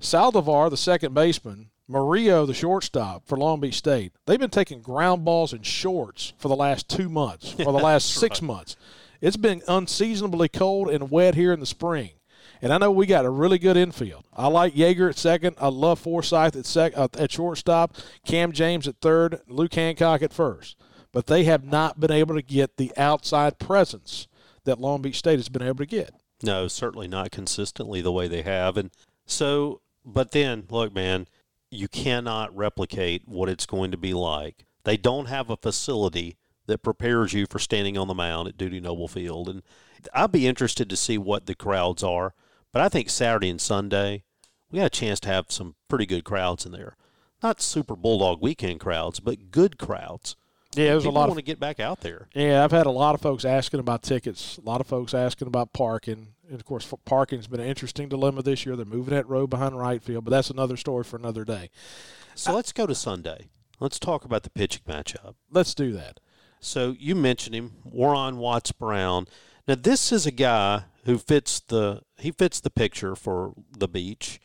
Saldivar, 0.00 0.70
the 0.70 0.76
second 0.78 1.14
baseman, 1.14 1.68
Mario, 1.90 2.46
the 2.46 2.54
shortstop 2.54 3.26
for 3.26 3.36
Long 3.36 3.58
Beach 3.58 3.74
State, 3.74 4.12
they've 4.24 4.38
been 4.38 4.48
taking 4.48 4.80
ground 4.80 5.24
balls 5.24 5.52
in 5.52 5.62
shorts 5.62 6.32
for 6.38 6.46
the 6.46 6.54
last 6.54 6.88
two 6.88 7.08
months, 7.08 7.50
for 7.52 7.72
the 7.72 7.72
last 7.72 8.14
six 8.14 8.40
months. 8.40 8.76
It's 9.20 9.36
been 9.36 9.60
unseasonably 9.66 10.48
cold 10.48 10.88
and 10.88 11.10
wet 11.10 11.34
here 11.34 11.52
in 11.52 11.58
the 11.58 11.66
spring. 11.66 12.10
And 12.62 12.72
I 12.72 12.78
know 12.78 12.92
we 12.92 13.06
got 13.06 13.24
a 13.24 13.30
really 13.30 13.58
good 13.58 13.76
infield. 13.76 14.24
I 14.36 14.46
like 14.46 14.74
Yeager 14.74 15.08
at 15.08 15.18
second. 15.18 15.56
I 15.58 15.68
love 15.68 15.98
Forsyth 15.98 16.54
at 16.54 16.64
sec 16.64 16.96
uh, 16.96 17.08
at 17.18 17.32
shortstop, 17.32 17.96
Cam 18.24 18.52
James 18.52 18.86
at 18.86 19.00
third, 19.00 19.40
Luke 19.48 19.74
Hancock 19.74 20.22
at 20.22 20.32
first. 20.32 20.76
But 21.12 21.26
they 21.26 21.42
have 21.44 21.64
not 21.64 21.98
been 21.98 22.12
able 22.12 22.36
to 22.36 22.42
get 22.42 22.76
the 22.76 22.92
outside 22.96 23.58
presence 23.58 24.28
that 24.64 24.80
Long 24.80 25.02
Beach 25.02 25.18
State 25.18 25.40
has 25.40 25.48
been 25.48 25.62
able 25.62 25.78
to 25.78 25.86
get. 25.86 26.14
No, 26.42 26.68
certainly 26.68 27.08
not 27.08 27.32
consistently 27.32 28.00
the 28.00 28.12
way 28.12 28.28
they 28.28 28.42
have. 28.42 28.76
And 28.76 28.90
so, 29.26 29.80
but 30.04 30.30
then, 30.30 30.66
look, 30.70 30.94
man, 30.94 31.26
you 31.70 31.88
cannot 31.88 32.54
replicate 32.54 33.22
what 33.26 33.48
it's 33.48 33.66
going 33.66 33.90
to 33.90 33.96
be 33.96 34.12
like. 34.12 34.64
They 34.84 34.96
don't 34.96 35.26
have 35.26 35.50
a 35.50 35.56
facility 35.56 36.36
that 36.66 36.82
prepares 36.82 37.32
you 37.32 37.46
for 37.46 37.58
standing 37.58 37.98
on 37.98 38.08
the 38.08 38.14
mound 38.14 38.48
at 38.48 38.56
Dudy 38.56 38.80
Noble 38.80 39.08
Field. 39.08 39.48
And 39.48 39.62
I'd 40.14 40.32
be 40.32 40.46
interested 40.46 40.88
to 40.90 40.96
see 40.96 41.18
what 41.18 41.46
the 41.46 41.54
crowds 41.54 42.02
are. 42.02 42.34
But 42.72 42.82
I 42.82 42.88
think 42.88 43.10
Saturday 43.10 43.50
and 43.50 43.60
Sunday, 43.60 44.24
we 44.70 44.78
got 44.78 44.86
a 44.86 44.90
chance 44.90 45.20
to 45.20 45.28
have 45.28 45.46
some 45.48 45.74
pretty 45.88 46.06
good 46.06 46.24
crowds 46.24 46.64
in 46.64 46.72
there. 46.72 46.96
Not 47.42 47.60
super 47.60 47.96
Bulldog 47.96 48.40
weekend 48.40 48.80
crowds, 48.80 49.18
but 49.18 49.50
good 49.50 49.78
crowds. 49.78 50.36
Yeah, 50.74 50.90
there's 50.90 51.02
People 51.02 51.16
a 51.16 51.18
lot 51.18 51.24
of 51.24 51.30
want 51.30 51.38
to 51.38 51.44
get 51.44 51.58
back 51.58 51.80
out 51.80 52.00
there. 52.00 52.28
Yeah, 52.34 52.62
I've 52.62 52.70
had 52.70 52.86
a 52.86 52.90
lot 52.90 53.14
of 53.14 53.20
folks 53.20 53.44
asking 53.44 53.80
about 53.80 54.02
tickets. 54.02 54.58
A 54.58 54.60
lot 54.60 54.80
of 54.80 54.86
folks 54.86 55.14
asking 55.14 55.48
about 55.48 55.72
parking. 55.72 56.28
And 56.50 56.58
of 56.58 56.66
course, 56.66 56.92
parking's 57.04 57.46
been 57.46 57.60
an 57.60 57.66
interesting 57.68 58.08
dilemma 58.08 58.42
this 58.42 58.66
year. 58.66 58.74
They're 58.74 58.84
moving 58.84 59.14
that 59.14 59.28
road 59.28 59.50
behind 59.50 59.78
right 59.78 60.02
field, 60.02 60.24
but 60.24 60.32
that's 60.32 60.50
another 60.50 60.76
story 60.76 61.04
for 61.04 61.16
another 61.16 61.44
day. 61.44 61.70
So 62.34 62.52
let's 62.52 62.72
go 62.72 62.86
to 62.86 62.94
Sunday. 62.94 63.50
Let's 63.78 64.00
talk 64.00 64.24
about 64.24 64.42
the 64.42 64.50
pitching 64.50 64.82
matchup. 64.88 65.36
Let's 65.48 65.74
do 65.74 65.92
that. 65.92 66.18
So 66.58 66.96
you 66.98 67.14
mentioned 67.14 67.54
him, 67.54 67.74
Warren 67.84 68.38
Watts 68.38 68.72
Brown. 68.72 69.26
Now 69.68 69.76
this 69.76 70.10
is 70.10 70.26
a 70.26 70.32
guy 70.32 70.84
who 71.04 71.18
fits 71.18 71.60
the 71.60 72.02
he 72.18 72.32
fits 72.32 72.60
the 72.60 72.68
picture 72.68 73.14
for 73.14 73.54
the 73.78 73.88
beach. 73.88 74.40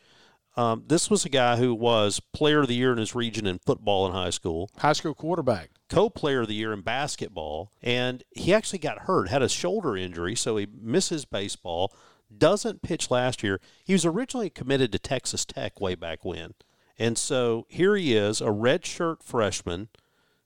Um, 0.56 0.84
this 0.86 1.10
was 1.10 1.24
a 1.24 1.28
guy 1.28 1.56
who 1.56 1.74
was 1.74 2.20
player 2.32 2.62
of 2.62 2.68
the 2.68 2.74
year 2.74 2.90
in 2.92 2.98
his 2.98 3.14
region 3.14 3.46
in 3.46 3.58
football 3.58 4.06
in 4.06 4.12
high 4.12 4.30
school, 4.30 4.70
High 4.78 4.94
school 4.94 5.12
quarterback. 5.14 5.70
co-player 5.90 6.40
of 6.42 6.48
the 6.48 6.54
year 6.54 6.72
in 6.72 6.80
basketball, 6.80 7.70
and 7.82 8.24
he 8.30 8.54
actually 8.54 8.78
got 8.78 9.00
hurt, 9.00 9.28
had 9.28 9.42
a 9.42 9.48
shoulder 9.50 9.96
injury, 9.96 10.34
so 10.34 10.56
he 10.56 10.66
misses 10.80 11.24
baseball. 11.26 11.92
Doesn't 12.36 12.80
pitch 12.82 13.10
last 13.10 13.42
year. 13.42 13.60
He 13.84 13.92
was 13.92 14.04
originally 14.06 14.48
committed 14.50 14.92
to 14.92 14.98
Texas 14.98 15.44
Tech 15.44 15.78
way 15.80 15.94
back 15.94 16.24
when, 16.24 16.54
and 16.98 17.18
so 17.18 17.66
here 17.68 17.94
he 17.94 18.16
is, 18.16 18.40
a 18.40 18.46
redshirt 18.46 19.22
freshman, 19.22 19.88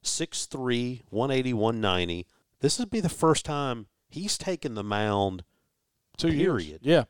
6'3", 0.04 1.02
180, 1.08 1.52
190. 1.54 2.26
This 2.60 2.78
would 2.78 2.90
be 2.90 3.00
the 3.00 3.08
first 3.08 3.44
time 3.44 3.86
he's 4.08 4.36
taken 4.36 4.74
the 4.74 4.82
mound 4.82 5.44
Two 6.18 6.32
years. 6.32 6.66
Yeah. 6.82 7.04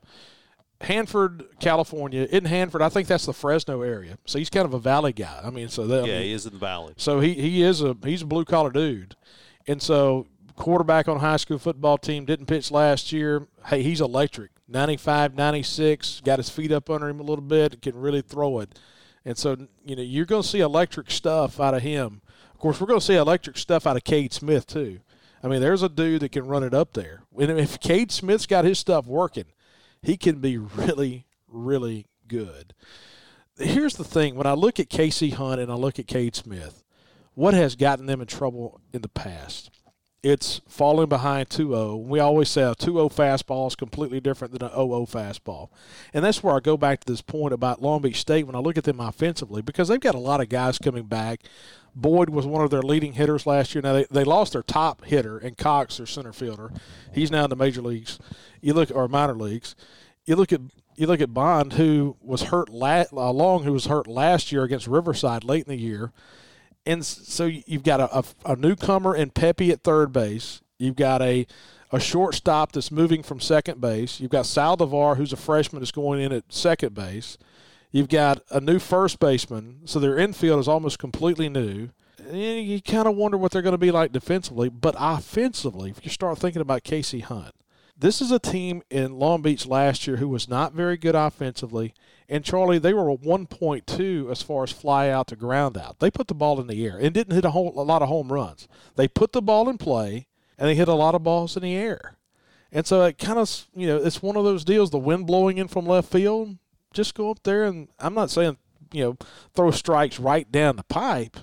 Hanford, 0.81 1.45
California. 1.61 2.27
In 2.31 2.47
Hanford, 2.47 2.83
I 2.83 2.89
think 2.89 3.07
that's 3.07 3.27
the 3.27 3.35
Fresno 3.35 3.83
area. 3.83 4.17
So 4.25 4.39
he's 4.39 4.51
kind 4.51 4.65
of 4.65 4.73
a 4.73 4.79
valley 4.79 5.13
guy. 5.13 5.41
I 5.45 5.51
mean, 5.51 5.69
so 5.69 5.87
that, 5.87 6.07
yeah, 6.07 6.15
I 6.15 6.17
mean, 6.19 6.23
he 6.23 6.33
is 6.33 6.47
in 6.47 6.53
the 6.55 6.59
valley. 6.59 6.95
So 6.97 7.21
he, 7.21 7.35
he 7.35 7.63
is 7.63 7.83
a 7.83 7.97
he's 8.03 8.23
a 8.23 8.27
blue 8.27 8.45
collar 8.45 8.71
dude, 8.71 9.15
and 9.67 9.83
so 9.83 10.27
quarterback 10.57 11.09
on 11.09 11.21
high 11.21 11.37
school 11.37 11.59
football 11.59 11.99
team 11.99 12.25
didn't 12.25 12.47
pitch 12.47 12.71
last 12.71 13.13
year. 13.13 13.47
Hey, 13.67 13.83
he's 13.83 14.01
electric. 14.01 14.51
95, 14.69 15.35
96, 15.35 16.21
got 16.21 16.39
his 16.39 16.49
feet 16.49 16.71
up 16.71 16.89
under 16.89 17.09
him 17.09 17.19
a 17.19 17.25
little 17.25 17.45
bit, 17.45 17.83
can 17.83 17.97
really 17.97 18.23
throw 18.23 18.61
it. 18.61 18.79
And 19.25 19.37
so, 19.37 19.57
you 19.85 19.97
know, 19.97 20.03
you're 20.03 20.27
going 20.27 20.43
to 20.43 20.49
see 20.49 20.61
electric 20.61 21.11
stuff 21.11 21.59
out 21.59 21.75
of 21.75 21.83
him. 21.83 22.23
Of 22.55 22.61
course, 22.61 22.81
we're 22.81 22.87
going 22.87 23.01
to 23.01 23.05
see 23.05 23.17
electric 23.17 23.59
stuff 23.59 23.87
out 23.87 23.97
of 23.97 24.05
Cade 24.05 24.33
Smith, 24.33 24.67
too. 24.67 25.01
I 25.43 25.49
mean, 25.49 25.61
there's 25.61 25.83
a 25.83 25.89
dude 25.89 26.21
that 26.21 26.33
can 26.33 26.47
run 26.47 26.63
it 26.63 26.73
up 26.73 26.93
there. 26.93 27.23
And 27.37 27.59
if 27.59 27.81
Cade 27.81 28.13
Smith's 28.13 28.47
got 28.47 28.65
his 28.65 28.79
stuff 28.79 29.07
working, 29.07 29.47
he 30.03 30.17
can 30.17 30.41
be 30.41 30.57
really, 30.59 31.27
really 31.49 32.07
good. 32.29 32.75
Here's 33.59 33.97
the 33.97 34.05
thing 34.05 34.35
when 34.35 34.47
I 34.47 34.55
look 34.55 34.81
at 34.81 34.89
Casey 34.89 35.31
Hunt 35.31 35.61
and 35.61 35.71
I 35.71 35.75
look 35.75 35.99
at 35.99 36.07
Cade 36.07 36.35
Smith, 36.35 36.83
what 37.35 37.55
has 37.55 37.77
gotten 37.77 38.07
them 38.07 38.21
in 38.21 38.27
trouble 38.27 38.81
in 38.93 39.03
the 39.03 39.09
past? 39.09 39.71
It's 40.23 40.61
falling 40.69 41.09
behind 41.09 41.49
2 41.49 41.71
0. 41.71 41.97
We 41.97 42.21
always 42.21 42.51
say 42.51 42.63
a 42.63 42.75
2 42.75 42.93
0 42.93 43.09
fastball 43.09 43.69
is 43.69 43.75
completely 43.75 44.21
different 44.21 44.53
than 44.53 44.63
an 44.63 44.75
0 44.75 45.07
0 45.07 45.07
fastball. 45.07 45.71
And 46.13 46.23
that's 46.23 46.43
where 46.43 46.55
I 46.55 46.61
go 46.61 46.77
back 46.77 47.01
to 47.01 47.11
this 47.11 47.23
point 47.23 47.55
about 47.55 47.81
Long 47.81 48.03
Beach 48.03 48.21
State 48.21 48.47
when 48.47 48.55
I 48.55 48.59
look 48.59 48.77
at 48.77 48.85
them 48.85 49.01
offensively 49.01 49.63
because 49.63 49.89
they've 49.89 49.99
got 49.99 50.15
a 50.15 50.19
lot 50.19 50.43
of 50.43 50.51
guys 50.51 50.79
coming 50.79 51.05
back. 51.05 51.41
Boyd 51.95 52.29
was 52.31 52.47
one 52.47 52.63
of 52.63 52.71
their 52.71 52.83
leading 52.83 53.15
hitters 53.15 53.47
last 53.47 53.75
year. 53.75 53.83
Now, 53.83 53.95
they, 53.95 54.07
they 54.11 54.23
lost 54.25 54.53
their 54.53 54.63
top 54.63 55.05
hitter, 55.07 55.39
and 55.39 55.59
Cox, 55.59 55.97
their 55.97 56.07
center 56.07 56.33
fielder. 56.33 56.71
He's 57.13 57.33
now 57.33 57.45
in 57.45 57.51
the 57.51 57.57
major 57.57 57.83
leagues. 57.83 58.19
You 58.61 58.75
look, 58.75 58.95
or 58.95 59.09
minor 59.09 59.35
leagues. 59.35 59.75
You 60.27 60.37
look 60.37 60.53
at 60.53 60.61
you 60.97 61.07
look 61.07 61.23
at 61.23 61.33
Bond, 61.33 61.75
who 61.75 62.17
was 62.21 62.43
hurt 62.43 62.69
la- 62.69 63.07
uh, 63.11 63.33
Long, 63.33 63.63
who 63.63 63.73
was 63.73 63.87
hurt 63.87 64.07
last 64.07 64.53
year 64.53 64.65
against 64.65 64.87
Riverside 64.87 65.45
late 65.45 65.65
in 65.67 65.71
the 65.71 65.83
year 65.83 66.13
and 66.87 67.05
so 67.05 67.45
you've 67.45 67.83
got 67.83 68.01
a, 68.01 68.19
a, 68.19 68.25
a, 68.53 68.57
newcomer 68.57 69.15
in 69.15 69.31
Pepe 69.31 69.71
at 69.71 69.83
third 69.83 70.13
base. 70.13 70.63
You've 70.79 70.97
got 70.97 71.21
a 71.23 71.47
a 71.93 72.01
shortstop 72.01 72.73
that's 72.73 72.91
moving 72.91 73.23
from 73.23 73.41
second 73.41 73.81
base. 73.81 74.21
You've 74.21 74.31
got 74.31 74.45
Saldivar, 74.45 75.17
who's 75.17 75.33
a 75.33 75.37
freshman, 75.37 75.81
that's 75.81 75.91
going 75.91 76.21
in 76.21 76.33
at 76.33 76.45
second 76.49 76.95
base. 76.95 77.37
You've 77.91 78.09
got 78.09 78.43
a 78.51 78.61
new 78.61 78.79
first 78.79 79.19
baseman, 79.19 79.81
so 79.85 79.99
their 79.99 80.17
infield 80.17 80.61
is 80.61 80.69
almost 80.69 80.99
completely 80.99 81.49
new. 81.49 81.89
And 82.29 82.65
you 82.65 82.81
kind 82.81 83.09
of 83.09 83.17
wonder 83.17 83.37
what 83.37 83.51
they're 83.51 83.63
going 83.63 83.73
to 83.73 83.79
be 83.79 83.91
like 83.91 84.13
defensively, 84.13 84.69
but 84.69 84.95
offensively, 84.99 85.91
if 85.91 86.05
you 86.05 86.11
start 86.11 86.39
thinking 86.39 86.63
about 86.63 86.85
Casey 86.85 87.21
Hunt, 87.21 87.53
this 88.01 88.23
is 88.23 88.31
a 88.31 88.39
team 88.39 88.83
in 88.91 89.19
Long 89.19 89.43
Beach 89.43 89.67
last 89.67 90.07
year 90.07 90.17
who 90.17 90.29
was 90.29 90.49
not 90.49 90.73
very 90.73 90.97
good 90.97 91.15
offensively. 91.15 91.95
And 92.29 92.45
Charlie, 92.45 92.79
they 92.79 92.95
were 92.95 93.11
a 93.11 93.17
1.2 93.17 94.31
as 94.31 94.43
far 94.43 94.63
as 94.63 94.73
fly 94.73 95.11
out 95.11 95.27
to 95.29 95.37
ground 95.37 95.77
out. 95.77 96.01
They 96.01 96.11
put 96.11 96.29
the 96.29 96.35
ball 96.35 96.61
in 96.61 96.67
the 96.67 96.87
air 96.87 96.97
and 96.97 97.13
didn't 97.13 97.35
hit 97.35 97.45
a, 97.45 97.51
whole, 97.51 97.73
a 97.77 97.83
lot 97.83 98.03
of 98.03 98.09
home 98.09 98.33
runs. 98.33 98.69
They 98.97 99.07
put 99.07 99.33
the 99.33 99.43
ball 99.43 99.69
in 99.69 99.77
play 99.77 100.27
and 100.59 100.69
they 100.69 100.75
hit 100.75 100.89
a 100.89 100.95
lot 100.95 101.15
of 101.15 101.23
balls 101.23 101.57
in 101.57 101.63
the 101.63 101.75
air. 101.75 102.17
And 102.73 102.87
so 102.87 103.03
it 103.03 103.19
kind 103.19 103.39
of, 103.39 103.67
you 103.75 103.87
know, 103.87 103.97
it's 103.99 104.23
one 104.23 104.37
of 104.37 104.45
those 104.45 104.65
deals. 104.65 104.91
The 104.91 104.99
wind 104.99 105.27
blowing 105.27 105.59
in 105.59 105.69
from 105.69 105.87
left 105.87 106.11
field, 106.11 106.57
just 106.95 107.15
go 107.15 107.31
up 107.31 107.43
there 107.43 107.65
and 107.65 107.89
I'm 107.99 108.15
not 108.15 108.31
saying, 108.31 108.57
you 108.93 109.05
know, 109.05 109.17
throw 109.55 109.71
strikes 109.71 110.19
right 110.19 110.51
down 110.51 110.77
the 110.77 110.85
pipe, 110.85 111.37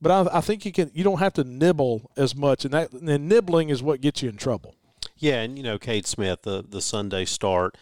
but 0.00 0.12
I, 0.12 0.38
I 0.38 0.40
think 0.40 0.64
you 0.64 0.72
can. 0.72 0.90
You 0.94 1.02
don't 1.02 1.18
have 1.18 1.32
to 1.34 1.44
nibble 1.44 2.10
as 2.16 2.36
much, 2.36 2.64
and 2.64 2.72
that 2.72 2.92
and 2.92 3.28
nibbling 3.28 3.68
is 3.68 3.82
what 3.82 4.00
gets 4.00 4.22
you 4.22 4.28
in 4.28 4.36
trouble. 4.36 4.76
Yeah, 5.18 5.40
and 5.42 5.56
you 5.56 5.64
know, 5.64 5.78
Cade 5.78 6.06
Smith, 6.06 6.42
the 6.42 6.64
the 6.66 6.80
Sunday 6.80 7.24
start, 7.24 7.76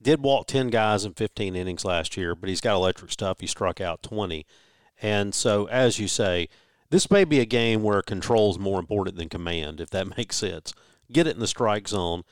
did 0.00 0.22
walk 0.22 0.46
ten 0.46 0.68
guys 0.68 1.04
in 1.04 1.14
15 1.14 1.56
innings 1.56 1.84
last 1.84 2.16
year, 2.16 2.34
but 2.34 2.48
he's 2.48 2.60
got 2.60 2.76
electric 2.76 3.10
stuff. 3.10 3.40
He 3.40 3.46
struck 3.46 3.80
out 3.80 4.02
20, 4.02 4.46
and 5.02 5.34
so 5.34 5.66
as 5.66 5.98
you 5.98 6.08
say, 6.08 6.48
this 6.90 7.10
may 7.10 7.24
be 7.24 7.40
a 7.40 7.46
game 7.46 7.82
where 7.82 8.02
control 8.02 8.50
is 8.50 8.58
more 8.58 8.78
important 8.78 9.16
than 9.16 9.28
command, 9.28 9.80
if 9.80 9.90
that 9.90 10.16
makes 10.16 10.36
sense. 10.36 10.72
Get 11.12 11.26
it 11.26 11.34
in 11.34 11.40
the 11.40 11.46
strike 11.46 11.88
zone, 11.88 12.22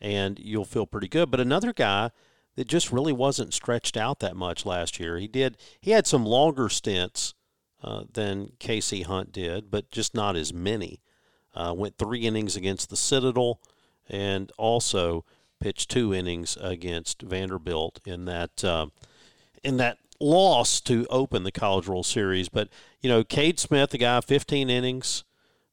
and 0.00 0.38
you'll 0.38 0.64
feel 0.64 0.86
pretty 0.86 1.08
good. 1.08 1.30
But 1.30 1.40
another 1.40 1.72
guy 1.72 2.10
that 2.54 2.66
just 2.66 2.92
really 2.92 3.12
wasn't 3.12 3.54
stretched 3.54 3.96
out 3.96 4.20
that 4.20 4.36
much 4.36 4.66
last 4.66 4.98
year. 4.98 5.18
He 5.18 5.28
did. 5.28 5.56
He 5.80 5.92
had 5.92 6.06
some 6.06 6.24
longer 6.24 6.68
stints 6.68 7.34
uh, 7.82 8.04
than 8.12 8.52
Casey 8.58 9.02
Hunt 9.02 9.32
did, 9.32 9.70
but 9.70 9.90
just 9.90 10.14
not 10.14 10.36
as 10.36 10.52
many. 10.52 11.00
Uh, 11.54 11.72
went 11.76 11.98
three 11.98 12.20
innings 12.20 12.56
against 12.56 12.90
the 12.90 12.96
Citadel 12.96 13.60
and 14.08 14.52
also 14.58 15.24
pitched 15.60 15.90
two 15.90 16.14
innings 16.14 16.56
against 16.60 17.22
Vanderbilt 17.22 18.00
in 18.06 18.24
that 18.26 18.64
uh, 18.64 18.86
in 19.62 19.76
that 19.78 19.98
loss 20.20 20.80
to 20.82 21.06
open 21.10 21.44
the 21.44 21.52
College 21.52 21.88
World 21.88 22.06
Series. 22.06 22.48
But 22.48 22.68
you 23.00 23.08
know, 23.08 23.24
Cade 23.24 23.58
Smith, 23.58 23.92
a 23.94 23.98
guy 23.98 24.20
15 24.20 24.70
innings, 24.70 25.24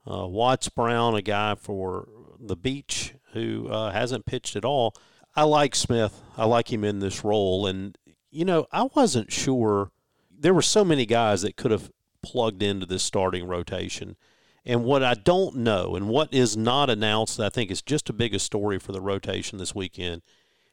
uh, 0.10 0.28
Watts 0.28 0.70
Brown, 0.70 1.16
a 1.16 1.22
guy 1.22 1.56
for 1.56 2.08
the 2.40 2.56
Beach 2.56 3.14
who 3.34 3.68
uh, 3.68 3.92
hasn't 3.92 4.26
pitched 4.26 4.56
at 4.56 4.66
all. 4.66 4.96
I 5.36 5.44
like 5.44 5.76
Smith. 5.76 6.22
I 6.38 6.46
like 6.46 6.72
him 6.72 6.84
in 6.84 7.00
this 7.00 7.24
role, 7.24 7.68
and 7.68 7.98
you 8.32 8.46
know, 8.46 8.68
I 8.72 8.84
wasn't 8.96 9.32
sure. 9.32 9.92
There 10.38 10.54
were 10.54 10.62
so 10.62 10.84
many 10.84 11.06
guys 11.06 11.42
that 11.42 11.56
could 11.56 11.72
have 11.72 11.92
plugged 12.22 12.64
into 12.64 12.86
this 12.86 13.04
starting 13.04 13.48
rotation 13.48 14.16
and 14.66 14.84
what 14.84 15.04
I 15.04 15.14
don't 15.14 15.58
know 15.58 15.96
and 15.96 16.08
what 16.08 16.34
is 16.34 16.58
not 16.58 16.90
announced, 16.90 17.40
I 17.40 17.50
think 17.50 17.70
is 17.70 17.82
just 17.82 18.10
a 18.10 18.14
bigger 18.14 18.40
story 18.40 18.80
for 18.80 18.92
the 18.92 19.02
rotation 19.02 19.58
this 19.58 19.76
weekend, 19.76 20.24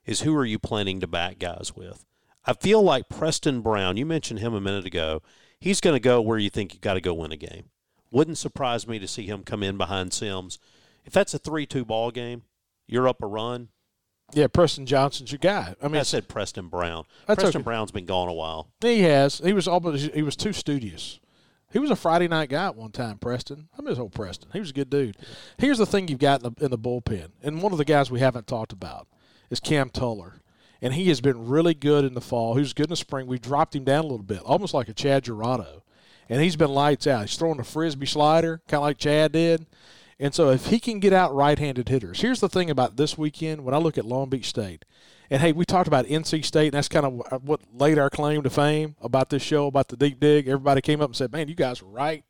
is 0.07 0.21
who 0.21 0.35
are 0.37 0.47
you 0.47 0.59
planning 0.59 1.01
to 1.01 1.07
back 1.07 1.39
guys 1.39 1.73
with? 1.77 2.05
I 2.45 2.55
feel 2.55 2.83
like 2.83 3.09
Preston 3.09 3.61
Brown, 3.61 3.97
you 3.97 4.07
mentioned 4.07 4.41
him 4.41 4.55
a 4.55 4.61
minute 4.61 4.87
ago, 4.87 5.23
he's 5.61 5.81
going 5.81 5.95
to 5.95 6.01
go 6.01 6.21
where 6.21 6.39
you 6.39 6.51
think 6.51 6.75
you 6.75 6.81
got 6.81 6.95
to 6.95 7.01
go 7.01 7.15
win 7.15 7.33
a 7.33 7.37
game. 7.37 7.65
Wouldn't 8.11 8.39
surprise 8.39 8.87
me 8.89 8.99
to 8.99 9.09
see 9.09 9.27
him 9.27 9.45
come 9.45 9.63
in 9.63 9.77
behind 9.77 10.13
Sims. 10.13 10.59
If 11.05 11.13
that's 11.13 11.35
a 11.35 11.39
3 11.39 11.67
2 11.67 11.85
ball 11.85 12.11
game, 12.11 12.43
you're 12.87 13.09
up 13.09 13.23
a 13.23 13.27
run. 13.27 13.69
Yeah, 14.35 14.47
Preston 14.47 14.87
Johnson's 14.87 15.31
your 15.31 15.39
guy. 15.39 15.75
I 15.83 15.89
mean, 15.89 15.99
I 15.99 16.05
said 16.05 16.29
Preston 16.29 16.69
Brown. 16.69 17.05
Preston 17.27 17.49
okay. 17.49 17.63
Brown's 17.63 17.91
been 17.91 18.07
gone 18.07 18.29
a 18.29 18.33
while. 18.33 18.71
He 18.81 19.03
has. 19.03 19.39
He 19.39 19.53
was 19.53 19.69
almost. 19.69 20.15
He 20.15 20.23
was 20.23 20.37
too 20.37 20.53
studious. 20.53 21.21
He 21.73 21.79
was 21.79 21.91
a 21.91 21.97
Friday 21.97 22.29
night 22.29 22.51
guy 22.51 22.67
at 22.67 22.77
one 22.77 22.91
time, 22.91 23.19
Preston. 23.19 23.69
I 23.79 23.83
miss 23.83 23.99
old 23.99 24.13
Preston. 24.13 24.51
He 24.53 24.61
was 24.61 24.71
a 24.71 24.75
good 24.75 24.91
dude. 24.91 25.17
Here's 25.59 25.79
the 25.79 25.87
thing 25.87 26.09
you've 26.09 26.19
got 26.19 26.43
in 26.43 26.53
the, 26.53 26.65
in 26.65 26.71
the 26.71 26.79
bullpen, 26.79 27.29
and 27.43 27.63
one 27.63 27.73
of 27.73 27.79
the 27.79 27.85
guys 27.85 28.11
we 28.11 28.21
haven't 28.21 28.47
talked 28.47 28.73
about 28.73 29.09
is 29.51 29.61
Cam 29.61 29.91
Tullar. 29.91 30.35
And 30.81 30.95
he 30.95 31.09
has 31.09 31.21
been 31.21 31.47
really 31.47 31.75
good 31.75 32.05
in 32.05 32.15
the 32.15 32.21
fall. 32.21 32.55
He 32.55 32.61
was 32.61 32.73
good 32.73 32.87
in 32.87 32.91
the 32.91 32.97
spring. 32.97 33.29
We 33.29 33.39
dropped 33.39 33.77
him 33.77 33.85
down 33.85 34.01
a 34.01 34.09
little 34.09 34.19
bit, 34.19 34.41
almost 34.41 34.75
like 34.75 34.89
a 34.89 34.93
Chad 34.93 35.25
Gerardo. 35.25 35.85
And 36.29 36.43
he's 36.43 36.57
been 36.57 36.73
lights 36.73 37.07
out. 37.07 37.23
He's 37.23 37.37
throwing 37.37 37.61
a 37.61 37.65
frisbee 37.65 38.07
slider, 38.07 38.61
kind 38.67 38.79
of 38.79 38.83
like 38.83 38.99
Chad 38.99 39.31
did. 39.31 39.67
And 40.23 40.33
so 40.33 40.51
if 40.51 40.67
he 40.67 40.79
can 40.79 41.01
get 41.01 41.13
out 41.13 41.35
right-handed 41.35 41.89
hitters, 41.89 42.21
here's 42.21 42.39
the 42.39 42.49
thing 42.49 42.71
about 42.71 42.97
this 42.97 43.19
weekend. 43.19 43.65
When 43.65 43.75
I 43.75 43.79
look 43.79 43.99
at 43.99 44.05
Long 44.05 44.29
Beach 44.29 44.49
State, 44.49 44.85
and 45.29 45.43
hey, 45.43 45.51
we 45.51 45.65
talked 45.65 45.89
about 45.89 46.07
NC 46.07 46.45
State, 46.45 46.67
and 46.67 46.75
that's 46.75 46.87
kind 46.87 47.05
of 47.05 47.43
what 47.43 47.61
laid 47.75 47.99
our 47.99 48.09
claim 48.09 48.45
to 48.45 48.49
fame 48.49 48.95
about 49.01 49.31
this 49.31 49.43
show, 49.43 49.67
about 49.67 49.89
the 49.89 49.97
deep 49.97 50.21
dig. 50.21 50.47
Everybody 50.47 50.81
came 50.81 51.01
up 51.01 51.09
and 51.09 51.17
said, 51.17 51.33
man, 51.33 51.49
you 51.49 51.57
guys 51.57 51.83
were 51.83 51.91
right. 51.91 52.25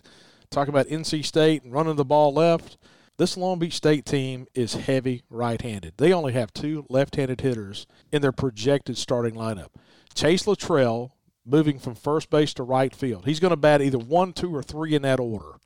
Talking 0.48 0.72
about 0.72 0.86
NC 0.86 1.22
State 1.22 1.64
and 1.64 1.72
running 1.74 1.96
the 1.96 2.04
ball 2.04 2.32
left. 2.32 2.78
This 3.18 3.36
Long 3.36 3.58
Beach 3.58 3.74
State 3.74 4.06
team 4.06 4.46
is 4.54 4.72
heavy 4.72 5.22
right 5.28 5.60
handed. 5.60 5.92
They 5.98 6.14
only 6.14 6.32
have 6.32 6.54
two 6.54 6.86
left 6.88 7.16
handed 7.16 7.42
hitters 7.42 7.86
in 8.10 8.22
their 8.22 8.32
projected 8.32 8.96
starting 8.96 9.34
lineup. 9.34 9.68
Chase 10.14 10.44
Latrell 10.44 11.10
moving 11.44 11.78
from 11.78 11.94
first 11.94 12.30
base 12.30 12.54
to 12.54 12.62
right 12.62 12.96
field. 12.96 13.26
He's 13.26 13.38
going 13.38 13.50
to 13.50 13.56
bat 13.56 13.82
either 13.82 13.98
one, 13.98 14.32
two, 14.32 14.54
or 14.54 14.62
three 14.62 14.94
in 14.94 15.02
that 15.02 15.20
order. 15.20 15.58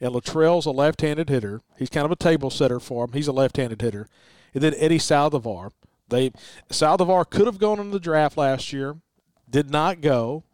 And 0.00 0.14
Latrell's 0.14 0.66
a 0.66 0.70
left 0.70 1.02
handed 1.02 1.28
hitter. 1.28 1.60
He's 1.76 1.90
kind 1.90 2.06
of 2.06 2.10
a 2.10 2.16
table 2.16 2.50
setter 2.50 2.80
for 2.80 3.04
him. 3.04 3.12
He's 3.12 3.28
a 3.28 3.32
left 3.32 3.56
handed 3.56 3.82
hitter. 3.82 4.08
And 4.54 4.62
then 4.62 4.74
Eddie 4.76 4.98
Saldivar. 4.98 5.72
They 6.08 6.32
Saldivar 6.70 7.28
could 7.28 7.46
have 7.46 7.58
gone 7.58 7.78
in 7.78 7.90
the 7.90 8.00
draft 8.00 8.36
last 8.36 8.72
year, 8.72 8.96
did 9.48 9.70
not 9.70 10.00
go. 10.00 10.44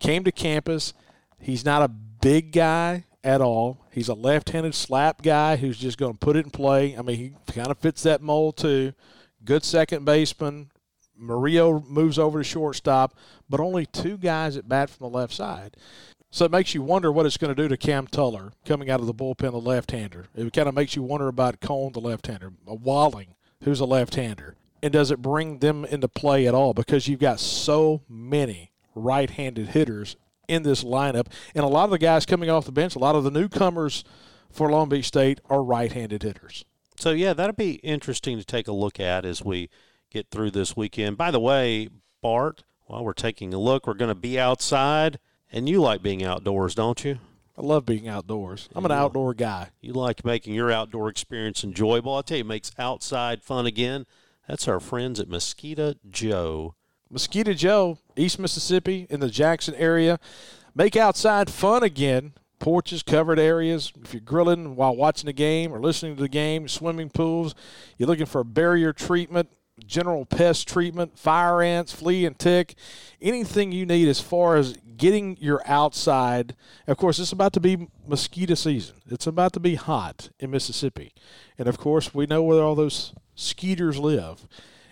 Came 0.00 0.24
to 0.24 0.32
campus. 0.32 0.92
He's 1.40 1.64
not 1.64 1.82
a 1.82 1.88
big 1.88 2.52
guy 2.52 3.04
at 3.22 3.40
all. 3.40 3.84
He's 3.90 4.08
a 4.08 4.14
left-handed 4.14 4.74
slap 4.74 5.22
guy 5.22 5.56
who's 5.56 5.78
just 5.78 5.98
going 5.98 6.12
to 6.12 6.18
put 6.18 6.36
it 6.36 6.44
in 6.44 6.50
play. 6.50 6.96
I 6.96 7.02
mean, 7.02 7.16
he 7.16 7.52
kind 7.52 7.70
of 7.70 7.78
fits 7.78 8.02
that 8.04 8.22
mold 8.22 8.56
too. 8.56 8.92
Good 9.44 9.64
second 9.64 10.04
baseman. 10.04 10.70
Murillo 11.16 11.80
moves 11.86 12.18
over 12.18 12.38
to 12.38 12.44
shortstop, 12.44 13.16
but 13.48 13.60
only 13.60 13.86
two 13.86 14.16
guys 14.16 14.56
at 14.56 14.68
bat 14.68 14.88
from 14.88 15.10
the 15.10 15.16
left 15.16 15.34
side. 15.34 15.76
So 16.30 16.44
it 16.44 16.50
makes 16.50 16.74
you 16.74 16.82
wonder 16.82 17.10
what 17.10 17.26
it's 17.26 17.38
going 17.38 17.54
to 17.54 17.62
do 17.62 17.68
to 17.68 17.76
Cam 17.76 18.06
Tullar 18.06 18.52
coming 18.66 18.90
out 18.90 19.00
of 19.00 19.06
the 19.06 19.14
bullpen, 19.14 19.52
the 19.52 19.58
left-hander. 19.58 20.26
It 20.34 20.52
kind 20.52 20.68
of 20.68 20.74
makes 20.74 20.94
you 20.94 21.02
wonder 21.02 21.28
about 21.28 21.60
Cone, 21.60 21.92
the 21.92 22.00
left-hander, 22.00 22.52
uh, 22.70 22.74
Walling, 22.74 23.34
who's 23.62 23.80
a 23.80 23.86
left-hander 23.86 24.54
and 24.82 24.92
does 24.92 25.10
it 25.10 25.22
bring 25.22 25.58
them 25.58 25.84
into 25.84 26.08
play 26.08 26.46
at 26.46 26.54
all? 26.54 26.74
Because 26.74 27.08
you've 27.08 27.20
got 27.20 27.40
so 27.40 28.02
many 28.08 28.72
right 28.94 29.30
handed 29.30 29.68
hitters 29.68 30.16
in 30.46 30.62
this 30.62 30.84
lineup. 30.84 31.26
And 31.54 31.64
a 31.64 31.68
lot 31.68 31.84
of 31.84 31.90
the 31.90 31.98
guys 31.98 32.26
coming 32.26 32.50
off 32.50 32.64
the 32.64 32.72
bench, 32.72 32.96
a 32.96 33.00
lot 33.00 33.14
of 33.14 33.24
the 33.24 33.30
newcomers 33.30 34.04
for 34.50 34.70
Long 34.70 34.88
Beach 34.88 35.06
State 35.06 35.40
are 35.50 35.62
right 35.62 35.92
handed 35.92 36.22
hitters. 36.22 36.64
So, 36.96 37.10
yeah, 37.10 37.32
that'll 37.32 37.54
be 37.54 37.74
interesting 37.74 38.38
to 38.38 38.44
take 38.44 38.66
a 38.66 38.72
look 38.72 38.98
at 38.98 39.24
as 39.24 39.44
we 39.44 39.68
get 40.10 40.30
through 40.30 40.50
this 40.50 40.76
weekend. 40.76 41.16
By 41.16 41.30
the 41.30 41.40
way, 41.40 41.88
Bart, 42.22 42.64
while 42.86 43.04
we're 43.04 43.12
taking 43.12 43.54
a 43.54 43.58
look, 43.58 43.86
we're 43.86 43.94
going 43.94 44.08
to 44.08 44.16
be 44.16 44.38
outside, 44.38 45.18
and 45.52 45.68
you 45.68 45.80
like 45.80 46.02
being 46.02 46.22
outdoors, 46.24 46.74
don't 46.74 47.04
you? 47.04 47.18
I 47.56 47.62
love 47.62 47.84
being 47.84 48.06
outdoors. 48.06 48.68
I'm 48.74 48.84
an 48.84 48.90
Yeah. 48.92 49.02
outdoor 49.02 49.34
guy. 49.34 49.70
You 49.80 49.92
like 49.92 50.24
making 50.24 50.54
your 50.54 50.70
outdoor 50.70 51.08
experience 51.08 51.64
enjoyable. 51.64 52.14
I 52.14 52.22
tell 52.22 52.36
you, 52.38 52.44
it 52.44 52.46
makes 52.46 52.70
outside 52.78 53.42
fun 53.42 53.66
again. 53.66 54.06
That's 54.46 54.68
our 54.68 54.78
friends 54.80 55.18
at 55.18 55.28
Mosquito 55.28 55.94
Joe. 56.08 56.74
Mosquito 57.10 57.54
Joe, 57.54 57.98
East 58.16 58.38
Mississippi, 58.38 59.06
in 59.10 59.20
the 59.20 59.28
Jackson 59.30 59.74
area. 59.74 60.20
Make 60.74 60.96
outside 60.96 61.50
fun 61.50 61.82
again. 61.82 62.34
Porches, 62.60 63.02
covered 63.02 63.38
areas. 63.38 63.92
If 64.02 64.12
you're 64.14 64.20
grilling 64.20 64.76
while 64.76 64.94
watching 64.94 65.26
the 65.26 65.32
game 65.32 65.72
or 65.72 65.80
listening 65.80 66.16
to 66.16 66.22
the 66.22 66.28
game, 66.28 66.68
swimming 66.68 67.08
pools, 67.08 67.54
you're 67.96 68.08
looking 68.08 68.26
for 68.26 68.42
barrier 68.44 68.92
treatment, 68.92 69.48
general 69.86 70.24
pest 70.24 70.68
treatment, 70.68 71.18
fire 71.18 71.62
ants, 71.62 71.92
flea 71.92 72.26
and 72.26 72.38
tick, 72.38 72.74
anything 73.20 73.72
you 73.72 73.86
need 73.86 74.08
as 74.08 74.20
far 74.20 74.56
as 74.56 74.76
getting 74.96 75.36
your 75.40 75.62
outside. 75.64 76.56
Of 76.86 76.96
course, 76.96 77.18
it's 77.18 77.32
about 77.32 77.52
to 77.54 77.60
be 77.60 77.88
mosquito 78.06 78.54
season. 78.54 78.96
It's 79.08 79.26
about 79.26 79.52
to 79.54 79.60
be 79.60 79.76
hot 79.76 80.30
in 80.38 80.50
Mississippi. 80.50 81.12
And 81.56 81.68
of 81.68 81.78
course, 81.78 82.12
we 82.12 82.26
know 82.26 82.42
where 82.42 82.62
all 82.62 82.74
those 82.74 83.14
skeeters 83.34 83.98
live. 83.98 84.46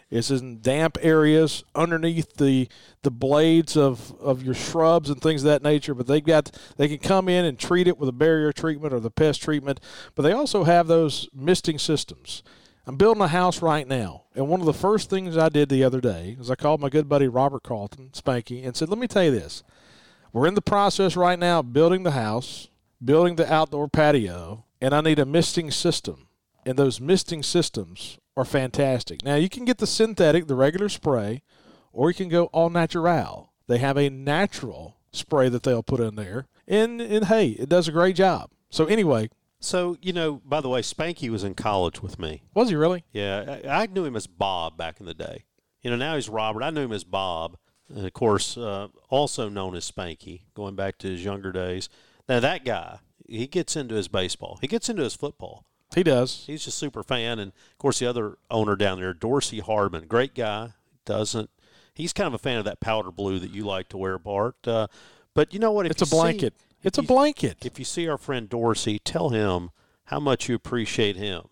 It's 0.09 0.30
in 0.30 0.61
damp 0.61 0.99
areas 1.01 1.64
underneath 1.74 2.37
the 2.37 2.68
the 3.03 3.11
blades 3.11 3.76
of, 3.76 4.12
of 4.20 4.43
your 4.43 4.55
shrubs 4.55 5.11
and 5.11 5.20
things 5.20 5.43
of 5.43 5.49
that 5.49 5.64
nature. 5.64 5.95
But 5.95 6.07
they've 6.07 6.24
got 6.24 6.57
they 6.76 6.87
can 6.87 6.99
come 6.99 7.28
in 7.28 7.45
and 7.45 7.59
treat 7.59 7.89
it 7.89 7.99
with 7.99 8.09
a 8.09 8.12
barrier 8.12 8.53
treatment 8.53 8.95
or 8.95 9.01
the 9.01 9.11
pest 9.11 9.43
treatment. 9.43 9.80
But 10.14 10.22
they 10.22 10.32
also 10.32 10.62
have 10.62 10.87
those 10.87 11.28
misting 11.34 11.78
systems. 11.78 12.45
I'm 12.87 12.97
building 12.97 13.22
a 13.22 13.28
house 13.28 13.62
right 13.62 13.87
now, 13.87 14.22
and 14.37 14.49
one 14.49 14.61
of 14.61 14.66
the 14.66 14.72
first 14.72 15.11
things 15.11 15.37
I 15.37 15.49
did 15.49 15.68
the 15.68 15.82
other 15.82 16.01
day 16.01 16.37
is 16.39 16.51
I 16.51 16.55
called 16.55 16.80
my 16.80 16.89
good 16.89 17.09
buddy 17.09 17.26
Robert 17.26 17.64
Carlton, 17.64 18.11
Spanky, 18.12 18.64
and 18.64 18.76
said, 18.76 18.89
"Let 18.89 18.99
me 18.99 19.09
tell 19.09 19.24
you 19.24 19.32
this. 19.32 19.64
We're 20.32 20.47
in 20.47 20.55
the 20.55 20.62
process 20.62 21.16
right 21.16 21.39
now 21.39 21.61
of 21.61 21.72
building 21.72 22.05
the 22.05 22.12
house, 22.12 22.68
building 23.05 23.37
the 23.37 23.53
outdoor 23.53 23.89
patio, 23.89 24.64
and 24.80 24.95
I 24.95 25.01
need 25.01 25.18
a 25.18 25.26
misting 25.26 25.70
system. 25.70 26.28
And 26.64 26.76
those 26.76 27.01
misting 27.01 27.43
systems 27.43 28.18
are 28.37 28.45
fantastic. 28.45 29.24
Now, 29.24 29.37
you 29.37 29.49
can 29.49 29.64
get 29.64 29.78
the 29.78 29.87
synthetic, 29.87 30.47
the 30.47 30.55
regular 30.55 30.89
spray, 30.89 31.43
or 31.93 32.11
you 32.11 32.14
can 32.14 32.28
go 32.28 32.47
all 32.47 32.70
natural. 32.70 33.53
They 33.66 33.78
have 33.78 33.97
a 33.97 34.11
natural 34.11 34.97
spray 35.12 35.49
that 35.49 35.62
they'll 35.62 35.82
put 35.82 36.01
in 36.01 36.16
there. 36.16 36.47
And, 36.68 37.01
and 37.01 37.26
hey, 37.26 37.51
it 37.51 37.68
does 37.68 37.89
a 37.89 37.93
great 37.93 38.16
job. 38.16 38.51
So, 38.68 38.87
anyway, 38.87 39.30
So, 39.66 39.96
you 40.00 40.12
know, 40.12 40.40
by 40.44 40.60
the 40.60 40.68
way, 40.68 40.80
Spanky 40.80 41.28
was 41.28 41.42
in 41.42 41.54
college 41.54 42.00
with 42.00 42.18
me. 42.18 42.42
was 42.54 42.68
he 42.68 42.76
really? 42.76 43.04
Yeah, 43.12 43.58
I, 43.64 43.82
I 43.82 43.86
knew 43.86 44.04
him 44.04 44.14
as 44.14 44.26
Bob 44.26 44.76
back 44.76 45.00
in 45.00 45.06
the 45.06 45.14
day. 45.14 45.44
You 45.82 45.90
know, 45.90 45.96
now 45.96 46.14
he's 46.14 46.28
Robert. 46.28 46.62
I 46.62 46.70
knew 46.70 46.82
him 46.82 46.92
as 46.92 47.04
Bob, 47.04 47.56
and 47.88 48.06
of 48.06 48.12
course, 48.12 48.56
uh, 48.56 48.88
also 49.10 49.48
known 49.48 49.74
as 49.74 49.90
Spanky, 49.90 50.42
going 50.54 50.76
back 50.76 50.98
to 50.98 51.08
his 51.08 51.24
younger 51.24 51.50
days. 51.50 51.88
Now, 52.28 52.38
that 52.40 52.64
guy, 52.64 53.00
he 53.28 53.46
gets 53.46 53.74
into 53.76 53.96
his 53.96 54.08
baseball, 54.08 54.58
he 54.60 54.68
gets 54.68 54.88
into 54.88 55.02
his 55.02 55.14
football. 55.14 55.64
He 55.94 56.02
does. 56.02 56.44
He's 56.46 56.64
just 56.64 56.76
a 56.76 56.78
super 56.78 57.02
fan, 57.02 57.38
and 57.38 57.52
of 57.52 57.78
course, 57.78 57.98
the 57.98 58.06
other 58.06 58.38
owner 58.50 58.76
down 58.76 59.00
there, 59.00 59.14
Dorsey 59.14 59.60
Hardman, 59.60 60.06
great 60.06 60.34
guy. 60.34 60.70
Doesn't 61.04 61.50
he's 61.96 62.12
kind 62.12 62.28
of 62.28 62.34
a 62.34 62.38
fan 62.38 62.58
of 62.58 62.64
that 62.66 62.78
powder 62.80 63.10
blue 63.10 63.38
that 63.40 63.50
you 63.50 63.64
like 63.64 63.88
to 63.88 63.96
wear, 63.96 64.18
Bart? 64.18 64.56
Uh, 64.66 64.86
but 65.34 65.52
you 65.52 65.58
know 65.58 65.72
what? 65.72 65.86
If 65.86 65.92
It's 65.92 66.02
a 66.02 66.06
blanket. 66.06 66.54
see- 66.58 66.65
It's 66.87 66.99
a 66.99 67.03
blanket. 67.03 67.66
If 67.66 67.80
you 67.80 67.84
see 67.84 68.09
our 68.09 68.16
friend 68.16 68.49
Dorsey, 68.49 69.01
tell 69.01 69.30
him 69.30 69.70
how 70.05 70.20
much 70.20 70.49
you 70.49 70.55
appreciate 70.55 71.16
him 71.16 71.49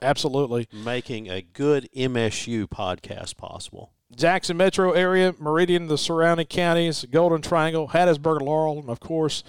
Absolutely. 0.00 0.68
making 0.72 1.28
a 1.28 1.42
good 1.42 1.88
MSU 1.92 2.68
podcast 2.68 3.36
possible. 3.36 3.90
Jackson 4.14 4.56
metro 4.56 4.92
area, 4.92 5.34
Meridian, 5.40 5.88
the 5.88 5.98
surrounding 5.98 6.46
counties, 6.46 7.04
Golden 7.10 7.42
Triangle, 7.42 7.88
Hattiesburg, 7.88 8.42
Laurel, 8.42 8.78
and 8.78 8.88
of 8.88 9.00
course 9.00 9.42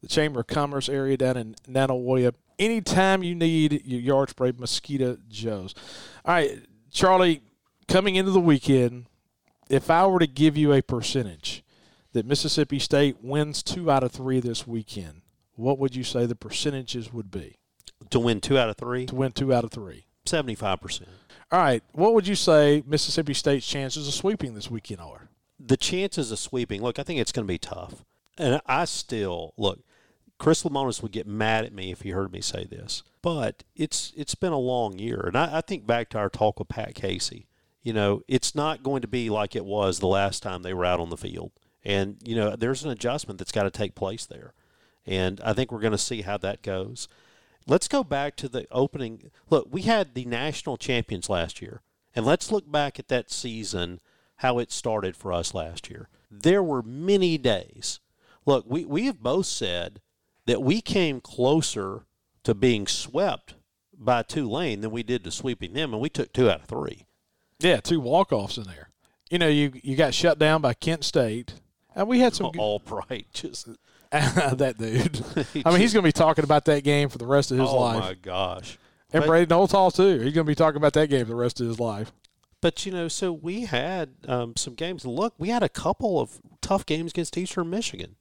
the 0.00 0.08
Chamber 0.08 0.40
of 0.40 0.48
Commerce 0.48 0.88
area 0.88 1.16
down 1.16 1.36
in 1.36 1.54
Nanawoya. 1.68 2.34
Anytime 2.58 3.22
you 3.22 3.36
need 3.36 3.80
your 3.84 4.00
yard 4.00 4.30
spray, 4.30 4.52
Mosquito 4.58 5.18
Joe's. 5.28 5.72
All 6.24 6.34
right, 6.34 6.58
Charlie, 6.90 7.42
coming 7.86 8.16
into 8.16 8.32
the 8.32 8.40
weekend, 8.40 9.06
if 9.70 9.88
I 9.88 10.04
were 10.08 10.18
to 10.18 10.26
give 10.26 10.56
you 10.56 10.72
a 10.72 10.82
percentage 10.82 11.63
that 12.14 12.24
Mississippi 12.26 12.78
State 12.78 13.22
wins 13.22 13.62
two 13.62 13.90
out 13.90 14.02
of 14.02 14.12
three 14.12 14.40
this 14.40 14.66
weekend, 14.66 15.20
what 15.56 15.78
would 15.78 15.94
you 15.94 16.02
say 16.02 16.24
the 16.24 16.34
percentages 16.34 17.12
would 17.12 17.30
be 17.30 17.58
To 18.10 18.18
win 18.18 18.40
two 18.40 18.58
out 18.58 18.70
of 18.70 18.76
three, 18.76 19.06
to 19.06 19.14
win 19.14 19.32
two 19.32 19.52
out 19.52 19.64
of 19.64 19.70
three? 19.70 20.06
75%. 20.24 21.02
All 21.52 21.60
right, 21.60 21.82
what 21.92 22.14
would 22.14 22.26
you 22.26 22.34
say 22.34 22.82
Mississippi 22.86 23.34
State's 23.34 23.66
chances 23.66 24.08
of 24.08 24.14
sweeping 24.14 24.54
this 24.54 24.70
weekend 24.70 25.00
are? 25.00 25.28
The 25.60 25.76
chances 25.76 26.32
of 26.32 26.38
sweeping, 26.38 26.82
look, 26.82 26.98
I 26.98 27.02
think 27.02 27.20
it's 27.20 27.32
going 27.32 27.46
to 27.46 27.52
be 27.52 27.58
tough. 27.58 28.04
And 28.38 28.60
I 28.66 28.86
still, 28.86 29.52
look, 29.56 29.80
Chris 30.38 30.62
Lemonis 30.62 31.02
would 31.02 31.12
get 31.12 31.26
mad 31.26 31.64
at 31.64 31.72
me 31.72 31.92
if 31.92 32.02
he 32.02 32.10
heard 32.10 32.32
me 32.32 32.40
say 32.40 32.64
this, 32.64 33.02
but 33.22 33.62
it's 33.76 34.12
it's 34.16 34.34
been 34.34 34.52
a 34.52 34.58
long 34.58 34.98
year. 34.98 35.20
And 35.26 35.36
I, 35.36 35.58
I 35.58 35.60
think 35.60 35.86
back 35.86 36.08
to 36.10 36.18
our 36.18 36.28
talk 36.28 36.58
with 36.58 36.68
Pat 36.68 36.94
Casey. 36.94 37.46
You 37.82 37.92
know, 37.92 38.22
it's 38.26 38.54
not 38.54 38.82
going 38.82 39.02
to 39.02 39.08
be 39.08 39.30
like 39.30 39.54
it 39.54 39.64
was 39.64 39.98
the 39.98 40.06
last 40.06 40.42
time 40.42 40.62
they 40.62 40.74
were 40.74 40.86
out 40.86 41.00
on 41.00 41.10
the 41.10 41.16
field. 41.16 41.52
And, 41.84 42.16
you 42.24 42.34
know, 42.34 42.56
there's 42.56 42.84
an 42.84 42.90
adjustment 42.90 43.38
that's 43.38 43.52
got 43.52 43.64
to 43.64 43.70
take 43.70 43.94
place 43.94 44.26
there. 44.26 44.54
And 45.06 45.40
I 45.44 45.52
think 45.52 45.70
we're 45.70 45.80
going 45.80 45.92
to 45.92 45.98
see 45.98 46.22
how 46.22 46.38
that 46.38 46.62
goes. 46.62 47.08
Let's 47.66 47.88
go 47.88 48.02
back 48.02 48.36
to 48.36 48.48
the 48.48 48.66
opening. 48.70 49.30
Look, 49.50 49.68
we 49.70 49.82
had 49.82 50.14
the 50.14 50.24
national 50.24 50.76
champions 50.76 51.28
last 51.28 51.60
year. 51.60 51.82
And 52.14 52.24
let's 52.24 52.52
look 52.52 52.70
back 52.70 52.98
at 52.98 53.08
that 53.08 53.30
season, 53.30 54.00
how 54.36 54.58
it 54.58 54.70
started 54.72 55.16
for 55.16 55.32
us 55.32 55.52
last 55.52 55.90
year. 55.90 56.08
There 56.30 56.62
were 56.62 56.82
many 56.82 57.38
days. 57.38 58.00
Look, 58.46 58.64
we, 58.68 58.84
we 58.84 59.06
have 59.06 59.22
both 59.22 59.46
said 59.46 60.00
that 60.46 60.62
we 60.62 60.80
came 60.80 61.20
closer 61.20 62.06
to 62.44 62.54
being 62.54 62.86
swept 62.86 63.54
by 63.96 64.22
Tulane 64.22 64.80
than 64.80 64.90
we 64.90 65.02
did 65.02 65.24
to 65.24 65.30
sweeping 65.30 65.72
them, 65.72 65.92
and 65.92 66.00
we 66.00 66.08
took 66.08 66.32
two 66.32 66.50
out 66.50 66.60
of 66.62 66.66
three. 66.66 67.06
Yeah, 67.58 67.80
two 67.80 68.00
walk 68.00 68.32
offs 68.32 68.58
in 68.58 68.64
there. 68.64 68.90
You 69.30 69.38
know, 69.38 69.48
you 69.48 69.72
you 69.82 69.96
got 69.96 70.12
shut 70.12 70.38
down 70.38 70.60
by 70.60 70.74
Kent 70.74 71.04
State, 71.04 71.54
and 71.94 72.08
we 72.08 72.20
had 72.20 72.34
some 72.34 72.50
All 72.58 72.78
bright, 72.78 73.26
just 73.32 73.68
that 74.10 74.76
dude. 74.78 75.24
I 75.66 75.70
mean, 75.70 75.80
he's 75.80 75.92
going 75.92 76.02
to 76.02 76.08
be 76.08 76.12
talking 76.12 76.44
about 76.44 76.64
that 76.66 76.84
game 76.84 77.08
for 77.08 77.18
the 77.18 77.26
rest 77.26 77.50
of 77.50 77.58
his 77.58 77.68
oh 77.68 77.80
life. 77.80 77.96
Oh 77.96 78.06
my 78.06 78.14
gosh. 78.14 78.78
and 79.12 79.22
But- 79.22 79.28
Brady 79.28 79.46
Noltall 79.46 79.94
too. 79.94 80.20
He's 80.20 80.34
going 80.34 80.44
to 80.46 80.50
be 80.50 80.54
talking 80.54 80.76
about 80.76 80.92
that 80.94 81.08
game 81.08 81.24
for 81.24 81.30
the 81.30 81.36
rest 81.36 81.60
of 81.60 81.66
his 81.66 81.80
life. 81.80 82.12
But 82.60 82.86
you 82.86 82.92
know, 82.92 83.08
so 83.08 83.30
we 83.32 83.66
had 83.66 84.10
um, 84.26 84.56
some 84.56 84.74
games. 84.74 85.04
Look, 85.04 85.34
we 85.36 85.50
had 85.50 85.62
a 85.62 85.68
couple 85.68 86.18
of 86.18 86.40
tough 86.62 86.86
games 86.86 87.12
against 87.12 87.36
Eastern 87.36 87.68
Michigan. 87.68 88.16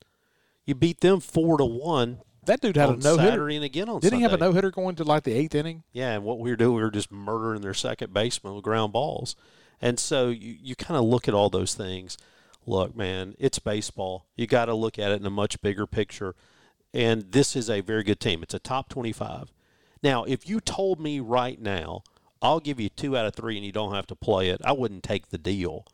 You 0.66 0.76
beat 0.76 1.00
them 1.00 1.20
four 1.22 1.58
to 1.58 1.66
one 1.66 2.20
That 2.46 2.60
dude 2.60 2.76
had 2.76 2.90
a 2.90 2.96
no 2.98 3.18
hitter. 3.18 3.30
Saturday 3.32 3.56
and 3.56 3.64
again 3.64 3.88
on 3.88 4.02
Didn't 4.02 4.18
he 4.20 4.24
have 4.24 4.34
a 4.34 4.38
no 4.38 4.52
hitter 4.52 4.70
going 4.72 4.96
to 4.96 5.04
like 5.06 5.24
the 5.24 5.32
eighth 5.34 5.56
inning? 5.56 5.84
Yeah, 5.94 6.14
and 6.14 6.24
what 6.26 6.40
we 6.40 6.50
were 6.50 6.56
doing, 6.58 6.76
we 6.76 6.82
were 6.82 6.92
just 6.92 7.12
murdering 7.12 7.62
their 7.62 7.74
second 7.74 8.14
baseman 8.14 8.54
with 8.56 8.64
ground 8.66 8.92
balls. 8.92 9.38
And 9.82 9.98
so 10.00 10.30
you, 10.30 10.58
you 10.62 10.76
kind 10.76 10.98
of 10.98 11.06
look 11.06 11.28
at 11.30 11.34
all 11.34 11.50
those 11.50 11.74
things. 11.74 12.18
Look, 12.66 12.96
man, 12.96 13.36
it's 13.40 13.60
baseball. 13.60 14.26
You 14.36 14.48
got 14.48 14.66
to 14.66 14.74
look 14.74 14.98
at 14.98 15.12
it 15.12 15.20
in 15.20 15.26
a 15.26 15.32
much 15.32 15.62
bigger 15.62 15.86
picture. 15.86 16.36
And 16.94 17.32
this 17.32 17.56
is 17.56 17.70
a 17.70 17.82
very 17.82 18.04
good 18.04 18.20
team. 18.20 18.44
It's 18.44 18.54
a 18.54 18.60
top 18.60 18.90
25. 18.90 19.52
Now, 20.02 20.24
if 20.24 20.48
you 20.48 20.60
told 20.60 21.00
me 21.00 21.20
right 21.20 21.60
now, 21.60 22.04
I'll 22.42 22.60
give 22.60 22.80
you 22.80 22.90
two 22.90 23.18
out 23.18 23.26
of 23.26 23.34
three 23.34 23.56
and 23.56 23.66
you 23.66 23.72
don't 23.72 23.96
have 23.96 24.08
to 24.08 24.16
play 24.16 24.50
it, 24.50 24.62
I 24.64 24.74
wouldn't 24.74 25.04
take 25.04 25.30
the 25.30 25.38
deal. 25.38 25.86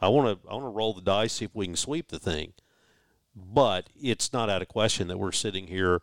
I 0.00 0.08
want 0.08 0.42
to 0.42 0.48
I 0.48 0.54
want 0.54 0.64
to 0.64 0.70
roll 0.70 0.92
the 0.92 1.00
dice 1.00 1.34
see 1.34 1.44
if 1.44 1.54
we 1.54 1.66
can 1.66 1.76
sweep 1.76 2.08
the 2.08 2.18
thing. 2.18 2.54
But 3.36 3.88
it's 3.98 4.32
not 4.32 4.50
out 4.50 4.62
of 4.62 4.68
question 4.68 5.08
that 5.08 5.18
we're 5.18 5.32
sitting 5.32 5.68
here 5.68 6.02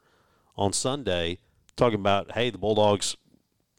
on 0.56 0.74
Sunday 0.74 1.40
talking 1.76 2.00
about, 2.00 2.32
hey, 2.32 2.50
the 2.50 2.58
Bulldogs 2.58 3.18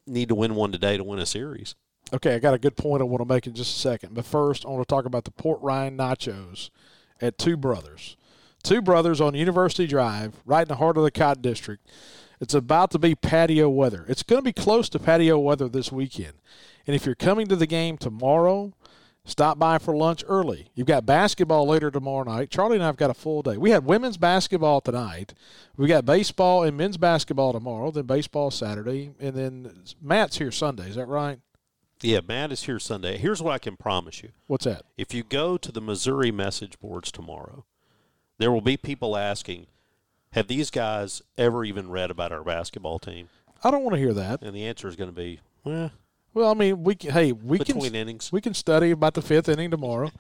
need 0.07 0.29
to 0.29 0.35
win 0.35 0.55
one 0.55 0.73
today 0.73 0.97
to 0.97 1.05
win 1.05 1.19
a 1.19 1.27
series. 1.27 1.75
Okay, 2.13 2.35
I 2.35 2.39
got 2.41 2.55
a 2.55 2.59
good 2.59 2.77
point 2.77 3.03
I 3.03 3.05
want 3.05 3.21
to 3.21 3.33
make 3.33 3.47
in 3.47 3.55
just 3.55 3.77
a 3.77 3.79
second. 3.79 4.15
But 4.15 4.25
first, 4.25 4.67
I 4.67 4.69
want 4.69 4.87
to 4.87 4.93
talk 4.93 5.05
about 5.05 5.25
the 5.25 5.31
Port 5.31 5.61
Ryan 5.63 5.97
Nachos 5.97 6.71
at 7.21 7.39
Two 7.39 7.57
Brothers. 7.57 8.17
Two 8.63 8.83
Brothers 8.83 9.21
on 9.21 9.35
University 9.35 9.87
Drive, 9.87 10.35
right 10.45 10.63
in 10.63 10.69
the 10.69 10.77
heart 10.77 10.97
of 10.97 11.05
the 11.05 11.11
Cotton 11.11 11.43
District. 11.43 11.87
It's 12.41 12.55
about 12.55 12.91
to 12.93 12.99
be 12.99 13.15
patio 13.15 13.69
weather. 13.69 14.05
It's 14.09 14.23
going 14.23 14.41
to 14.41 14.45
be 14.45 14.53
close 14.53 14.89
to 14.91 14.99
patio 14.99 15.39
weather 15.39 15.69
this 15.69 15.93
weekend. 15.93 16.35
And 16.87 16.97
if 16.97 17.07
you're 17.07 17.15
coming 17.15 17.47
to 17.47 17.57
the 17.57 17.67
game 17.67 17.97
tomorrow, 17.97 18.73
stop 19.25 19.59
by 19.59 19.79
for 19.79 19.95
lunch 19.95 20.25
early. 20.27 20.71
You've 20.75 20.87
got 20.87 21.07
basketball 21.07 21.67
later 21.69 21.91
tomorrow 21.91 22.25
night. 22.25 22.51
Charlie 22.51 22.77
and 22.77 22.83
I 22.83 22.87
have 22.87 22.97
got 22.97 23.11
a 23.11 23.15
full 23.15 23.43
day. 23.43 23.57
We 23.57 23.71
had 23.71 23.85
women's 23.85 24.17
basketball 24.17 24.81
tonight. 24.81 25.35
We 25.77 25.87
got 25.87 26.07
baseball 26.07 26.65
and 26.65 26.77
men's 26.77 26.97
basketball 26.97 27.53
tomorrow, 27.53 27.91
then 27.91 28.07
baseball 28.07 28.51
Saturday, 28.51 29.13
and 29.21 29.35
then 29.35 29.85
Matt's 30.03 30.39
here 30.39 30.51
Sunday. 30.51 30.89
Is 30.89 30.97
that 30.97 31.07
right? 31.07 31.39
Yeah, 32.03 32.21
Matt 32.27 32.51
is 32.51 32.63
here 32.63 32.79
Sunday. 32.79 33.19
Here's 33.19 33.43
what 33.43 33.53
I 33.53 33.59
can 33.59 33.77
promise 33.77 34.23
you. 34.23 34.31
What's 34.47 34.65
that? 34.65 34.85
If 34.97 35.13
you 35.13 35.23
go 35.23 35.57
to 35.59 35.71
the 35.71 35.81
Missouri 35.83 36.31
message 36.33 36.81
boards 36.81 37.13
tomorrow, 37.13 37.65
there 38.39 38.51
will 38.51 38.63
be 38.63 38.77
people 38.79 39.17
asking, 39.17 39.67
have 40.33 40.47
these 40.47 40.71
guys 40.71 41.21
ever 41.37 41.65
even 41.65 41.91
read 41.91 42.11
about 42.11 42.33
our 42.33 42.43
basketball 42.43 42.99
team? 42.99 43.29
I 43.63 43.71
don't 43.71 43.83
want 43.83 43.95
to 43.95 44.01
hear 44.01 44.15
that. 44.15 44.41
And 44.41 44.55
the 44.57 44.65
answer 44.67 44.89
is 44.89 44.97
going 44.97 45.11
to 45.11 45.17
be, 45.17 45.41
well, 45.63 45.91
Well, 46.33 46.51
I 46.51 46.55
mean, 46.55 46.83
we 46.85 46.95
can. 46.95 47.11
Hey, 47.11 47.33
we 47.33 47.59
between 47.59 47.85
can 47.85 47.95
innings. 47.95 48.33
we 48.33 48.41
can 48.41 48.55
study 48.55 48.93
about 48.93 49.13
the 49.13 49.21
fifth 49.21 49.49
inning 49.51 49.71
tomorrow, 49.71 50.11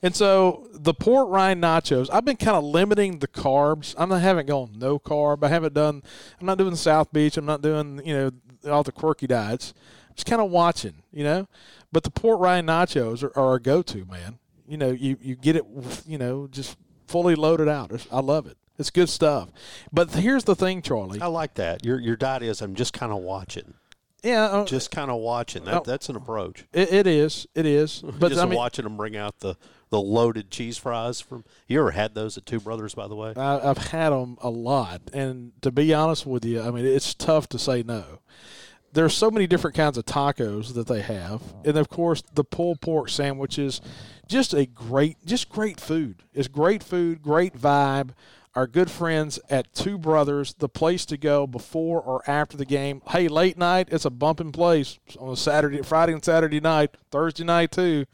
and 0.00 0.14
so 0.14 0.68
the 0.72 0.94
port 0.94 1.28
Ryan 1.28 1.60
nachos. 1.60 2.08
I've 2.10 2.24
been 2.24 2.36
kind 2.36 2.56
of 2.56 2.64
limiting 2.64 3.18
the 3.18 3.28
carbs. 3.28 3.94
I'm 3.98 4.08
not 4.08 4.22
haven't 4.22 4.46
gone 4.46 4.70
no 4.78 4.98
carb. 4.98 5.42
I 5.44 5.48
haven't 5.48 5.74
done. 5.74 6.02
I'm 6.40 6.46
not 6.46 6.56
doing 6.56 6.76
South 6.76 7.12
Beach. 7.12 7.36
I'm 7.36 7.44
not 7.44 7.60
doing 7.60 8.00
you 8.06 8.14
know 8.14 8.30
all 8.72 8.84
the 8.84 8.92
quirky 8.92 9.26
diets. 9.26 9.74
Just 10.16 10.26
kind 10.26 10.42
of 10.42 10.50
watching, 10.50 11.02
you 11.12 11.22
know. 11.24 11.46
But 11.92 12.02
the 12.02 12.10
port 12.10 12.40
Ryan 12.40 12.66
nachos 12.66 13.22
are, 13.22 13.38
are 13.38 13.54
a 13.54 13.60
go-to, 13.60 14.04
man. 14.06 14.38
You 14.66 14.76
know, 14.76 14.90
you 14.90 15.16
you 15.20 15.36
get 15.36 15.54
it, 15.56 15.64
you 16.06 16.18
know, 16.18 16.48
just 16.50 16.76
fully 17.06 17.34
loaded 17.36 17.68
out. 17.68 17.92
I 18.10 18.20
love 18.20 18.46
it. 18.46 18.56
It's 18.78 18.90
good 18.90 19.08
stuff. 19.08 19.50
But 19.92 20.10
here's 20.10 20.44
the 20.44 20.56
thing, 20.56 20.82
Charlie. 20.82 21.20
I 21.20 21.26
like 21.26 21.54
that. 21.54 21.84
Your 21.84 22.00
your 22.00 22.16
diet 22.16 22.42
is 22.42 22.60
I'm 22.60 22.74
just 22.74 22.92
kind 22.92 23.12
of 23.12 23.18
watching, 23.18 23.74
Yeah, 24.22 24.44
uh, 24.46 24.64
just 24.64 24.90
kind 24.90 25.10
of 25.10 25.20
watching. 25.20 25.64
That 25.64 25.74
Oh. 25.74 25.82
that's 25.86 26.08
an 26.08 26.16
approach. 26.16 26.64
it, 26.72 26.92
it 26.92 27.06
is. 27.06 27.46
It 27.54 27.64
is. 27.66 28.02
But 28.18 28.30
just 28.30 28.40
I 28.40 28.46
mean, 28.46 28.56
watching 28.56 28.82
them 28.84 28.96
bring 28.96 29.16
out 29.16 29.38
the 29.40 29.56
the 29.88 30.00
loaded 30.00 30.50
cheese 30.50 30.76
fries 30.76 31.20
from. 31.20 31.44
You 31.68 31.78
ever 31.80 31.92
had 31.92 32.14
those 32.14 32.36
at 32.36 32.44
Two 32.44 32.58
Brothers, 32.58 32.94
by 32.94 33.06
the 33.06 33.14
way? 33.14 33.32
I, 33.36 33.70
I've 33.70 33.78
had 33.78 34.10
them 34.10 34.36
a 34.42 34.50
lot, 34.50 35.00
and 35.12 35.52
to 35.62 35.70
be 35.70 35.94
honest 35.94 36.26
with 36.26 36.44
you, 36.44 36.60
I 36.60 36.70
mean 36.72 36.84
it's 36.84 37.14
tough 37.14 37.48
to 37.50 37.58
say 37.58 37.82
no. 37.84 38.18
There's 38.96 39.12
so 39.12 39.30
many 39.30 39.46
different 39.46 39.76
kinds 39.76 39.98
of 39.98 40.06
tacos 40.06 40.72
that 40.72 40.86
they 40.86 41.02
have, 41.02 41.42
and 41.66 41.76
of 41.76 41.90
course 41.90 42.22
the 42.32 42.44
pulled 42.44 42.80
pork 42.80 43.10
sandwiches, 43.10 43.82
just 44.26 44.54
a 44.54 44.64
great, 44.64 45.18
just 45.26 45.50
great 45.50 45.78
food. 45.78 46.22
It's 46.32 46.48
great 46.48 46.82
food, 46.82 47.20
great 47.20 47.54
vibe. 47.54 48.12
Our 48.54 48.66
good 48.66 48.90
friends 48.90 49.38
at 49.50 49.74
Two 49.74 49.98
Brothers, 49.98 50.54
the 50.54 50.70
place 50.70 51.04
to 51.06 51.18
go 51.18 51.46
before 51.46 52.00
or 52.00 52.22
after 52.26 52.56
the 52.56 52.64
game. 52.64 53.02
Hey, 53.08 53.28
late 53.28 53.58
night, 53.58 53.88
it's 53.90 54.06
a 54.06 54.10
bumping 54.10 54.50
place 54.50 54.98
on 55.20 55.30
a 55.30 55.36
Saturday, 55.36 55.82
Friday 55.82 56.14
and 56.14 56.24
Saturday 56.24 56.60
night, 56.60 56.96
Thursday 57.10 57.44
night 57.44 57.72
too 57.72 58.06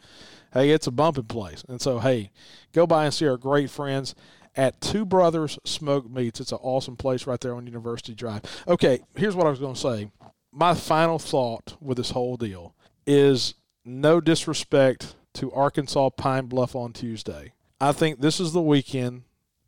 hey, 0.52 0.70
it's 0.70 0.86
a 0.86 0.90
bumping 0.90 1.24
place. 1.24 1.64
And 1.68 1.80
so, 1.80 1.98
hey, 1.98 2.30
go 2.72 2.86
by 2.86 3.04
and 3.04 3.14
see 3.14 3.26
our 3.26 3.36
great 3.36 3.70
friends 3.70 4.14
at 4.56 4.80
Two 4.80 5.04
Brothers 5.04 5.58
Smoked 5.64 6.10
Meats. 6.10 6.40
It's 6.40 6.52
an 6.52 6.58
awesome 6.60 6.96
place 6.96 7.26
right 7.26 7.40
there 7.40 7.54
on 7.54 7.66
University 7.66 8.14
Drive. 8.14 8.42
Okay, 8.68 9.00
here's 9.14 9.34
what 9.34 9.46
I 9.46 9.50
was 9.50 9.58
going 9.58 9.74
to 9.74 9.80
say. 9.80 10.10
My 10.52 10.74
final 10.74 11.18
thought 11.18 11.76
with 11.80 11.96
this 11.96 12.10
whole 12.10 12.36
deal 12.36 12.74
is 13.06 13.54
no 13.84 14.20
disrespect 14.20 15.16
to 15.34 15.50
Arkansas 15.52 16.10
Pine 16.10 16.46
Bluff 16.46 16.76
on 16.76 16.92
Tuesday. 16.92 17.52
I 17.80 17.92
think 17.92 18.20
this 18.20 18.38
is 18.38 18.52
the 18.52 18.60
weekend 18.60 19.22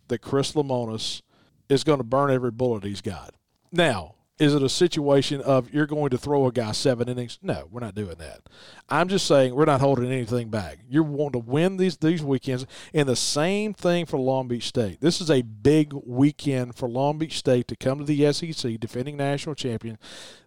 that 0.08 0.18
Chris 0.18 0.52
Lemonis 0.52 1.22
is 1.70 1.84
going 1.84 1.98
to 1.98 2.04
burn 2.04 2.30
every 2.30 2.50
bullet 2.50 2.84
he's 2.84 3.00
got. 3.00 3.34
Now, 3.72 4.14
is 4.38 4.52
it 4.52 4.62
a 4.62 4.68
situation 4.68 5.40
of 5.40 5.72
you're 5.72 5.86
going 5.86 6.10
to 6.10 6.18
throw 6.18 6.46
a 6.46 6.52
guy 6.52 6.72
seven 6.72 7.08
innings? 7.08 7.38
No, 7.40 7.68
we're 7.70 7.80
not 7.80 7.94
doing 7.94 8.16
that. 8.18 8.40
I'm 8.88 9.08
just 9.08 9.26
saying 9.26 9.54
we're 9.54 9.64
not 9.64 9.80
holding 9.80 10.10
anything 10.10 10.48
back. 10.48 10.78
You're 10.88 11.04
wanting 11.04 11.40
to 11.40 11.50
win 11.50 11.76
these 11.76 11.96
these 11.96 12.22
weekends, 12.22 12.66
and 12.92 13.08
the 13.08 13.16
same 13.16 13.74
thing 13.74 14.06
for 14.06 14.18
Long 14.18 14.48
Beach 14.48 14.66
State. 14.66 15.00
This 15.00 15.20
is 15.20 15.30
a 15.30 15.42
big 15.42 15.92
weekend 15.92 16.74
for 16.74 16.88
Long 16.88 17.18
Beach 17.18 17.38
State 17.38 17.68
to 17.68 17.76
come 17.76 17.98
to 17.98 18.04
the 18.04 18.32
SEC, 18.32 18.80
defending 18.80 19.16
national 19.16 19.54
champion. 19.54 19.98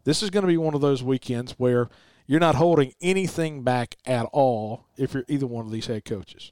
This 0.03 0.21
is 0.21 0.29
going 0.29 0.43
to 0.43 0.47
be 0.47 0.57
one 0.57 0.73
of 0.73 0.81
those 0.81 1.01
weekends 1.01 1.53
where 1.53 1.89
you're 2.25 2.41
not 2.41 2.55
holding 2.55 2.93
anything 3.01 3.63
back 3.63 3.95
at 4.05 4.25
all 4.33 4.85
if 4.97 5.13
you're 5.13 5.23
either 5.29 5.47
one 5.47 5.65
of 5.65 5.71
these 5.71 5.87
head 5.87 6.03
coaches. 6.03 6.51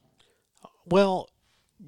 Well, 0.86 1.30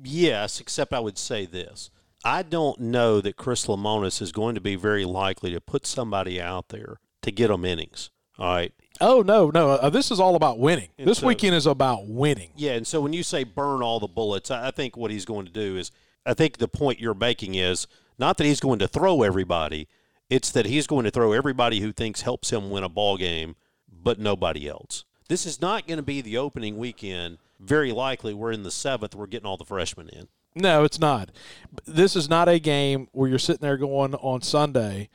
yes, 0.03 0.59
except 0.59 0.91
I 0.91 0.99
would 0.99 1.17
say 1.17 1.45
this. 1.45 1.89
I 2.27 2.43
don't 2.43 2.77
know 2.81 3.21
that 3.21 3.37
Chris 3.37 3.67
Lemonis 3.67 4.21
is 4.21 4.33
going 4.33 4.55
to 4.55 4.59
be 4.59 4.75
very 4.75 5.05
likely 5.05 5.53
to 5.53 5.61
put 5.61 5.85
somebody 5.87 6.41
out 6.41 6.67
there 6.67 6.99
to 7.21 7.31
get 7.31 7.47
them 7.47 7.63
innings. 7.63 8.09
All 8.37 8.53
right. 8.53 8.73
Oh 8.99 9.21
no, 9.21 9.49
no! 9.49 9.69
Uh, 9.69 9.89
this 9.89 10.11
is 10.11 10.19
all 10.19 10.35
about 10.35 10.59
winning. 10.59 10.89
And 10.97 11.07
this 11.07 11.19
so- 11.19 11.27
weekend 11.27 11.55
is 11.55 11.65
about 11.65 12.05
winning. 12.05 12.51
Yeah, 12.57 12.73
and 12.73 12.85
so 12.85 12.99
when 12.99 13.13
you 13.13 13.23
say 13.23 13.45
burn 13.45 13.81
all 13.81 14.01
the 14.01 14.09
bullets, 14.09 14.51
I 14.51 14.67
I 14.67 14.71
think 14.71 14.97
what 14.97 15.09
he's 15.09 15.23
going 15.23 15.45
to 15.45 15.51
do 15.53 15.77
is, 15.77 15.89
I 16.25 16.33
think 16.33 16.57
the 16.57 16.67
point 16.67 16.99
you're 16.99 17.13
making 17.13 17.55
is 17.55 17.87
not 18.19 18.35
that 18.37 18.43
he's 18.43 18.59
going 18.59 18.79
to 18.79 18.89
throw 18.89 19.23
everybody, 19.23 19.87
it's 20.29 20.51
that 20.51 20.65
he's 20.65 20.85
going 20.85 21.05
to 21.05 21.11
throw 21.11 21.31
everybody 21.31 21.79
who 21.79 21.93
thinks 21.93 22.23
helps 22.23 22.51
him 22.51 22.69
win 22.69 22.83
a 22.83 22.89
ball 22.89 23.15
game, 23.15 23.55
but 23.89 24.19
nobody 24.19 24.67
else. 24.67 25.05
This 25.29 25.45
is 25.45 25.61
not 25.61 25.87
going 25.87 25.97
to 25.97 26.03
be 26.03 26.19
the 26.19 26.37
opening 26.37 26.77
weekend. 26.77 27.37
Very 27.57 27.93
likely, 27.93 28.33
we're 28.33 28.51
in 28.51 28.63
the 28.63 28.71
seventh. 28.71 29.15
We're 29.15 29.27
getting 29.27 29.47
all 29.47 29.57
the 29.57 29.63
freshmen 29.63 30.09
in. 30.09 30.27
No, 30.57 30.83
it's 30.83 30.99
not. 30.99 31.29
This 31.85 32.15
is 32.15 32.29
not 32.29 32.49
a 32.49 32.59
game 32.59 33.07
where 33.11 33.29
you're 33.29 33.39
sitting 33.39 33.61
there 33.61 33.77
going 33.77 34.15
on 34.15 34.41
Sunday, 34.41 35.09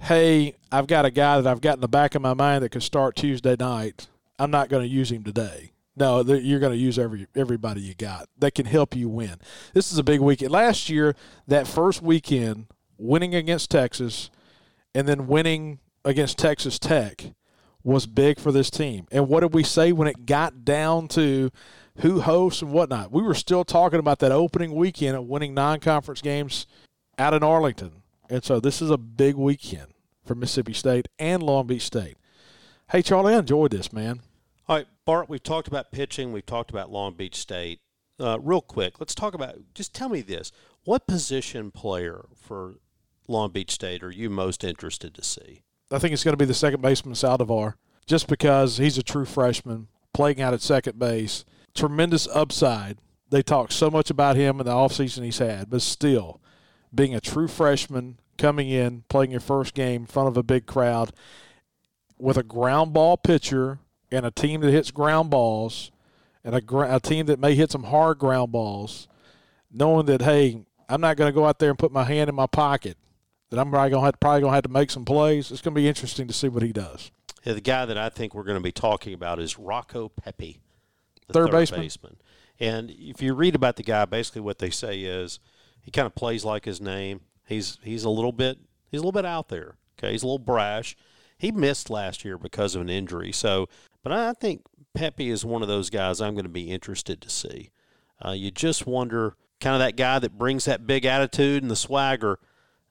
hey, 0.00 0.54
I've 0.72 0.86
got 0.86 1.04
a 1.04 1.10
guy 1.10 1.40
that 1.40 1.50
I've 1.50 1.60
got 1.60 1.76
in 1.76 1.80
the 1.80 1.88
back 1.88 2.14
of 2.14 2.22
my 2.22 2.34
mind 2.34 2.64
that 2.64 2.70
could 2.70 2.82
start 2.82 3.16
Tuesday 3.16 3.56
night. 3.58 4.08
I'm 4.38 4.50
not 4.50 4.68
going 4.68 4.82
to 4.82 4.88
use 4.88 5.10
him 5.10 5.24
today. 5.24 5.72
No, 5.96 6.22
you're 6.22 6.60
going 6.60 6.72
to 6.72 6.78
use 6.78 6.96
every 6.96 7.26
everybody 7.34 7.80
you 7.80 7.94
got 7.94 8.28
that 8.38 8.54
can 8.54 8.66
help 8.66 8.94
you 8.94 9.08
win. 9.08 9.36
This 9.74 9.90
is 9.90 9.98
a 9.98 10.04
big 10.04 10.20
weekend. 10.20 10.52
Last 10.52 10.88
year, 10.88 11.16
that 11.48 11.66
first 11.66 12.02
weekend, 12.02 12.66
winning 12.98 13.34
against 13.34 13.70
Texas 13.70 14.30
and 14.94 15.08
then 15.08 15.26
winning 15.26 15.80
against 16.04 16.38
Texas 16.38 16.78
Tech 16.78 17.32
was 17.82 18.06
big 18.06 18.38
for 18.38 18.52
this 18.52 18.70
team. 18.70 19.06
And 19.10 19.28
what 19.28 19.40
did 19.40 19.54
we 19.54 19.64
say 19.64 19.90
when 19.90 20.06
it 20.08 20.26
got 20.26 20.64
down 20.64 21.08
to 21.08 21.50
who 22.00 22.20
hosts 22.20 22.62
and 22.62 22.72
whatnot? 22.72 23.12
We 23.12 23.22
were 23.22 23.34
still 23.34 23.64
talking 23.64 23.98
about 23.98 24.18
that 24.20 24.32
opening 24.32 24.74
weekend 24.74 25.16
of 25.16 25.26
winning 25.26 25.54
non 25.54 25.80
conference 25.80 26.20
games 26.20 26.66
out 27.18 27.34
in 27.34 27.42
Arlington. 27.42 28.02
And 28.30 28.44
so 28.44 28.60
this 28.60 28.80
is 28.82 28.90
a 28.90 28.98
big 28.98 29.34
weekend 29.36 29.88
for 30.24 30.34
Mississippi 30.34 30.74
State 30.74 31.08
and 31.18 31.42
Long 31.42 31.66
Beach 31.66 31.82
State. 31.82 32.16
Hey, 32.90 33.02
Charlie, 33.02 33.34
I 33.34 33.38
enjoyed 33.38 33.72
this, 33.72 33.92
man. 33.92 34.20
All 34.68 34.76
right, 34.76 34.86
Bart, 35.04 35.28
we've 35.28 35.42
talked 35.42 35.68
about 35.68 35.92
pitching. 35.92 36.32
We've 36.32 36.44
talked 36.44 36.70
about 36.70 36.90
Long 36.90 37.14
Beach 37.14 37.36
State. 37.36 37.80
Uh, 38.20 38.38
real 38.40 38.60
quick, 38.60 38.98
let's 39.00 39.14
talk 39.14 39.34
about 39.34 39.56
just 39.74 39.94
tell 39.94 40.08
me 40.08 40.20
this. 40.20 40.52
What 40.84 41.06
position 41.06 41.70
player 41.70 42.26
for 42.34 42.76
Long 43.28 43.50
Beach 43.50 43.70
State 43.70 44.02
are 44.02 44.10
you 44.10 44.28
most 44.28 44.64
interested 44.64 45.14
to 45.14 45.22
see? 45.22 45.62
I 45.90 45.98
think 45.98 46.12
it's 46.12 46.24
going 46.24 46.32
to 46.32 46.38
be 46.38 46.44
the 46.44 46.54
second 46.54 46.82
baseman, 46.82 47.14
Saldivar, 47.14 47.74
just 48.06 48.26
because 48.26 48.76
he's 48.76 48.98
a 48.98 49.02
true 49.02 49.24
freshman 49.24 49.88
playing 50.12 50.40
out 50.40 50.52
at 50.52 50.60
second 50.60 50.98
base. 50.98 51.44
Tremendous 51.74 52.26
upside. 52.28 52.98
They 53.30 53.42
talk 53.42 53.72
so 53.72 53.90
much 53.90 54.10
about 54.10 54.36
him 54.36 54.58
in 54.60 54.66
the 54.66 54.72
offseason 54.72 55.22
he's 55.22 55.38
had, 55.38 55.70
but 55.70 55.82
still, 55.82 56.40
being 56.94 57.14
a 57.14 57.20
true 57.20 57.48
freshman, 57.48 58.18
coming 58.38 58.68
in, 58.70 59.04
playing 59.08 59.30
your 59.30 59.40
first 59.40 59.74
game 59.74 60.02
in 60.02 60.06
front 60.06 60.28
of 60.28 60.36
a 60.36 60.42
big 60.42 60.64
crowd 60.64 61.12
with 62.18 62.36
a 62.36 62.42
ground 62.42 62.92
ball 62.92 63.16
pitcher 63.16 63.78
and 64.10 64.24
a 64.24 64.30
team 64.30 64.60
that 64.62 64.70
hits 64.70 64.90
ground 64.90 65.30
balls 65.30 65.90
and 66.42 66.54
a, 66.54 66.60
gr- 66.60 66.84
a 66.84 67.00
team 67.00 67.26
that 67.26 67.38
may 67.38 67.54
hit 67.54 67.70
some 67.70 67.84
hard 67.84 68.18
ground 68.18 68.52
balls, 68.52 69.08
knowing 69.70 70.06
that, 70.06 70.22
hey, 70.22 70.64
I'm 70.88 71.00
not 71.00 71.16
going 71.16 71.28
to 71.28 71.34
go 71.34 71.44
out 71.44 71.58
there 71.58 71.70
and 71.70 71.78
put 71.78 71.92
my 71.92 72.04
hand 72.04 72.28
in 72.28 72.34
my 72.34 72.46
pocket 72.46 72.96
that 73.50 73.58
I'm 73.58 73.70
probably 73.70 73.90
going 73.90 74.42
to 74.42 74.50
have, 74.50 74.62
to 74.62 74.68
make 74.68 74.90
some 74.90 75.04
plays. 75.04 75.50
It's 75.50 75.60
going 75.60 75.74
to 75.74 75.80
be 75.80 75.88
interesting 75.88 76.26
to 76.28 76.34
see 76.34 76.48
what 76.48 76.62
he 76.62 76.72
does. 76.72 77.10
Yeah, 77.44 77.54
the 77.54 77.60
guy 77.60 77.84
that 77.84 77.98
I 77.98 78.08
think 78.08 78.34
we're 78.34 78.44
going 78.44 78.58
to 78.58 78.62
be 78.62 78.72
talking 78.72 79.14
about 79.14 79.38
is 79.38 79.58
Rocco 79.58 80.08
Pepe, 80.08 80.60
the 81.28 81.34
Third 81.34 81.50
baseman. 81.70 82.16
And 82.60 82.90
if 82.90 83.22
you 83.22 83.34
read 83.34 83.54
about 83.54 83.76
the 83.76 83.82
guy, 83.82 84.04
basically 84.04 84.40
what 84.40 84.58
they 84.58 84.70
say 84.70 85.00
is 85.00 85.38
he 85.80 85.90
kind 85.90 86.06
of 86.06 86.14
plays 86.14 86.44
like 86.44 86.64
his 86.64 86.80
name. 86.80 87.20
He's 87.46 87.78
he's 87.82 88.04
a 88.04 88.10
little 88.10 88.32
bit 88.32 88.58
he's 88.90 89.00
a 89.00 89.02
little 89.02 89.12
bit 89.12 89.24
out 89.24 89.48
there. 89.48 89.76
Okay, 89.98 90.12
he's 90.12 90.22
a 90.22 90.26
little 90.26 90.38
brash. 90.38 90.96
He 91.38 91.52
missed 91.52 91.88
last 91.88 92.24
year 92.24 92.36
because 92.36 92.74
of 92.74 92.82
an 92.82 92.90
injury. 92.90 93.30
So, 93.32 93.68
but 94.02 94.12
I 94.12 94.32
think 94.32 94.62
Pepe 94.94 95.30
is 95.30 95.44
one 95.44 95.62
of 95.62 95.68
those 95.68 95.90
guys 95.90 96.20
I'm 96.20 96.34
going 96.34 96.44
to 96.44 96.50
be 96.50 96.70
interested 96.70 97.20
to 97.20 97.30
see. 97.30 97.70
Uh, 98.24 98.32
you 98.32 98.50
just 98.50 98.86
wonder, 98.86 99.36
kind 99.60 99.74
of 99.74 99.80
that 99.80 99.96
guy 99.96 100.18
that 100.18 100.36
brings 100.36 100.64
that 100.64 100.86
big 100.86 101.04
attitude 101.04 101.62
and 101.62 101.70
the 101.70 101.76
swagger. 101.76 102.40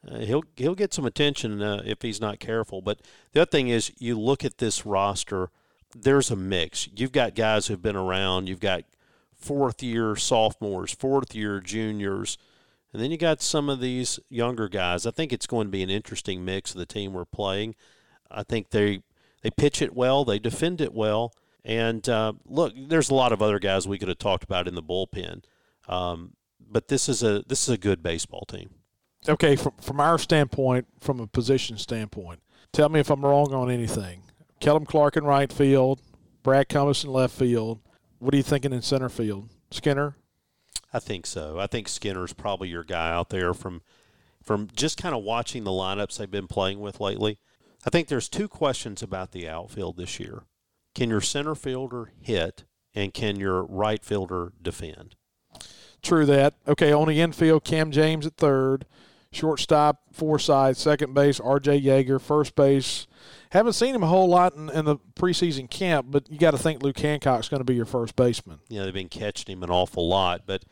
Uh, 0.09 0.19
he'll 0.19 0.43
he'll 0.55 0.75
get 0.75 0.93
some 0.93 1.05
attention 1.05 1.61
uh, 1.61 1.81
if 1.85 2.01
he's 2.01 2.21
not 2.21 2.39
careful. 2.39 2.81
But 2.81 3.01
the 3.33 3.41
other 3.41 3.51
thing 3.51 3.67
is, 3.67 3.91
you 3.99 4.17
look 4.17 4.45
at 4.45 4.59
this 4.59 4.85
roster. 4.85 5.49
There's 6.04 6.32
a 6.32 6.36
mix. 6.36 6.88
You've 6.95 7.12
got 7.12 7.36
guys 7.36 7.68
who've 7.68 7.82
been 7.82 7.95
around. 7.95 8.48
You've 8.48 8.60
got 8.60 8.84
fourth 9.38 9.82
year 9.82 10.16
sophomores, 10.16 10.93
fourth 10.93 11.36
year 11.36 11.60
juniors, 11.60 12.38
and 12.91 13.02
then 13.02 13.12
you 13.12 13.18
got 13.18 13.41
some 13.41 13.70
of 13.70 13.80
these 13.80 14.20
younger 14.30 14.68
guys. 14.68 15.06
I 15.06 15.12
think 15.12 15.32
it's 15.32 15.48
going 15.48 15.68
to 15.68 15.72
be 15.72 15.84
an 15.84 15.89
interesting 15.89 16.43
mix 16.43 16.72
of 16.72 16.80
the 16.80 16.86
team 16.86 17.14
we're 17.14 17.26
playing. 17.26 17.76
I 18.30 18.43
think 18.43 18.72
they 18.72 19.02
they 19.41 19.52
pitch 19.52 19.82
it 19.82 19.95
well, 19.95 20.26
they 20.26 20.39
defend 20.39 20.82
it 20.82 20.93
well, 20.93 21.34
and 21.64 22.08
uh, 22.10 22.34
look, 22.45 22.74
there's 22.76 23.10
a 23.10 23.16
lot 23.16 23.32
of 23.32 23.41
other 23.41 23.60
guys 23.60 23.88
we 23.88 23.98
could 23.98 24.08
have 24.08 24.20
talked 24.20 24.43
about 24.43 24.68
in 24.68 24.76
the 24.76 24.84
bullpen, 24.84 25.43
um, 25.88 26.34
but 26.60 26.88
this 26.88 27.08
is 27.08 27.24
a 27.24 27.43
this 27.48 27.64
is 27.64 27.70
a 27.70 27.78
good 27.78 28.02
baseball 28.02 28.45
team. 28.48 28.70
Okay, 29.30 29.56
from 29.56 29.74
from 29.82 30.00
our 30.00 30.18
standpoint, 30.18 30.88
from 31.00 31.20
a 31.20 31.28
position 31.28 31.78
standpoint, 31.78 32.41
tell 32.72 32.89
me 32.89 33.00
if 33.00 33.10
I'm 33.10 33.24
wrong 33.24 33.54
on 33.54 33.70
anything. 33.70 34.24
Kellum 34.60 34.86
Clark 34.86 35.18
in 35.18 35.24
right 35.24 35.51
field, 35.51 36.01
Brad 36.43 36.70
Cummins 36.70 37.03
in 37.03 37.12
left 37.12 37.36
field. 37.36 37.80
What 38.20 38.34
are 38.34 38.38
you 38.38 38.43
thinking 38.43 38.74
in 38.74 38.82
center 38.82 39.10
field? 39.10 39.49
Skinner? 39.72 40.16
I 40.93 40.99
think 40.99 41.26
so. 41.26 41.60
I 41.60 41.68
think 41.68 41.88
Skinner's 41.88 42.34
probably 42.34 42.70
your 42.70 42.84
guy 42.84 43.12
out 43.12 43.30
there 43.30 43.53
from 43.53 43.82
from 44.43 44.70
just 44.74 44.97
kind 44.97 45.14
of 45.14 45.24
watching 45.24 45.66
the 45.66 45.72
lineups 45.72 46.18
they've 46.18 46.32
been 46.32 46.47
playing 46.47 46.80
with 46.80 47.01
lately. 47.01 47.38
I 47.86 47.89
think 47.89 48.08
there's 48.08 48.30
two 48.30 48.47
questions 48.47 49.03
about 49.03 49.32
the 49.32 49.47
outfield 49.47 49.97
this 49.97 50.20
year. 50.20 50.43
Can 50.95 51.10
your 51.10 51.22
center 51.22 51.53
fielder 51.53 52.12
hit, 52.22 52.64
and 52.95 53.14
can 53.14 53.36
your 53.36 53.64
right 53.64 54.03
fielder 54.03 54.53
defend? 54.62 55.16
True 56.01 56.26
that. 56.26 56.55
Okay, 56.66 56.93
on 56.93 57.10
the 57.10 57.20
infield, 57.20 57.66
Cam 57.66 57.91
James 57.91 58.26
at 58.26 58.38
third, 58.38 58.86
shortstop, 59.32 60.01
Forsythe, 60.11 60.75
second 60.78 61.13
base, 61.13 61.39
R.J. 61.39 61.82
Yeager, 61.82 62.19
first 62.19 62.55
base. 62.55 63.07
Haven't 63.51 63.73
seen 63.73 63.95
him 63.95 64.03
a 64.03 64.07
whole 64.07 64.28
lot 64.28 64.55
in, 64.55 64.69
in 64.69 64.86
the 64.86 64.97
preseason 65.15 65.69
camp, 65.69 66.07
but 66.09 66.30
you 66.30 66.38
got 66.38 66.51
to 66.51 66.57
think 66.57 66.84
Luke 66.84 66.99
Hancock's 66.99 67.49
going 67.49 67.59
to 67.59 67.65
be 67.65 67.75
your 67.75 67.86
first 67.86 68.15
baseman. 68.15 68.59
Know, 68.69 68.86
they've 68.86 68.93
been 68.93 69.09
catching 69.09 69.51
him 69.51 69.63
an 69.63 69.69
awful 69.69 70.07
lot, 70.07 70.41
but 70.45 70.63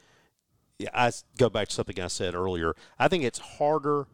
I 0.93 1.12
go 1.38 1.49
back 1.49 1.70
to 1.70 1.74
something 1.74 1.99
I 1.99 2.08
said 2.08 2.36
earlier. 2.36 2.74
I 2.99 3.08
think 3.08 3.24
it's 3.24 3.39
harder 3.39 4.08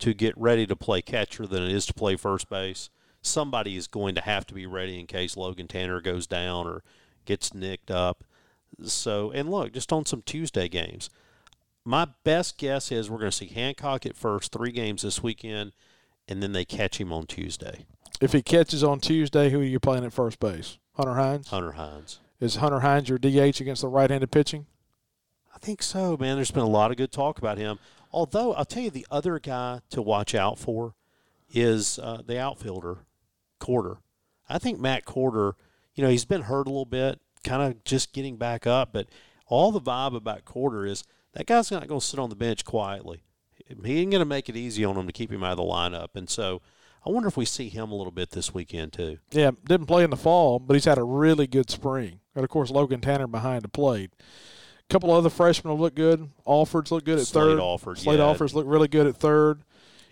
to 0.00 0.14
get 0.14 0.36
ready 0.36 0.66
to 0.66 0.76
play 0.76 1.02
catcher 1.02 1.46
than 1.46 1.62
it 1.62 1.72
is 1.72 1.86
to 1.86 1.94
play 1.94 2.16
first 2.16 2.48
base. 2.48 2.90
Somebody 3.22 3.76
is 3.76 3.86
going 3.86 4.14
to 4.16 4.20
have 4.20 4.46
to 4.46 4.54
be 4.54 4.66
ready 4.66 5.00
in 5.00 5.06
case 5.06 5.36
Logan 5.36 5.66
Tanner 5.66 6.00
goes 6.00 6.26
down 6.26 6.66
or 6.66 6.82
gets 7.24 7.54
nicked 7.54 7.90
up. 7.90 8.24
So, 8.82 9.30
and 9.30 9.50
look, 9.50 9.72
just 9.72 9.92
on 9.92 10.04
some 10.04 10.22
Tuesday 10.22 10.68
games, 10.68 11.10
my 11.84 12.08
best 12.24 12.58
guess 12.58 12.90
is 12.90 13.10
we're 13.10 13.18
going 13.18 13.30
to 13.30 13.36
see 13.36 13.46
Hancock 13.46 14.06
at 14.06 14.16
first, 14.16 14.52
three 14.52 14.72
games 14.72 15.02
this 15.02 15.22
weekend, 15.22 15.72
and 16.26 16.42
then 16.42 16.52
they 16.52 16.64
catch 16.64 16.98
him 16.98 17.12
on 17.12 17.26
Tuesday. 17.26 17.84
If 18.20 18.32
he 18.32 18.42
catches 18.42 18.82
on 18.82 19.00
Tuesday, 19.00 19.50
who 19.50 19.60
are 19.60 19.64
you 19.64 19.80
playing 19.80 20.04
at 20.04 20.12
first 20.12 20.40
base? 20.40 20.78
Hunter 20.94 21.14
Hines? 21.14 21.48
Hunter 21.48 21.72
Hines. 21.72 22.20
Is 22.40 22.56
Hunter 22.56 22.80
Hines 22.80 23.08
your 23.08 23.18
DH 23.18 23.60
against 23.60 23.82
the 23.82 23.88
right 23.88 24.10
handed 24.10 24.30
pitching? 24.30 24.66
I 25.54 25.58
think 25.58 25.82
so, 25.82 26.16
man. 26.16 26.36
There's 26.36 26.50
been 26.50 26.62
a 26.62 26.68
lot 26.68 26.90
of 26.90 26.96
good 26.96 27.12
talk 27.12 27.38
about 27.38 27.58
him. 27.58 27.78
Although, 28.12 28.54
I'll 28.54 28.64
tell 28.64 28.82
you 28.82 28.90
the 28.90 29.06
other 29.10 29.38
guy 29.38 29.80
to 29.90 30.00
watch 30.00 30.34
out 30.34 30.58
for 30.58 30.94
is 31.52 31.98
uh, 31.98 32.22
the 32.24 32.38
outfielder, 32.38 32.98
Quarter. 33.58 33.98
I 34.48 34.58
think 34.58 34.78
Matt 34.78 35.04
Quarter. 35.04 35.56
you 35.94 36.04
know, 36.04 36.10
he's 36.10 36.24
been 36.24 36.42
hurt 36.42 36.66
a 36.66 36.70
little 36.70 36.84
bit, 36.84 37.20
kind 37.44 37.62
of 37.62 37.82
just 37.84 38.12
getting 38.12 38.36
back 38.36 38.66
up, 38.66 38.92
but 38.92 39.06
all 39.46 39.72
the 39.72 39.80
vibe 39.80 40.14
about 40.14 40.44
Quarter 40.44 40.86
is 40.86 41.04
that 41.34 41.46
guy's 41.46 41.70
not 41.70 41.86
going 41.86 42.00
to 42.00 42.06
sit 42.06 42.18
on 42.18 42.30
the 42.30 42.36
bench 42.36 42.64
quietly. 42.64 43.22
He 43.84 44.00
ain't 44.00 44.10
going 44.10 44.20
to 44.20 44.24
make 44.24 44.48
it 44.48 44.56
easy 44.56 44.84
on 44.84 44.96
him 44.96 45.06
to 45.06 45.12
keep 45.12 45.30
him 45.30 45.44
out 45.44 45.52
of 45.52 45.58
the 45.58 45.64
lineup. 45.64 46.08
And 46.14 46.28
so 46.28 46.60
I 47.06 47.10
wonder 47.10 47.28
if 47.28 47.36
we 47.36 47.44
see 47.44 47.68
him 47.68 47.90
a 47.90 47.94
little 47.94 48.12
bit 48.12 48.30
this 48.30 48.52
weekend, 48.52 48.92
too. 48.92 49.18
Yeah, 49.30 49.52
didn't 49.66 49.86
play 49.86 50.04
in 50.04 50.10
the 50.10 50.16
fall, 50.16 50.58
but 50.58 50.74
he's 50.74 50.84
had 50.84 50.98
a 50.98 51.04
really 51.04 51.46
good 51.46 51.70
spring. 51.70 52.20
And, 52.34 52.44
of 52.44 52.50
course, 52.50 52.70
Logan 52.70 53.00
Tanner 53.00 53.26
behind 53.26 53.62
the 53.62 53.68
plate. 53.68 54.10
A 54.18 54.92
couple 54.92 55.10
other 55.10 55.30
freshmen 55.30 55.72
have 55.72 55.80
looked 55.80 55.96
good. 55.96 56.30
Alford's 56.46 56.92
looked 56.92 57.06
good 57.06 57.18
at 57.18 57.26
Slade 57.26 57.44
third. 57.44 57.58
Alford, 57.58 57.98
Slade 57.98 58.18
yeah. 58.18 58.26
Alford's 58.26 58.54
looked 58.54 58.68
really 58.68 58.88
good 58.88 59.06
at 59.06 59.16
third. 59.16 59.62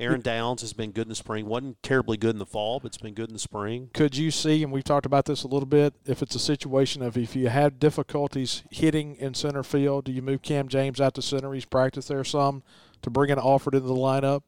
Aaron 0.03 0.21
Downs 0.21 0.61
has 0.63 0.73
been 0.73 0.91
good 0.91 1.03
in 1.03 1.09
the 1.09 1.15
spring. 1.15 1.47
wasn't 1.47 1.83
terribly 1.83 2.17
good 2.17 2.31
in 2.31 2.39
the 2.39 2.47
fall, 2.47 2.81
but 2.81 2.87
it's 2.89 2.99
been 2.99 3.15
good 3.15 3.29
in 3.29 3.33
the 3.35 3.39
spring. 3.39 3.91
Could 3.95 4.17
you 4.17 4.31
see, 4.31 4.63
and 4.63 4.73
we've 4.73 4.85
talked 4.85 5.07
about 5.07 5.25
this 5.27 5.43
a 5.45 5.49
little 5.49 5.67
bit, 5.67 5.95
if 6.07 6.23
it's 6.23 6.35
a 6.35 6.39
situation 6.41 7.03
of 7.03 7.17
if 7.17 7.35
you 7.37 7.49
have 7.49 7.79
difficulties 7.79 8.63
hitting 8.71 9.17
in 9.17 9.35
center 9.35 9.63
field, 9.63 10.05
do 10.05 10.13
you 10.13 10.23
move 10.23 10.43
Cam 10.43 10.69
James 10.69 11.01
out 11.01 11.15
to 11.15 11.23
center? 11.23 11.53
He's 11.55 11.65
practiced 11.65 12.09
there 12.09 12.25
some 12.25 12.63
to 13.03 13.11
bring 13.11 13.31
in 13.31 13.39
Alford 13.39 13.75
into 13.75 13.87
the 13.89 13.95
lineup. 13.95 14.43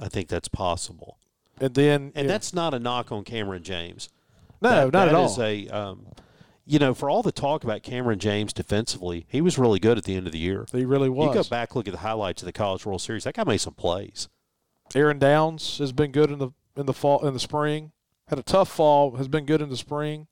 I 0.00 0.08
think 0.08 0.28
that's 0.28 0.48
possible. 0.48 1.18
And 1.60 1.74
then 1.74 2.12
And 2.14 2.26
yeah. 2.26 2.32
that's 2.32 2.52
not 2.52 2.74
a 2.74 2.78
knock 2.78 3.12
on 3.12 3.24
Cameron 3.24 3.62
James. 3.62 4.08
no, 4.60 4.70
That- 4.70 4.84
not 4.84 4.92
that 4.92 5.08
at 5.08 5.14
all. 5.14 5.26
is 5.26 5.38
a, 5.38 5.68
um, 5.68 6.06
you 6.66 6.78
know, 6.78 6.94
for 6.94 7.10
all 7.10 7.22
the 7.22 7.30
talk 7.30 7.62
about 7.62 7.82
Cameron 7.82 8.18
James 8.18 8.52
defensively, 8.52 9.26
he 9.28 9.40
was 9.40 9.58
really 9.58 9.78
good 9.78 9.98
at 9.98 10.04
the 10.04 10.16
end 10.16 10.26
of 10.26 10.32
the 10.32 10.38
year. 10.38 10.66
he 10.72 10.84
really 10.84 11.08
was. 11.10 11.28
You 11.36 11.42
go 11.42 11.48
back 11.48 11.76
look 11.76 11.86
at 11.86 11.92
the 11.92 11.98
highlights 11.98 12.42
of 12.42 12.46
the 12.46 12.52
College 12.52 12.84
World 12.86 13.02
Series. 13.02 13.24
That 13.24 13.34
guy 13.34 13.44
made 13.44 13.58
some 13.58 13.74
plays. 13.74 14.28
Aaron 14.94 15.18
Downs 15.18 15.78
has 15.78 15.92
been 15.92 16.12
good 16.12 16.30
in 16.30 16.38
the 16.38 16.50
in 16.76 16.86
the 16.86 16.92
fall 16.92 17.26
in 17.26 17.34
the 17.34 17.40
spring. 17.40 17.92
Had 18.28 18.38
a 18.38 18.42
tough 18.42 18.70
fall, 18.70 19.16
has 19.16 19.28
been 19.28 19.44
good 19.44 19.60
in 19.60 19.68
the 19.68 19.76
spring, 19.76 20.26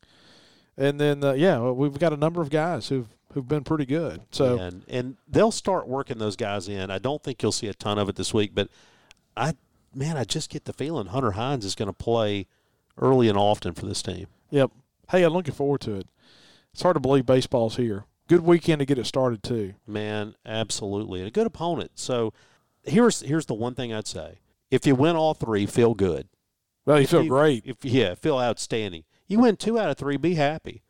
and 0.77 0.99
then 1.01 1.23
uh, 1.23 1.33
yeah, 1.33 1.61
we've 1.61 1.99
got 1.99 2.13
a 2.13 2.17
number 2.17 2.41
of 2.41 2.51
guys 2.51 2.89
who've 2.89 3.09
who've 3.33 3.49
been 3.49 3.65
pretty 3.65 3.87
good. 3.87 4.23
So 4.31 4.59
and 4.59 4.85
and 4.89 5.17
they'll 5.29 5.53
start 5.53 5.89
working 5.89 6.19
those 6.19 6.37
guys 6.37 6.69
in. 6.69 6.91
I 6.91 6.99
don't 6.99 7.23
think 7.23 7.43
you'll 7.43 7.53
see 7.53 7.69
a 7.69 7.75
ton 7.75 7.99
of 7.99 8.09
it 8.09 8.17
this 8.17 8.33
week, 8.33 8.53
but 8.55 8.69
I 9.37 9.55
man, 9.95 10.17
I 10.17 10.25
just 10.25 10.51
get 10.51 10.65
the 10.65 10.73
feeling 10.73 11.07
Hunter 11.07 11.33
Hines 11.33 11.65
is 11.65 11.75
going 11.75 11.89
to 11.89 11.93
play 11.93 12.47
early 12.99 13.29
and 13.29 13.39
often 13.39 13.75
for 13.75 13.87
this 13.87 14.03
team. 14.03 14.27
yep. 14.51 14.71
Hey, 15.11 15.25
I'm 15.25 15.33
looking 15.33 15.55
forward 15.55 15.81
to 15.83 15.97
it. 15.97 16.07
It's 16.73 16.83
hard 16.83 16.95
to 16.95 17.01
believe 17.01 17.27
baseball's 17.27 17.77
here. 17.77 18.05
Good 18.29 18.43
weekend 18.43 18.79
to 18.79 18.87
get 18.87 18.99
it 18.99 19.05
started 19.05 19.43
too. 19.43 19.75
Man, 19.87 20.35
absolutely, 20.47 21.21
and 21.21 21.29
a 21.29 21.31
good 21.31 21.47
opponent. 21.47 21.93
So 21.97 22.33
here's 22.83 23.21
here's 23.21 23.47
the 23.47 23.55
one 23.55 23.75
thing 23.75 23.93
I'd 23.93 24.07
say: 24.07 24.39
if 24.73 24.85
you 24.87 24.97
win 24.97 25.15
all 25.15 25.35
three, 25.35 25.67
feel 25.67 25.95
good. 25.95 26.27
Well, 26.85 26.97
you 26.99 27.05
If 27.05 27.11
feel 27.11 27.27
great. 27.27 27.63
If 27.65 27.85
yeah, 27.85 28.15
feel 28.17 28.39
outstanding. 28.39 29.05
You 29.29 29.39
win 29.39 29.57
two 29.57 29.79
out 29.79 29.89
of 29.91 29.97
three, 29.97 30.17
be 30.17 30.35
happy. 30.35 30.83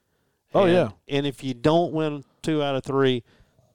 Oh, 0.55 0.64
And- 0.64 0.72
yeah. 0.72 0.89
And 1.09 1.26
if 1.26 1.45
you 1.45 1.53
don't 1.53 1.93
win 1.93 2.24
two 2.43 2.62
out 2.62 2.74
of 2.76 2.85
three, 2.85 3.22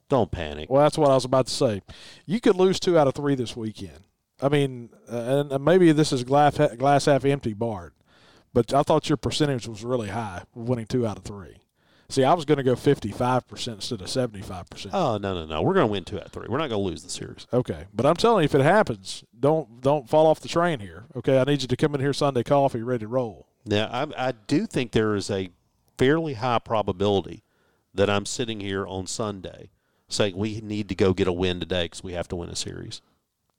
don't 0.08 0.30
panic. 0.32 0.68
Well, 0.70 0.82
that's 0.82 0.96
what 0.98 1.10
I 1.10 1.14
was 1.14 1.24
about 1.24 1.46
to 1.46 1.52
say. 1.52 1.82
You 2.26 2.40
could 2.40 2.56
lose 2.56 2.80
two 2.80 2.98
out 2.98 3.06
of 3.06 3.14
three 3.14 3.34
this 3.34 3.54
weekend. 3.54 4.00
I 4.40 4.48
mean, 4.48 4.90
uh, 5.10 5.44
and 5.50 5.64
maybe 5.64 5.92
this 5.92 6.12
is 6.12 6.24
glass 6.24 6.56
glass 6.76 7.04
half 7.06 7.24
empty, 7.24 7.52
Bart, 7.52 7.92
but 8.54 8.72
I 8.72 8.82
thought 8.82 9.08
your 9.08 9.16
percentage 9.16 9.68
was 9.68 9.84
really 9.84 10.08
high, 10.08 10.44
winning 10.54 10.86
two 10.86 11.06
out 11.06 11.18
of 11.18 11.24
three. 11.24 11.58
See, 12.10 12.24
I 12.24 12.32
was 12.32 12.46
going 12.46 12.56
to 12.56 12.64
go 12.64 12.74
fifty-five 12.74 13.46
percent 13.46 13.76
instead 13.76 14.00
of 14.00 14.08
seventy-five 14.08 14.70
percent. 14.70 14.94
Oh 14.94 15.18
no 15.18 15.34
no 15.34 15.44
no! 15.44 15.60
We're 15.60 15.74
going 15.74 15.86
to 15.86 15.92
win 15.92 16.04
two 16.04 16.16
out 16.16 16.26
of 16.26 16.32
three. 16.32 16.46
We're 16.48 16.56
not 16.56 16.70
going 16.70 16.80
to 16.80 16.88
lose 16.88 17.02
the 17.02 17.10
series. 17.10 17.46
Okay, 17.52 17.84
but 17.92 18.06
I'm 18.06 18.16
telling 18.16 18.42
you, 18.42 18.46
if 18.46 18.54
it 18.54 18.62
happens, 18.62 19.24
don't 19.38 19.82
don't 19.82 20.08
fall 20.08 20.26
off 20.26 20.40
the 20.40 20.48
train 20.48 20.80
here. 20.80 21.04
Okay, 21.16 21.38
I 21.38 21.44
need 21.44 21.60
you 21.60 21.68
to 21.68 21.76
come 21.76 21.94
in 21.94 22.00
here 22.00 22.14
Sunday 22.14 22.42
coffee 22.42 22.82
ready 22.82 23.00
to 23.00 23.08
roll. 23.08 23.46
Now 23.66 23.88
I 23.92 24.28
I 24.28 24.32
do 24.46 24.64
think 24.66 24.92
there 24.92 25.14
is 25.14 25.30
a 25.30 25.50
fairly 25.98 26.34
high 26.34 26.60
probability 26.60 27.42
that 27.92 28.08
I'm 28.08 28.24
sitting 28.24 28.60
here 28.60 28.86
on 28.86 29.06
Sunday 29.06 29.68
saying 30.08 30.34
we 30.34 30.62
need 30.62 30.88
to 30.88 30.94
go 30.94 31.12
get 31.12 31.28
a 31.28 31.32
win 31.32 31.60
today 31.60 31.84
because 31.84 32.02
we 32.02 32.14
have 32.14 32.28
to 32.28 32.36
win 32.36 32.48
a 32.48 32.56
series. 32.56 33.02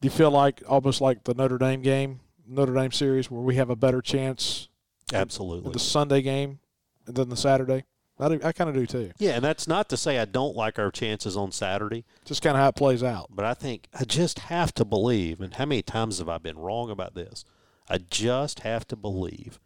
Do 0.02 0.08
you 0.08 0.12
feel 0.12 0.32
like 0.32 0.64
almost 0.68 1.02
like 1.02 1.26
the 1.26 1.36
Notre 1.36 1.60
Dame 1.60 1.84
game, 1.84 2.22
Notre 2.48 2.74
Dame 2.74 2.92
series, 2.92 3.30
where 3.30 3.42
we 3.42 3.58
have 3.58 3.70
a 3.70 3.76
better 3.76 4.02
chance 4.02 4.70
Absolutely. 5.14 5.72
the 5.72 5.80
Sunday 5.80 6.24
game 6.24 6.60
than 7.06 7.30
the 7.30 7.38
Saturday? 7.38 7.84
I, 8.20 8.30
do, 8.30 8.40
I 8.44 8.52
kind 8.52 8.70
of 8.70 8.76
do 8.76 8.86
too. 8.86 9.12
Yeah, 9.18 9.32
and 9.32 9.44
that's 9.44 9.68
not 9.68 9.88
to 9.90 9.98
say 9.98 10.20
I 10.20 10.26
don't 10.26 10.56
like 10.56 10.78
our 10.78 10.92
chances 10.92 11.38
on 11.38 11.52
Saturday. 11.52 12.04
Just 12.26 12.42
kind 12.42 12.56
of 12.58 12.62
how 12.62 12.70
it 12.70 12.76
plays 12.76 13.02
out. 13.04 13.28
But 13.30 13.46
I 13.46 13.54
think 13.54 13.88
I 13.98 14.04
just 14.04 14.40
have 14.40 14.74
to 14.76 14.86
believe, 14.86 15.40
and 15.42 15.54
how 15.54 15.66
many 15.66 15.82
times 15.82 16.20
have 16.20 16.28
I 16.30 16.38
been 16.38 16.58
wrong 16.58 16.90
about 16.92 17.16
this? 17.16 17.46
I 17.90 17.98
just 17.98 18.60
have 18.62 18.88
to 18.90 18.96
believe 18.96 19.60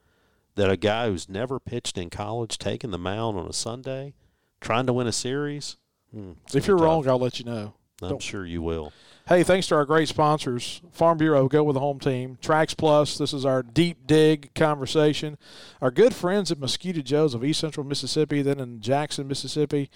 that 0.55 0.69
a 0.69 0.77
guy 0.77 1.07
who's 1.07 1.27
never 1.27 1.59
pitched 1.59 1.97
in 1.97 2.09
college 2.11 2.57
taking 2.59 2.91
the 2.91 2.97
mound 2.99 3.37
on 3.39 3.47
a 3.47 3.53
Sunday, 3.53 4.13
trying 4.61 4.85
to 4.85 4.93
win 4.93 5.07
a 5.07 5.11
series. 5.11 5.77
hmm, 6.13 6.33
If 6.53 6.67
you're 6.67 6.77
be 6.77 6.83
wrong. 6.83 7.07
I'll 7.07 7.17
let 7.19 7.39
you 7.39 7.45
know. 7.45 7.73
I'm 8.01 8.09
don't- 8.09 8.21
sure 8.21 8.45
you 8.45 8.61
will. 8.61 8.93
Hey, 9.25 9.43
thanks 9.43 9.67
to 9.67 9.75
our 9.75 9.85
great 9.85 10.09
sponsors, 10.09 10.81
Farm 10.91 11.17
Bureau, 11.17 11.47
go 11.47 11.63
with 11.63 11.75
the 11.75 11.79
home 11.79 11.97
team, 11.97 12.37
Trax 12.41 12.75
Plus. 12.75 13.17
This 13.17 13.31
is 13.31 13.45
our 13.45 13.63
deep 13.63 14.05
dig 14.05 14.53
conversation. 14.53 15.37
Our 15.81 15.91
good 15.91 16.13
friends 16.13 16.51
at 16.51 16.59
Mosquito 16.59 16.99
Joe's 17.01 17.33
of 17.33 17.41
East 17.41 17.61
Central 17.61 17.85
Mississippi, 17.85 18.41
then 18.41 18.59
in 18.59 18.81
Jackson, 18.81 19.29
Mississippi, 19.29 19.89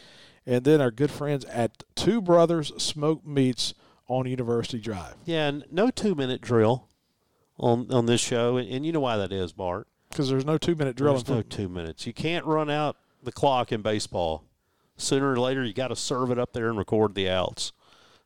and 0.45 0.63
then 0.63 0.79
our 0.79 0.91
good 0.91 1.11
friends 1.11 1.43
at 1.45 1.83
Two 1.93 2.21
Brothers 2.21 2.71
Smoked 2.81 3.27
Meats 3.27 3.73
on 4.07 4.27
University 4.27 4.79
Drive. 4.79 5.15
Yeah, 5.25 5.49
and 5.49 5.65
no 5.69 5.89
two 5.89 6.15
minute 6.15 6.39
drill 6.39 6.87
on 7.59 7.91
on 7.91 8.05
this 8.05 8.21
show, 8.21 8.55
and, 8.55 8.69
and 8.69 8.85
you 8.85 8.93
know 8.93 9.01
why 9.01 9.17
that 9.17 9.33
is, 9.33 9.51
Bart. 9.51 9.89
Because 10.09 10.29
there's 10.29 10.45
no 10.45 10.57
two 10.57 10.75
minute 10.75 10.95
drill. 10.95 11.15
There's 11.15 11.27
no 11.27 11.41
two 11.41 11.67
minutes. 11.67 12.07
You 12.07 12.13
can't 12.13 12.45
run 12.45 12.69
out 12.69 12.95
the 13.21 13.33
clock 13.33 13.73
in 13.73 13.81
baseball. 13.81 14.45
Sooner 14.95 15.33
or 15.33 15.37
later, 15.37 15.65
you 15.65 15.73
got 15.73 15.89
to 15.89 15.97
serve 15.97 16.31
it 16.31 16.39
up 16.39 16.53
there 16.53 16.69
and 16.69 16.77
record 16.77 17.13
the 17.13 17.29
outs. 17.29 17.73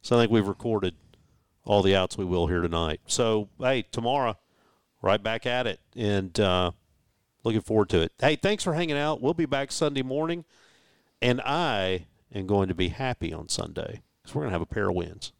So 0.01 0.15
I 0.15 0.21
think 0.21 0.31
we've 0.31 0.47
recorded 0.47 0.95
all 1.63 1.83
the 1.83 1.95
outs 1.95 2.17
we 2.17 2.25
will 2.25 2.47
here 2.47 2.61
tonight. 2.61 3.01
So 3.05 3.49
hey, 3.59 3.83
tomorrow, 3.91 4.37
right 5.01 5.21
back 5.21 5.45
at 5.45 5.67
it, 5.67 5.79
and 5.95 6.37
uh, 6.39 6.71
looking 7.43 7.61
forward 7.61 7.89
to 7.89 8.01
it. 8.01 8.11
Hey, 8.19 8.35
thanks 8.35 8.63
for 8.63 8.73
hanging 8.73 8.97
out. 8.97 9.21
We'll 9.21 9.33
be 9.33 9.45
back 9.45 9.71
Sunday 9.71 10.01
morning, 10.01 10.45
and 11.21 11.41
I 11.41 12.07
am 12.33 12.47
going 12.47 12.67
to 12.67 12.75
be 12.75 12.89
happy 12.89 13.31
on 13.33 13.49
Sunday 13.49 14.01
because 14.21 14.35
we're 14.35 14.41
going 14.41 14.49
to 14.49 14.55
have 14.55 14.61
a 14.61 14.65
pair 14.65 14.89
of 14.89 14.95
wins. 14.95 15.33